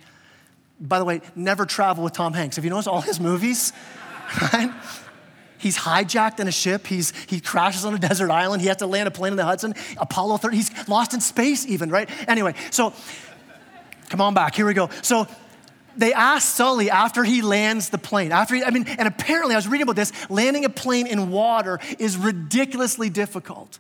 By 0.81 0.99
the 0.99 1.05
way, 1.05 1.21
never 1.37 1.65
travel 1.65 2.03
with 2.03 2.13
Tom 2.13 2.33
Hanks. 2.33 2.57
Have 2.57 2.65
you 2.65 2.71
noticed 2.71 2.89
all 2.89 3.01
his 3.01 3.21
movies? 3.21 3.73
Right? 4.55 4.73
He's 5.63 5.79
hijacked 5.79 6.41
in 6.41 6.49
a 6.49 6.53
ship. 6.53 6.87
He's, 6.87 7.13
he 7.29 7.41
crashes 7.41 7.85
on 7.85 7.95
a 7.95 7.99
desert 8.09 8.31
island. 8.31 8.63
He 8.63 8.69
has 8.69 8.79
to 8.79 8.87
land 8.87 9.07
a 9.07 9.11
plane 9.11 9.33
in 9.33 9.37
the 9.37 9.45
Hudson. 9.45 9.75
Apollo 9.97 10.39
13, 10.39 10.57
he's 10.57 10.89
lost 10.89 11.15
in 11.15 11.21
space 11.21 11.67
even, 11.67 11.89
right? 11.89 12.11
Anyway, 12.29 12.55
so 12.71 12.93
come 14.09 14.21
on 14.21 14.35
back. 14.35 14.55
Here 14.55 14.67
we 14.67 14.75
go. 14.75 14.91
So 15.03 15.29
they 15.97 16.13
asked 16.13 16.55
Sully 16.55 16.91
after 16.91 17.23
he 17.23 17.43
lands 17.43 17.91
the 17.91 17.99
plane. 17.99 18.33
After 18.33 18.57
he, 18.57 18.65
I 18.65 18.71
mean, 18.71 18.87
and 18.87 19.07
apparently 19.07 19.55
I 19.55 19.59
was 19.59 19.69
reading 19.69 19.85
about 19.85 19.97
this, 19.97 20.13
landing 20.29 20.65
a 20.65 20.71
plane 20.71 21.07
in 21.07 21.31
water 21.31 21.79
is 21.99 22.17
ridiculously 22.17 23.11
difficult. 23.11 23.79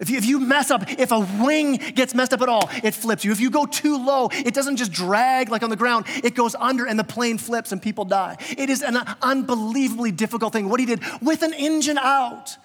If 0.00 0.10
you, 0.10 0.18
if 0.18 0.24
you 0.24 0.38
mess 0.38 0.70
up, 0.70 0.88
if 0.88 1.10
a 1.10 1.18
wing 1.42 1.76
gets 1.76 2.14
messed 2.14 2.32
up 2.32 2.40
at 2.40 2.48
all, 2.48 2.70
it 2.84 2.94
flips 2.94 3.24
you. 3.24 3.32
If 3.32 3.40
you 3.40 3.50
go 3.50 3.66
too 3.66 3.98
low, 3.98 4.28
it 4.32 4.54
doesn't 4.54 4.76
just 4.76 4.92
drag 4.92 5.48
like 5.48 5.64
on 5.64 5.70
the 5.70 5.76
ground, 5.76 6.06
it 6.22 6.36
goes 6.36 6.54
under 6.54 6.86
and 6.86 6.98
the 6.98 7.04
plane 7.04 7.36
flips 7.36 7.72
and 7.72 7.82
people 7.82 8.04
die. 8.04 8.36
It 8.56 8.70
is 8.70 8.82
an 8.82 8.96
unbelievably 9.22 10.12
difficult 10.12 10.52
thing. 10.52 10.68
What 10.68 10.78
he 10.78 10.86
did 10.86 11.02
with 11.20 11.42
an 11.42 11.52
engine 11.52 11.98
out. 11.98 12.56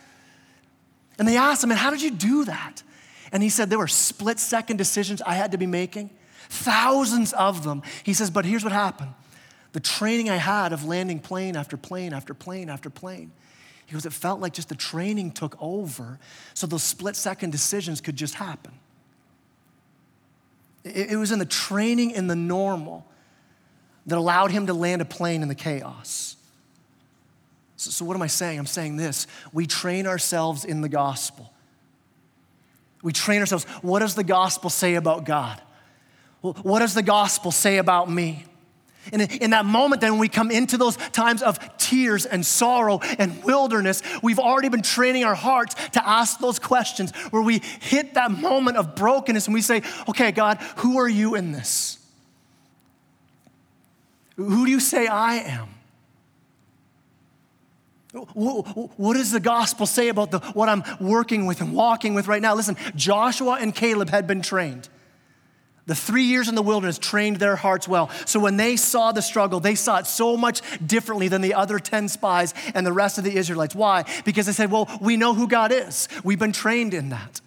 And 1.17 1.27
they 1.27 1.37
asked 1.37 1.63
him, 1.63 1.71
and 1.71 1.79
how 1.79 1.89
did 1.89 2.01
you 2.01 2.11
do 2.11 2.45
that? 2.45 2.83
And 3.31 3.41
he 3.41 3.49
said, 3.49 3.69
there 3.69 3.79
were 3.79 3.87
split 3.87 4.39
second 4.39 4.77
decisions 4.77 5.21
I 5.23 5.33
had 5.33 5.51
to 5.53 5.57
be 5.57 5.65
making, 5.65 6.11
thousands 6.49 7.33
of 7.33 7.63
them. 7.63 7.81
He 8.03 8.13
says, 8.13 8.29
but 8.29 8.45
here's 8.45 8.63
what 8.63 8.73
happened 8.73 9.13
the 9.71 9.79
training 9.79 10.29
I 10.29 10.35
had 10.35 10.71
of 10.71 10.85
landing 10.85 11.19
plane 11.19 11.55
after 11.55 11.77
plane 11.77 12.13
after 12.13 12.35
plane 12.35 12.69
after 12.69 12.91
plane 12.91 13.31
because 13.87 14.05
it 14.05 14.13
felt 14.13 14.39
like 14.39 14.53
just 14.53 14.69
the 14.69 14.75
training 14.75 15.31
took 15.31 15.55
over, 15.61 16.19
so 16.53 16.67
those 16.67 16.83
split 16.83 17.15
second 17.15 17.51
decisions 17.51 18.01
could 18.01 18.15
just 18.15 18.35
happen. 18.35 18.73
It, 20.83 21.11
it 21.11 21.17
was 21.17 21.31
in 21.31 21.39
the 21.39 21.45
training 21.45 22.11
in 22.11 22.27
the 22.27 22.35
normal 22.35 23.05
that 24.05 24.17
allowed 24.17 24.51
him 24.51 24.67
to 24.67 24.73
land 24.73 25.01
a 25.01 25.05
plane 25.05 25.41
in 25.41 25.47
the 25.47 25.55
chaos. 25.55 26.35
So, 27.77 27.91
so, 27.91 28.05
what 28.05 28.15
am 28.15 28.21
I 28.21 28.27
saying? 28.27 28.59
I'm 28.59 28.65
saying 28.65 28.97
this 28.97 29.27
we 29.51 29.65
train 29.65 30.07
ourselves 30.07 30.65
in 30.65 30.81
the 30.81 30.89
gospel. 30.89 31.51
We 33.01 33.11
train 33.11 33.41
ourselves. 33.41 33.65
What 33.81 33.99
does 33.99 34.15
the 34.15 34.23
gospel 34.23 34.69
say 34.69 34.95
about 34.95 35.25
God? 35.25 35.61
What 36.41 36.79
does 36.79 36.93
the 36.93 37.03
gospel 37.03 37.51
say 37.51 37.77
about 37.77 38.09
me? 38.09 38.45
And 39.11 39.21
in 39.21 39.51
that 39.51 39.65
moment, 39.65 40.01
then, 40.01 40.11
when 40.11 40.19
we 40.19 40.29
come 40.29 40.49
into 40.49 40.77
those 40.77 40.95
times 40.95 41.41
of 41.41 41.59
tears 41.77 42.25
and 42.25 42.45
sorrow 42.45 42.99
and 43.19 43.43
wilderness, 43.43 44.01
we've 44.21 44.39
already 44.39 44.69
been 44.69 44.81
training 44.81 45.23
our 45.23 45.35
hearts 45.35 45.75
to 45.91 46.07
ask 46.07 46.39
those 46.39 46.59
questions 46.59 47.11
where 47.31 47.41
we 47.41 47.59
hit 47.81 48.13
that 48.13 48.31
moment 48.31 48.77
of 48.77 48.95
brokenness 48.95 49.47
and 49.47 49.53
we 49.53 49.61
say, 49.61 49.81
Okay, 50.07 50.31
God, 50.31 50.57
who 50.77 50.97
are 50.99 51.09
you 51.09 51.35
in 51.35 51.51
this? 51.51 51.99
Who 54.35 54.65
do 54.65 54.71
you 54.71 54.79
say 54.79 55.07
I 55.07 55.35
am? 55.35 55.69
What 58.13 59.15
does 59.15 59.31
the 59.31 59.39
gospel 59.39 59.87
say 59.87 60.09
about 60.09 60.29
the, 60.29 60.39
what 60.39 60.69
I'm 60.69 60.83
working 60.99 61.47
with 61.47 61.61
and 61.61 61.73
walking 61.73 62.13
with 62.13 62.27
right 62.27 62.41
now? 62.41 62.53
Listen, 62.53 62.77
Joshua 62.95 63.57
and 63.59 63.73
Caleb 63.73 64.09
had 64.11 64.27
been 64.27 64.43
trained. 64.43 64.87
The 65.85 65.95
three 65.95 66.23
years 66.23 66.47
in 66.47 66.55
the 66.55 66.61
wilderness 66.61 66.97
trained 66.97 67.37
their 67.37 67.57
hearts 67.57 67.87
well. 67.87 68.09
So 68.25 68.39
when 68.39 68.55
they 68.55 68.77
saw 68.77 69.11
the 69.11 69.21
struggle, 69.21 69.59
they 69.59 69.75
saw 69.75 69.97
it 69.97 70.07
so 70.07 70.37
much 70.37 70.61
differently 70.85 71.27
than 71.27 71.41
the 71.41 71.55
other 71.55 71.77
10 71.77 72.07
spies 72.07 72.53
and 72.73 72.85
the 72.85 72.93
rest 72.93 73.17
of 73.17 73.25
the 73.25 73.35
Israelites. 73.35 73.75
Why? 73.75 74.05
Because 74.23 74.45
they 74.45 74.53
said, 74.53 74.71
well, 74.71 74.89
we 75.01 75.17
know 75.17 75.33
who 75.33 75.47
God 75.47 75.73
is. 75.73 76.07
We've 76.23 76.39
been 76.39 76.53
trained 76.53 76.93
in 76.93 77.09
that. 77.09 77.41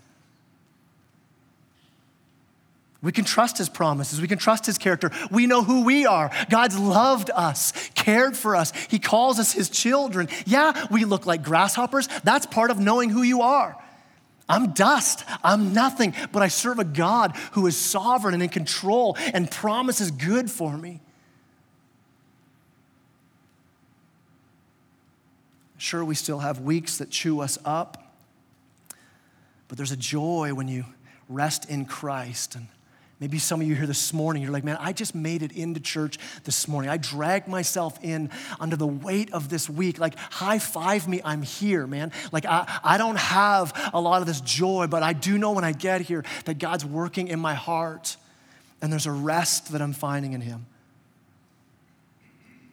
We 3.03 3.13
can 3.13 3.25
trust 3.25 3.57
his 3.57 3.69
promises. 3.69 4.21
We 4.21 4.29
can 4.29 4.39
trust 4.39 4.67
his 4.67 4.79
character. 4.79 5.13
We 5.31 5.47
know 5.47 5.63
who 5.63 5.85
we 5.85 6.07
are. 6.07 6.31
God's 6.51 6.79
loved 6.79 7.31
us, 7.31 7.73
cared 7.95 8.37
for 8.37 8.57
us. 8.57 8.73
He 8.89 8.99
calls 8.99 9.39
us 9.39 9.53
his 9.53 9.71
children. 9.71 10.29
Yeah, 10.45 10.87
we 10.91 11.05
look 11.05 11.25
like 11.25 11.45
grasshoppers. 11.45 12.09
That's 12.25 12.47
part 12.47 12.71
of 12.71 12.81
knowing 12.81 13.11
who 13.11 13.23
you 13.23 13.43
are. 13.43 13.77
I'm 14.49 14.73
dust. 14.73 15.25
I'm 15.43 15.73
nothing, 15.73 16.15
but 16.33 16.43
I 16.43 16.49
serve 16.49 16.79
a 16.79 16.85
God 16.85 17.37
who 17.53 17.67
is 17.67 17.77
sovereign 17.77 18.35
and 18.35 18.43
in 18.43 18.49
control 18.49 19.17
and 19.35 19.51
promises 19.51 20.11
good 20.11 20.51
for 20.51 20.77
me. 20.77 21.01
Sure, 25.79 26.05
we 26.05 26.15
still 26.15 26.39
have 26.39 26.61
weeks 26.61 26.99
that 26.99 27.11
chew 27.11 27.41
us 27.41 27.59
up, 27.65 28.17
but 29.69 29.77
there's 29.77 29.93
a 29.93 29.97
joy 29.97 30.55
when 30.55 30.69
you 30.69 30.85
rest 31.29 31.69
in 31.69 31.85
Christ 31.85 32.55
and 32.55 32.69
Maybe 33.19 33.39
some 33.39 33.63
of 33.63 33.67
you 33.67 33.75
here 33.75 33.87
this 33.87 34.13
morning, 34.13 34.43
you're 34.43 34.53
like, 34.53 34.65
man, 34.65 34.77
I 34.79 34.93
just 34.93 35.15
made 35.15 35.43
it 35.43 35.53
into 35.53 35.81
church 35.81 36.19
this 36.45 36.69
morning. 36.69 36.91
I 36.91 36.99
dragged 36.99 37.49
myself 37.49 37.99
in 38.03 38.31
under 38.61 38.77
the 38.77 38.87
weight 38.87 39.33
of 39.33 39.49
this 39.49 39.71
week. 39.71 39.99
Like, 39.99 40.19
high 40.19 40.59
five 40.59 41.09
me, 41.09 41.23
I'm 41.25 41.41
here, 41.41 41.87
man. 41.87 42.13
Like, 42.31 42.45
I, 42.45 42.81
I 42.85 42.99
don't 42.99 43.19
have 43.19 43.91
a 43.95 44.01
lot 44.01 44.21
of 44.21 44.27
this 44.27 44.43
joy, 44.43 44.87
but 44.87 45.03
I 45.03 45.15
do 45.15 45.39
know 45.39 45.53
when 45.53 45.65
I 45.65 45.73
get 45.73 46.03
here 46.03 46.25
that 46.45 46.59
God's 46.59 46.85
working 46.85 47.29
in 47.29 47.41
my 47.41 47.55
heart 47.55 48.19
and 48.83 48.93
there's 48.93 49.07
a 49.07 49.13
rest 49.13 49.73
that 49.73 49.81
I'm 49.81 49.95
finding 49.95 50.35
in 50.35 50.43
Him. 50.43 50.67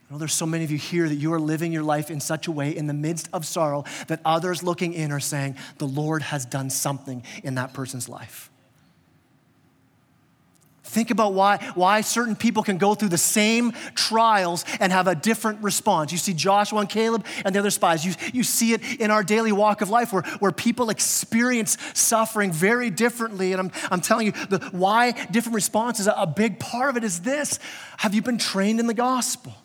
I 0.09 0.13
know 0.13 0.19
there's 0.19 0.33
so 0.33 0.45
many 0.45 0.65
of 0.65 0.71
you 0.71 0.77
here 0.77 1.07
that 1.07 1.15
you 1.15 1.31
are 1.31 1.39
living 1.39 1.71
your 1.71 1.83
life 1.83 2.11
in 2.11 2.19
such 2.19 2.47
a 2.47 2.51
way 2.51 2.75
in 2.75 2.87
the 2.87 2.93
midst 2.93 3.29
of 3.31 3.45
sorrow 3.45 3.85
that 4.07 4.19
others 4.25 4.61
looking 4.61 4.93
in 4.93 5.13
are 5.13 5.21
saying, 5.21 5.55
The 5.77 5.87
Lord 5.87 6.21
has 6.21 6.45
done 6.45 6.69
something 6.69 7.23
in 7.45 7.55
that 7.55 7.73
person's 7.73 8.09
life. 8.09 8.49
Think 10.93 11.09
about 11.09 11.33
why, 11.33 11.57
why 11.73 12.01
certain 12.01 12.35
people 12.35 12.61
can 12.61 12.77
go 12.77 12.93
through 12.93 13.09
the 13.09 13.17
same 13.17 13.71
trials 13.95 14.63
and 14.79 14.93
have 14.93 15.07
a 15.07 15.15
different 15.15 15.63
response. 15.63 16.11
You 16.11 16.19
see 16.19 16.35
Joshua 16.35 16.81
and 16.81 16.89
Caleb 16.89 17.25
and 17.43 17.55
the 17.55 17.59
other 17.59 17.71
spies. 17.71 18.05
You, 18.05 18.13
you 18.31 18.43
see 18.43 18.73
it 18.73 19.01
in 19.01 19.09
our 19.09 19.23
daily 19.23 19.51
walk 19.51 19.81
of 19.81 19.89
life 19.89 20.13
where, 20.13 20.21
where 20.37 20.51
people 20.51 20.91
experience 20.91 21.79
suffering 21.95 22.51
very 22.51 22.91
differently. 22.91 23.53
And 23.53 23.59
I'm, 23.59 23.71
I'm 23.89 24.01
telling 24.01 24.27
you, 24.27 24.33
the, 24.33 24.59
why 24.71 25.13
different 25.31 25.55
responses, 25.55 26.07
a 26.07 26.27
big 26.27 26.59
part 26.59 26.91
of 26.91 26.97
it 26.97 27.03
is 27.03 27.21
this 27.21 27.57
Have 27.97 28.13
you 28.13 28.21
been 28.21 28.37
trained 28.37 28.79
in 28.79 28.85
the 28.85 28.93
gospel? 28.93 29.55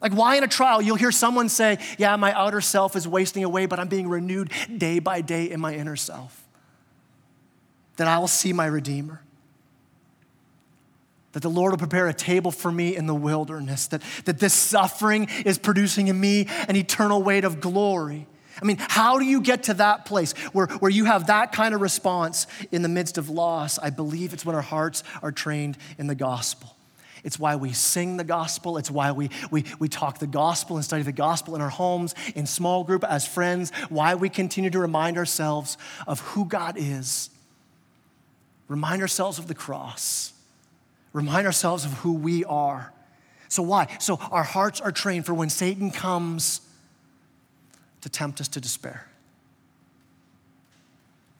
Like, 0.00 0.12
why 0.12 0.34
in 0.34 0.42
a 0.42 0.48
trial 0.48 0.82
you'll 0.82 0.96
hear 0.96 1.12
someone 1.12 1.48
say, 1.48 1.78
Yeah, 1.96 2.16
my 2.16 2.32
outer 2.32 2.60
self 2.60 2.96
is 2.96 3.06
wasting 3.06 3.44
away, 3.44 3.66
but 3.66 3.78
I'm 3.78 3.88
being 3.88 4.08
renewed 4.08 4.50
day 4.76 4.98
by 4.98 5.20
day 5.20 5.48
in 5.48 5.60
my 5.60 5.76
inner 5.76 5.94
self? 5.94 6.44
That 7.98 8.08
I 8.08 8.18
will 8.18 8.26
see 8.26 8.52
my 8.52 8.66
Redeemer 8.66 9.22
that 11.38 11.42
the 11.42 11.54
Lord 11.54 11.70
will 11.70 11.78
prepare 11.78 12.08
a 12.08 12.12
table 12.12 12.50
for 12.50 12.72
me 12.72 12.96
in 12.96 13.06
the 13.06 13.14
wilderness, 13.14 13.86
that, 13.86 14.02
that 14.24 14.40
this 14.40 14.52
suffering 14.52 15.28
is 15.46 15.56
producing 15.56 16.08
in 16.08 16.18
me 16.18 16.48
an 16.66 16.74
eternal 16.74 17.22
weight 17.22 17.44
of 17.44 17.60
glory. 17.60 18.26
I 18.60 18.64
mean, 18.64 18.78
how 18.80 19.20
do 19.20 19.24
you 19.24 19.40
get 19.40 19.62
to 19.64 19.74
that 19.74 20.04
place 20.04 20.32
where, 20.52 20.66
where 20.66 20.90
you 20.90 21.04
have 21.04 21.28
that 21.28 21.52
kind 21.52 21.76
of 21.76 21.80
response 21.80 22.48
in 22.72 22.82
the 22.82 22.88
midst 22.88 23.18
of 23.18 23.30
loss? 23.30 23.78
I 23.78 23.90
believe 23.90 24.32
it's 24.32 24.44
when 24.44 24.56
our 24.56 24.62
hearts 24.62 25.04
are 25.22 25.30
trained 25.30 25.78
in 25.96 26.08
the 26.08 26.16
gospel. 26.16 26.74
It's 27.22 27.38
why 27.38 27.54
we 27.54 27.72
sing 27.72 28.16
the 28.16 28.24
gospel. 28.24 28.76
It's 28.76 28.90
why 28.90 29.12
we, 29.12 29.30
we, 29.52 29.64
we 29.78 29.88
talk 29.88 30.18
the 30.18 30.26
gospel 30.26 30.74
and 30.74 30.84
study 30.84 31.04
the 31.04 31.12
gospel 31.12 31.54
in 31.54 31.60
our 31.60 31.70
homes, 31.70 32.16
in 32.34 32.46
small 32.46 32.82
group, 32.82 33.04
as 33.04 33.28
friends. 33.28 33.70
Why 33.90 34.16
we 34.16 34.28
continue 34.28 34.70
to 34.70 34.80
remind 34.80 35.18
ourselves 35.18 35.78
of 36.08 36.18
who 36.18 36.46
God 36.46 36.74
is. 36.76 37.30
Remind 38.66 39.02
ourselves 39.02 39.38
of 39.38 39.46
the 39.46 39.54
cross 39.54 40.32
Remind 41.12 41.46
ourselves 41.46 41.84
of 41.84 41.92
who 41.94 42.12
we 42.12 42.44
are. 42.44 42.92
So, 43.48 43.62
why? 43.62 43.96
So, 43.98 44.16
our 44.30 44.42
hearts 44.44 44.80
are 44.80 44.92
trained 44.92 45.26
for 45.26 45.34
when 45.34 45.48
Satan 45.48 45.90
comes 45.90 46.60
to 48.02 48.08
tempt 48.08 48.40
us 48.40 48.48
to 48.48 48.60
despair. 48.60 49.08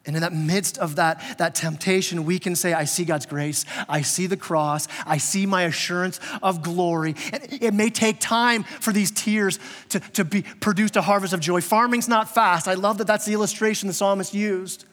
And 0.09 0.17
in 0.17 0.23
that 0.23 0.33
midst 0.33 0.79
of 0.79 0.97
that, 0.97 1.37
that 1.37 1.55
temptation, 1.55 2.25
we 2.25 2.39
can 2.39 2.57
say, 2.57 2.73
I 2.73 2.85
see 2.85 3.05
God's 3.05 3.27
grace. 3.27 3.67
I 3.91 4.01
see 4.01 4.27
the 4.27 4.39
cross. 4.39 4.89
I 5.05 5.19
see 5.19 5.45
my 5.45 5.65
assurance 5.65 6.19
of 6.43 6.63
glory. 6.63 7.15
And 7.31 7.47
it 7.63 7.75
may 7.75 7.91
take 7.91 8.19
time 8.19 8.63
for 8.63 8.91
these 8.91 9.11
tears 9.11 9.59
to, 9.91 10.01
to 10.01 10.25
be 10.25 10.43
produced 10.61 10.97
a 10.97 11.03
harvest 11.03 11.35
of 11.35 11.41
joy. 11.41 11.61
Farming's 11.61 12.09
not 12.09 12.33
fast. 12.33 12.67
I 12.67 12.73
love 12.73 12.97
that 12.99 13.07
that's 13.07 13.27
the 13.27 13.35
illustration 13.35 13.87
the 13.87 13.93
psalmist 13.93 14.33
used. 14.33 14.87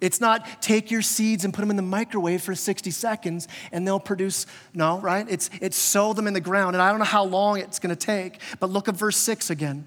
It's 0.00 0.20
not 0.20 0.62
take 0.62 0.90
your 0.90 1.02
seeds 1.02 1.44
and 1.44 1.52
put 1.52 1.60
them 1.60 1.70
in 1.70 1.76
the 1.76 1.82
microwave 1.82 2.42
for 2.42 2.54
60 2.54 2.90
seconds 2.90 3.48
and 3.72 3.86
they'll 3.86 3.98
produce, 3.98 4.46
no, 4.72 5.00
right? 5.00 5.26
It's, 5.28 5.50
it's 5.60 5.76
sow 5.76 6.12
them 6.12 6.28
in 6.28 6.34
the 6.34 6.40
ground. 6.40 6.76
And 6.76 6.82
I 6.82 6.90
don't 6.90 7.00
know 7.00 7.04
how 7.04 7.24
long 7.24 7.58
it's 7.58 7.78
going 7.78 7.94
to 7.94 8.06
take, 8.06 8.40
but 8.60 8.70
look 8.70 8.88
at 8.88 8.94
verse 8.94 9.16
6 9.16 9.50
again. 9.50 9.86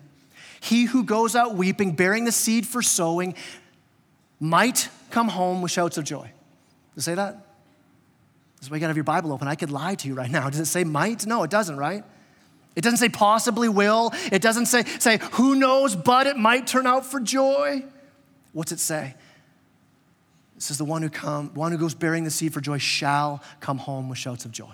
He 0.59 0.85
who 0.85 1.03
goes 1.03 1.35
out 1.35 1.55
weeping, 1.55 1.93
bearing 1.93 2.25
the 2.25 2.31
seed 2.31 2.67
for 2.67 2.81
sowing, 2.81 3.35
might 4.39 4.89
come 5.11 5.29
home 5.29 5.61
with 5.61 5.71
shouts 5.71 5.97
of 5.97 6.03
joy. 6.03 6.31
Does 6.95 7.03
it 7.03 7.05
say 7.05 7.15
that? 7.15 7.45
This 8.57 8.67
is 8.67 8.69
why 8.69 8.77
you 8.77 8.81
got 8.81 8.87
to 8.87 8.89
have 8.89 8.97
your 8.97 9.03
Bible 9.03 9.31
open. 9.31 9.47
I 9.47 9.55
could 9.55 9.71
lie 9.71 9.95
to 9.95 10.07
you 10.07 10.13
right 10.13 10.29
now. 10.29 10.49
Does 10.49 10.59
it 10.59 10.65
say 10.65 10.83
might? 10.83 11.25
No, 11.25 11.43
it 11.43 11.49
doesn't, 11.49 11.77
right? 11.77 12.03
It 12.75 12.81
doesn't 12.81 12.97
say 12.97 13.09
possibly 13.09 13.69
will. 13.69 14.13
It 14.31 14.41
doesn't 14.41 14.67
say, 14.67 14.83
say 14.99 15.19
who 15.33 15.55
knows, 15.55 15.95
but 15.95 16.27
it 16.27 16.37
might 16.37 16.67
turn 16.67 16.85
out 16.85 17.05
for 17.05 17.19
joy. 17.19 17.83
What's 18.53 18.71
it 18.71 18.79
say? 18.79 19.15
It 20.61 20.65
says, 20.65 20.77
The 20.77 20.85
one 20.85 21.01
who, 21.01 21.09
come, 21.09 21.51
one 21.55 21.71
who 21.71 21.77
goes 21.79 21.95
bearing 21.95 22.23
the 22.23 22.29
seed 22.29 22.53
for 22.53 22.61
joy 22.61 22.77
shall 22.77 23.41
come 23.61 23.79
home 23.79 24.09
with 24.09 24.19
shouts 24.19 24.45
of 24.45 24.51
joy. 24.51 24.71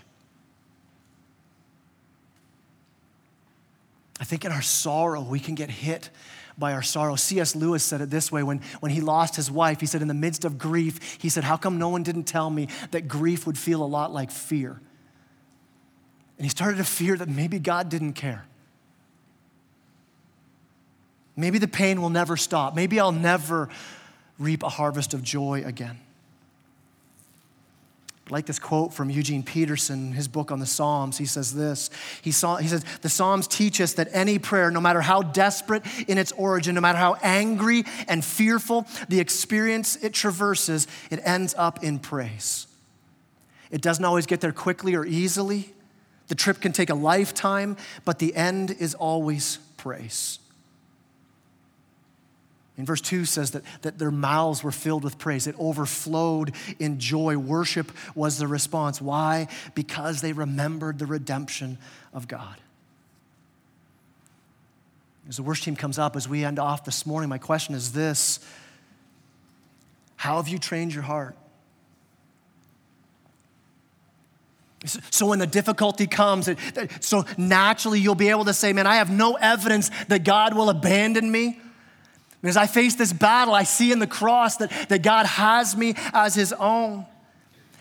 I 4.20 4.26
think 4.26 4.44
in 4.44 4.52
our 4.52 4.62
sorrow, 4.62 5.22
we 5.22 5.40
can 5.40 5.56
get 5.56 5.70
hit 5.70 6.10
by 6.58 6.74
our 6.74 6.82
sorrow. 6.82 7.16
C.S. 7.16 7.56
Lewis 7.56 7.86
said 7.86 8.02
it 8.02 8.10
this 8.10 8.30
way 8.34 8.44
when, 8.44 8.60
when 8.82 8.92
he 8.92 9.00
lost 9.00 9.38
his 9.38 9.50
wife. 9.50 9.80
He 9.80 9.86
said, 9.86 10.02
In 10.02 10.10
the 10.10 10.14
midst 10.14 10.44
of 10.44 10.58
grief, 10.58 11.20
he 11.22 11.30
said, 11.30 11.46
How 11.46 11.56
come 11.56 11.80
no 11.80 11.88
one 11.88 12.04
didn't 12.04 12.26
tell 12.26 12.50
me 12.50 12.68
that 12.92 13.08
grief 13.08 13.48
would 13.48 13.58
feel 13.58 13.82
a 13.82 13.88
lot 13.88 14.12
like 14.12 14.30
fear? 14.30 14.82
And 16.38 16.46
he 16.46 16.50
started 16.50 16.80
to 16.80 16.84
fear 16.84 17.16
that 17.16 17.30
maybe 17.30 17.60
God 17.60 17.88
didn't 17.88 18.14
care. 18.14 18.46
Maybe 21.38 21.60
the 21.60 21.68
pain 21.70 22.02
will 22.02 22.10
never 22.10 22.36
stop. 22.36 22.76
Maybe 22.76 23.00
I'll 23.00 23.14
never 23.14 23.70
reap 24.40 24.64
a 24.64 24.70
harvest 24.70 25.14
of 25.14 25.24
joy 25.24 25.64
again. 25.66 26.00
I 28.28 28.34
like 28.34 28.46
this 28.46 28.60
quote 28.60 28.94
from 28.94 29.10
Eugene 29.10 29.42
Peterson, 29.42 30.12
his 30.12 30.28
book 30.28 30.52
on 30.52 30.60
the 30.60 30.66
Psalms. 30.66 31.18
He 31.18 31.26
says 31.26 31.54
this 31.54 31.90
he, 32.22 32.32
saw, 32.32 32.58
he 32.58 32.68
says, 32.68 32.84
The 33.02 33.10
Psalms 33.10 33.48
teach 33.48 33.80
us 33.80 33.94
that 33.94 34.10
any 34.12 34.38
prayer, 34.38 34.70
no 34.70 34.82
matter 34.82 35.00
how 35.00 35.22
desperate 35.22 35.84
in 36.10 36.18
its 36.18 36.34
origin, 36.34 36.76
no 36.76 36.82
matter 36.82 36.98
how 36.98 37.16
angry 37.24 37.86
and 38.08 38.24
fearful 38.24 38.86
the 39.08 39.22
experience 39.22 39.96
it 39.98 40.14
traverses, 40.14 40.88
it 41.10 41.22
ends 41.24 41.56
up 41.58 41.84
in 41.84 42.00
praise. 42.00 42.68
It 43.72 43.82
doesn't 43.82 44.04
always 44.04 44.26
get 44.26 44.42
there 44.42 44.52
quickly 44.52 44.96
or 44.96 45.06
easily. 45.06 45.74
The 46.28 46.36
trip 46.36 46.60
can 46.60 46.74
take 46.74 46.90
a 46.90 46.96
lifetime, 46.96 47.78
but 48.04 48.20
the 48.20 48.36
end 48.36 48.72
is 48.72 48.94
always 48.94 49.58
praise. 49.78 50.40
In 52.78 52.86
verse 52.86 53.02
2 53.02 53.26
says 53.26 53.52
that, 53.52 53.64
that 53.82 53.98
their 53.98 54.12
mouths 54.12 54.64
were 54.64 54.72
filled 54.72 55.04
with 55.04 55.18
praise. 55.18 55.48
It 55.48 55.56
overflowed 55.58 56.54
in 56.78 57.00
joy. 57.00 57.36
Worship 57.38 57.92
was 58.14 58.38
the 58.38 58.48
response. 58.48 59.02
Why? 59.02 59.48
Because 59.74 60.22
they 60.22 60.32
remembered 60.32 61.00
the 61.00 61.08
redemption 61.08 61.80
of 62.14 62.28
God. 62.28 62.56
As 65.28 65.38
the 65.38 65.44
worship 65.44 65.66
team 65.66 65.76
comes 65.76 65.98
up, 65.98 66.16
as 66.16 66.30
we 66.30 66.46
end 66.46 66.60
off 66.60 66.86
this 66.86 67.06
morning, 67.06 67.30
my 67.30 67.40
question 67.40 67.74
is 67.74 67.92
this 67.92 68.40
How 70.16 70.38
have 70.38 70.48
you 70.48 70.60
trained 70.60 70.94
your 70.94 71.04
heart? 71.04 71.36
So 75.10 75.26
when 75.26 75.40
the 75.40 75.48
difficulty 75.48 76.06
comes, 76.06 76.48
so 77.02 77.26
naturally 77.38 78.00
you'll 78.00 78.16
be 78.16 78.30
able 78.30 78.46
to 78.46 78.54
say, 78.54 78.72
Man, 78.72 78.86
I 78.86 78.98
have 78.98 79.10
no 79.10 79.34
evidence 79.34 79.90
that 80.08 80.24
God 80.24 80.54
will 80.54 80.70
abandon 80.70 81.30
me. 81.30 81.60
As 82.44 82.58
I 82.58 82.68
face 82.68 82.96
this 82.96 83.12
battle, 83.12 83.54
I 83.54 83.64
see 83.64 83.92
in 83.92 84.00
the 84.00 84.08
cross 84.08 84.58
that, 84.58 84.72
that 84.90 85.02
God 85.02 85.26
has 85.26 85.76
me 85.76 85.96
as 86.14 86.36
his 86.36 86.54
own. 86.54 87.06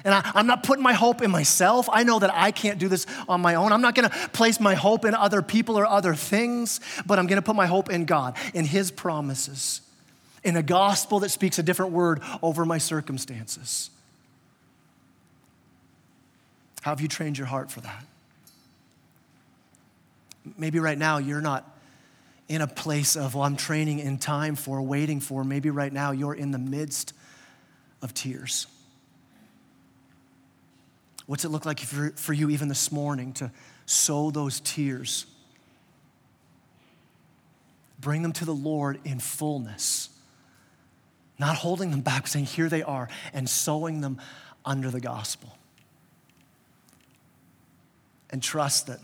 And 0.05 0.15
I, 0.15 0.33
am 0.35 0.47
not 0.47 0.63
putting 0.63 0.83
my 0.83 0.93
hope 0.93 1.21
in 1.21 1.31
myself. 1.31 1.89
I 1.93 2.05
know 2.05 2.19
that 2.19 2.33
I 2.33 2.53
can't 2.53 2.79
do 2.79 2.89
this 2.89 3.07
on 3.29 3.41
my 3.41 3.57
own. 3.57 3.73
I'm 3.73 3.83
not 3.83 3.95
gonna 3.95 4.11
place 4.33 4.61
my 4.61 4.75
hope 4.75 5.05
in 5.05 5.15
other 5.15 5.43
people 5.43 5.77
or 5.77 5.85
other 5.85 6.15
things, 6.15 6.81
but 7.05 7.19
I'm 7.19 7.27
gonna 7.27 7.43
put 7.43 7.57
my 7.57 7.67
hope 7.67 7.91
in 7.91 8.05
God, 8.05 8.37
in 8.55 8.65
his 8.65 8.91
promises, 8.91 9.81
in 10.45 10.57
a 10.57 10.63
gospel 10.63 11.21
that 11.21 11.31
speaks 11.31 11.59
a 11.59 11.63
different 11.63 11.93
word 11.93 12.23
over 12.41 12.65
my 12.65 12.79
circumstances. 12.79 13.91
How 16.83 16.93
have 16.93 17.01
you 17.01 17.09
trained 17.09 17.37
your 17.37 17.49
heart 17.49 17.73
for 17.73 17.81
that? 17.81 18.05
Maybe 20.57 20.79
right 20.79 20.97
now 20.97 21.19
you're 21.19 21.41
not 21.41 21.76
in 22.49 22.61
a 22.61 22.67
place 22.67 23.17
of, 23.17 23.35
well, 23.35 23.45
I'm 23.45 23.57
training 23.57 23.99
in 23.99 24.19
time 24.19 24.55
for, 24.55 24.81
waiting 24.81 25.21
for. 25.21 25.43
Maybe 25.45 25.71
right 25.71 25.93
now 25.93 26.13
you're 26.13 26.35
in 26.35 26.53
the 26.53 26.59
midst 26.59 27.13
of 28.03 28.15
tears. 28.15 28.67
What's 31.27 31.45
it 31.45 31.49
look 31.49 31.67
like 31.67 31.81
for, 31.81 32.11
for 32.11 32.33
you, 32.33 32.51
even 32.51 32.69
this 32.69 32.93
morning, 32.93 33.33
to 33.35 33.51
sow 33.85 34.31
those 34.31 34.61
tears? 34.61 35.27
Bring 38.01 38.23
them 38.23 38.33
to 38.35 38.45
the 38.45 38.55
Lord 38.55 39.01
in 39.05 39.19
fullness, 39.19 40.11
not 41.39 41.57
holding 41.57 41.91
them 41.91 42.03
back, 42.03 42.29
saying, 42.29 42.45
Here 42.45 42.69
they 42.69 42.85
are, 42.85 43.09
and 43.33 43.49
sowing 43.49 44.03
them 44.03 44.21
under 44.65 44.91
the 44.91 45.01
gospel. 45.01 45.57
And 48.31 48.41
trust 48.41 48.87
that 48.87 49.01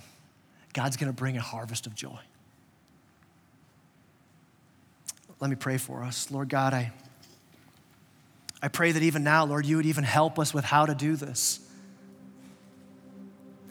God's 0.73 0.97
gonna 0.97 1.13
bring 1.13 1.37
a 1.37 1.41
harvest 1.41 1.87
of 1.89 1.95
joy. 1.95 2.19
Let 5.43 5.51
me 5.51 5.57
pray 5.57 5.77
for 5.77 6.05
us. 6.05 6.31
Lord 6.31 6.49
God, 6.49 6.73
I, 6.73 6.93
I 8.63 8.69
pray 8.69 8.93
that 8.93 9.03
even 9.03 9.25
now, 9.25 9.45
Lord, 9.45 9.67
you 9.67 9.75
would 9.77 9.87
even 9.87 10.05
help 10.05 10.39
us 10.39 10.55
with 10.55 10.65
how 10.65 10.87
to 10.87 10.95
do 10.95 11.17
this. 11.17 11.59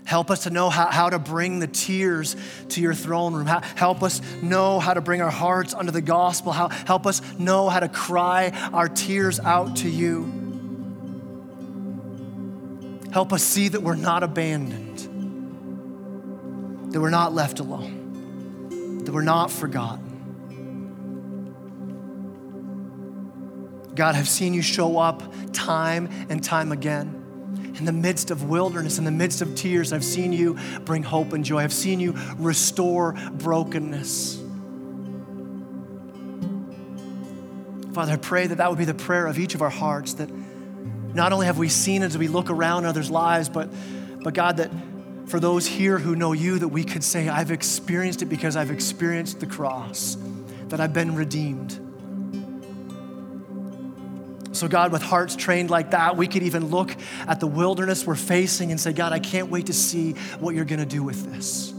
Help 0.03 0.29
us 0.29 0.43
to 0.43 0.49
know 0.49 0.69
how, 0.69 0.87
how 0.87 1.09
to 1.09 1.17
bring 1.17 1.59
the 1.59 1.67
tears 1.67 2.35
to 2.69 2.81
your 2.81 2.93
throne 2.93 3.33
room. 3.33 3.47
Help 3.47 4.03
us 4.03 4.21
know 4.41 4.81
how 4.81 4.93
to 4.93 4.99
bring 4.99 5.21
our 5.21 5.31
hearts 5.31 5.73
under 5.73 5.93
the 5.93 6.01
gospel. 6.01 6.51
Help 6.51 7.07
us 7.07 7.21
know 7.39 7.69
how 7.69 7.79
to 7.79 7.87
cry 7.87 8.49
our 8.73 8.89
tears 8.89 9.39
out 9.39 9.77
to 9.77 9.89
you. 9.89 10.29
Help 13.13 13.31
us 13.31 13.43
see 13.43 13.69
that 13.69 13.81
we're 13.81 13.95
not 13.95 14.23
abandoned. 14.23 15.07
that 16.91 16.99
we're 16.99 17.09
not 17.09 17.33
left 17.33 17.59
alone, 17.59 19.03
that 19.05 19.13
we're 19.13 19.21
not 19.21 19.49
forgotten. 19.49 20.10
God, 23.95 24.15
I've 24.15 24.29
seen 24.29 24.53
you 24.53 24.61
show 24.61 24.97
up 24.97 25.21
time 25.53 26.09
and 26.29 26.43
time 26.43 26.71
again. 26.71 27.17
In 27.77 27.85
the 27.85 27.91
midst 27.91 28.31
of 28.31 28.49
wilderness, 28.49 28.97
in 28.97 29.05
the 29.05 29.11
midst 29.11 29.41
of 29.41 29.55
tears, 29.55 29.91
I've 29.91 30.03
seen 30.03 30.33
you 30.33 30.57
bring 30.85 31.03
hope 31.03 31.33
and 31.33 31.43
joy. 31.43 31.59
I've 31.59 31.73
seen 31.73 31.99
you 31.99 32.15
restore 32.37 33.13
brokenness. 33.33 34.41
Father, 37.93 38.13
I 38.13 38.17
pray 38.17 38.47
that 38.47 38.55
that 38.55 38.69
would 38.69 38.79
be 38.79 38.85
the 38.85 38.93
prayer 38.93 39.27
of 39.27 39.37
each 39.37 39.55
of 39.55 39.61
our 39.61 39.69
hearts 39.69 40.13
that 40.15 40.29
not 41.13 41.33
only 41.33 41.45
have 41.45 41.57
we 41.57 41.67
seen 41.67 42.03
as 42.03 42.17
we 42.17 42.29
look 42.29 42.49
around 42.49 42.85
others' 42.85 43.11
lives, 43.11 43.49
but, 43.49 43.69
but 44.21 44.33
God, 44.33 44.57
that 44.57 44.71
for 45.25 45.39
those 45.39 45.67
here 45.67 45.97
who 45.97 46.15
know 46.15 46.31
you, 46.31 46.59
that 46.59 46.69
we 46.69 46.83
could 46.83 47.03
say, 47.03 47.27
I've 47.27 47.51
experienced 47.51 48.21
it 48.21 48.25
because 48.25 48.55
I've 48.55 48.71
experienced 48.71 49.41
the 49.41 49.45
cross, 49.45 50.17
that 50.67 50.79
I've 50.79 50.93
been 50.93 51.15
redeemed. 51.15 51.80
So, 54.61 54.67
God, 54.67 54.91
with 54.91 55.01
hearts 55.01 55.35
trained 55.35 55.71
like 55.71 55.89
that, 55.89 56.15
we 56.15 56.27
could 56.27 56.43
even 56.43 56.67
look 56.67 56.95
at 57.27 57.39
the 57.39 57.47
wilderness 57.47 58.05
we're 58.05 58.13
facing 58.13 58.69
and 58.69 58.79
say, 58.79 58.93
God, 58.93 59.11
I 59.11 59.17
can't 59.17 59.49
wait 59.49 59.65
to 59.65 59.73
see 59.73 60.11
what 60.39 60.53
you're 60.53 60.65
going 60.65 60.77
to 60.77 60.85
do 60.85 61.01
with 61.01 61.33
this. 61.33 61.73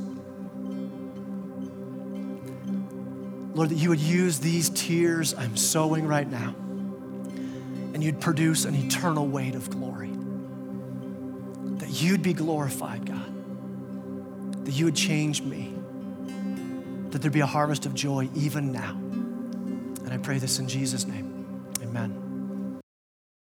Lord, 3.55 3.69
that 3.69 3.77
you 3.77 3.91
would 3.91 4.01
use 4.01 4.41
these 4.41 4.69
tears 4.71 5.33
I'm 5.33 5.57
sowing 5.57 6.09
right 6.09 6.29
now 6.29 6.57
and 7.95 8.03
you'd 8.03 8.21
produce 8.21 8.65
an 8.65 8.75
eternal 8.75 9.29
weight 9.29 9.55
of 9.55 9.71
glory. 9.71 10.11
That 11.79 12.03
you'd 12.03 12.25
be 12.25 12.33
glorified, 12.33 13.07
God. 13.07 14.65
That 14.65 14.73
you 14.73 14.87
would 14.87 14.97
change 14.97 15.41
me. 15.41 15.73
That 17.11 17.23
there'd 17.23 17.33
be 17.33 17.39
a 17.39 17.47
harvest 17.47 17.87
of 17.87 17.95
joy 17.95 18.29
even 18.35 18.73
now. 18.73 18.91
And 18.91 20.13
I 20.13 20.19
pray 20.19 20.39
this 20.39 20.59
in 20.59 20.67
Jesus' 20.67 21.07
name. 21.07 21.65
Amen. 21.81 22.22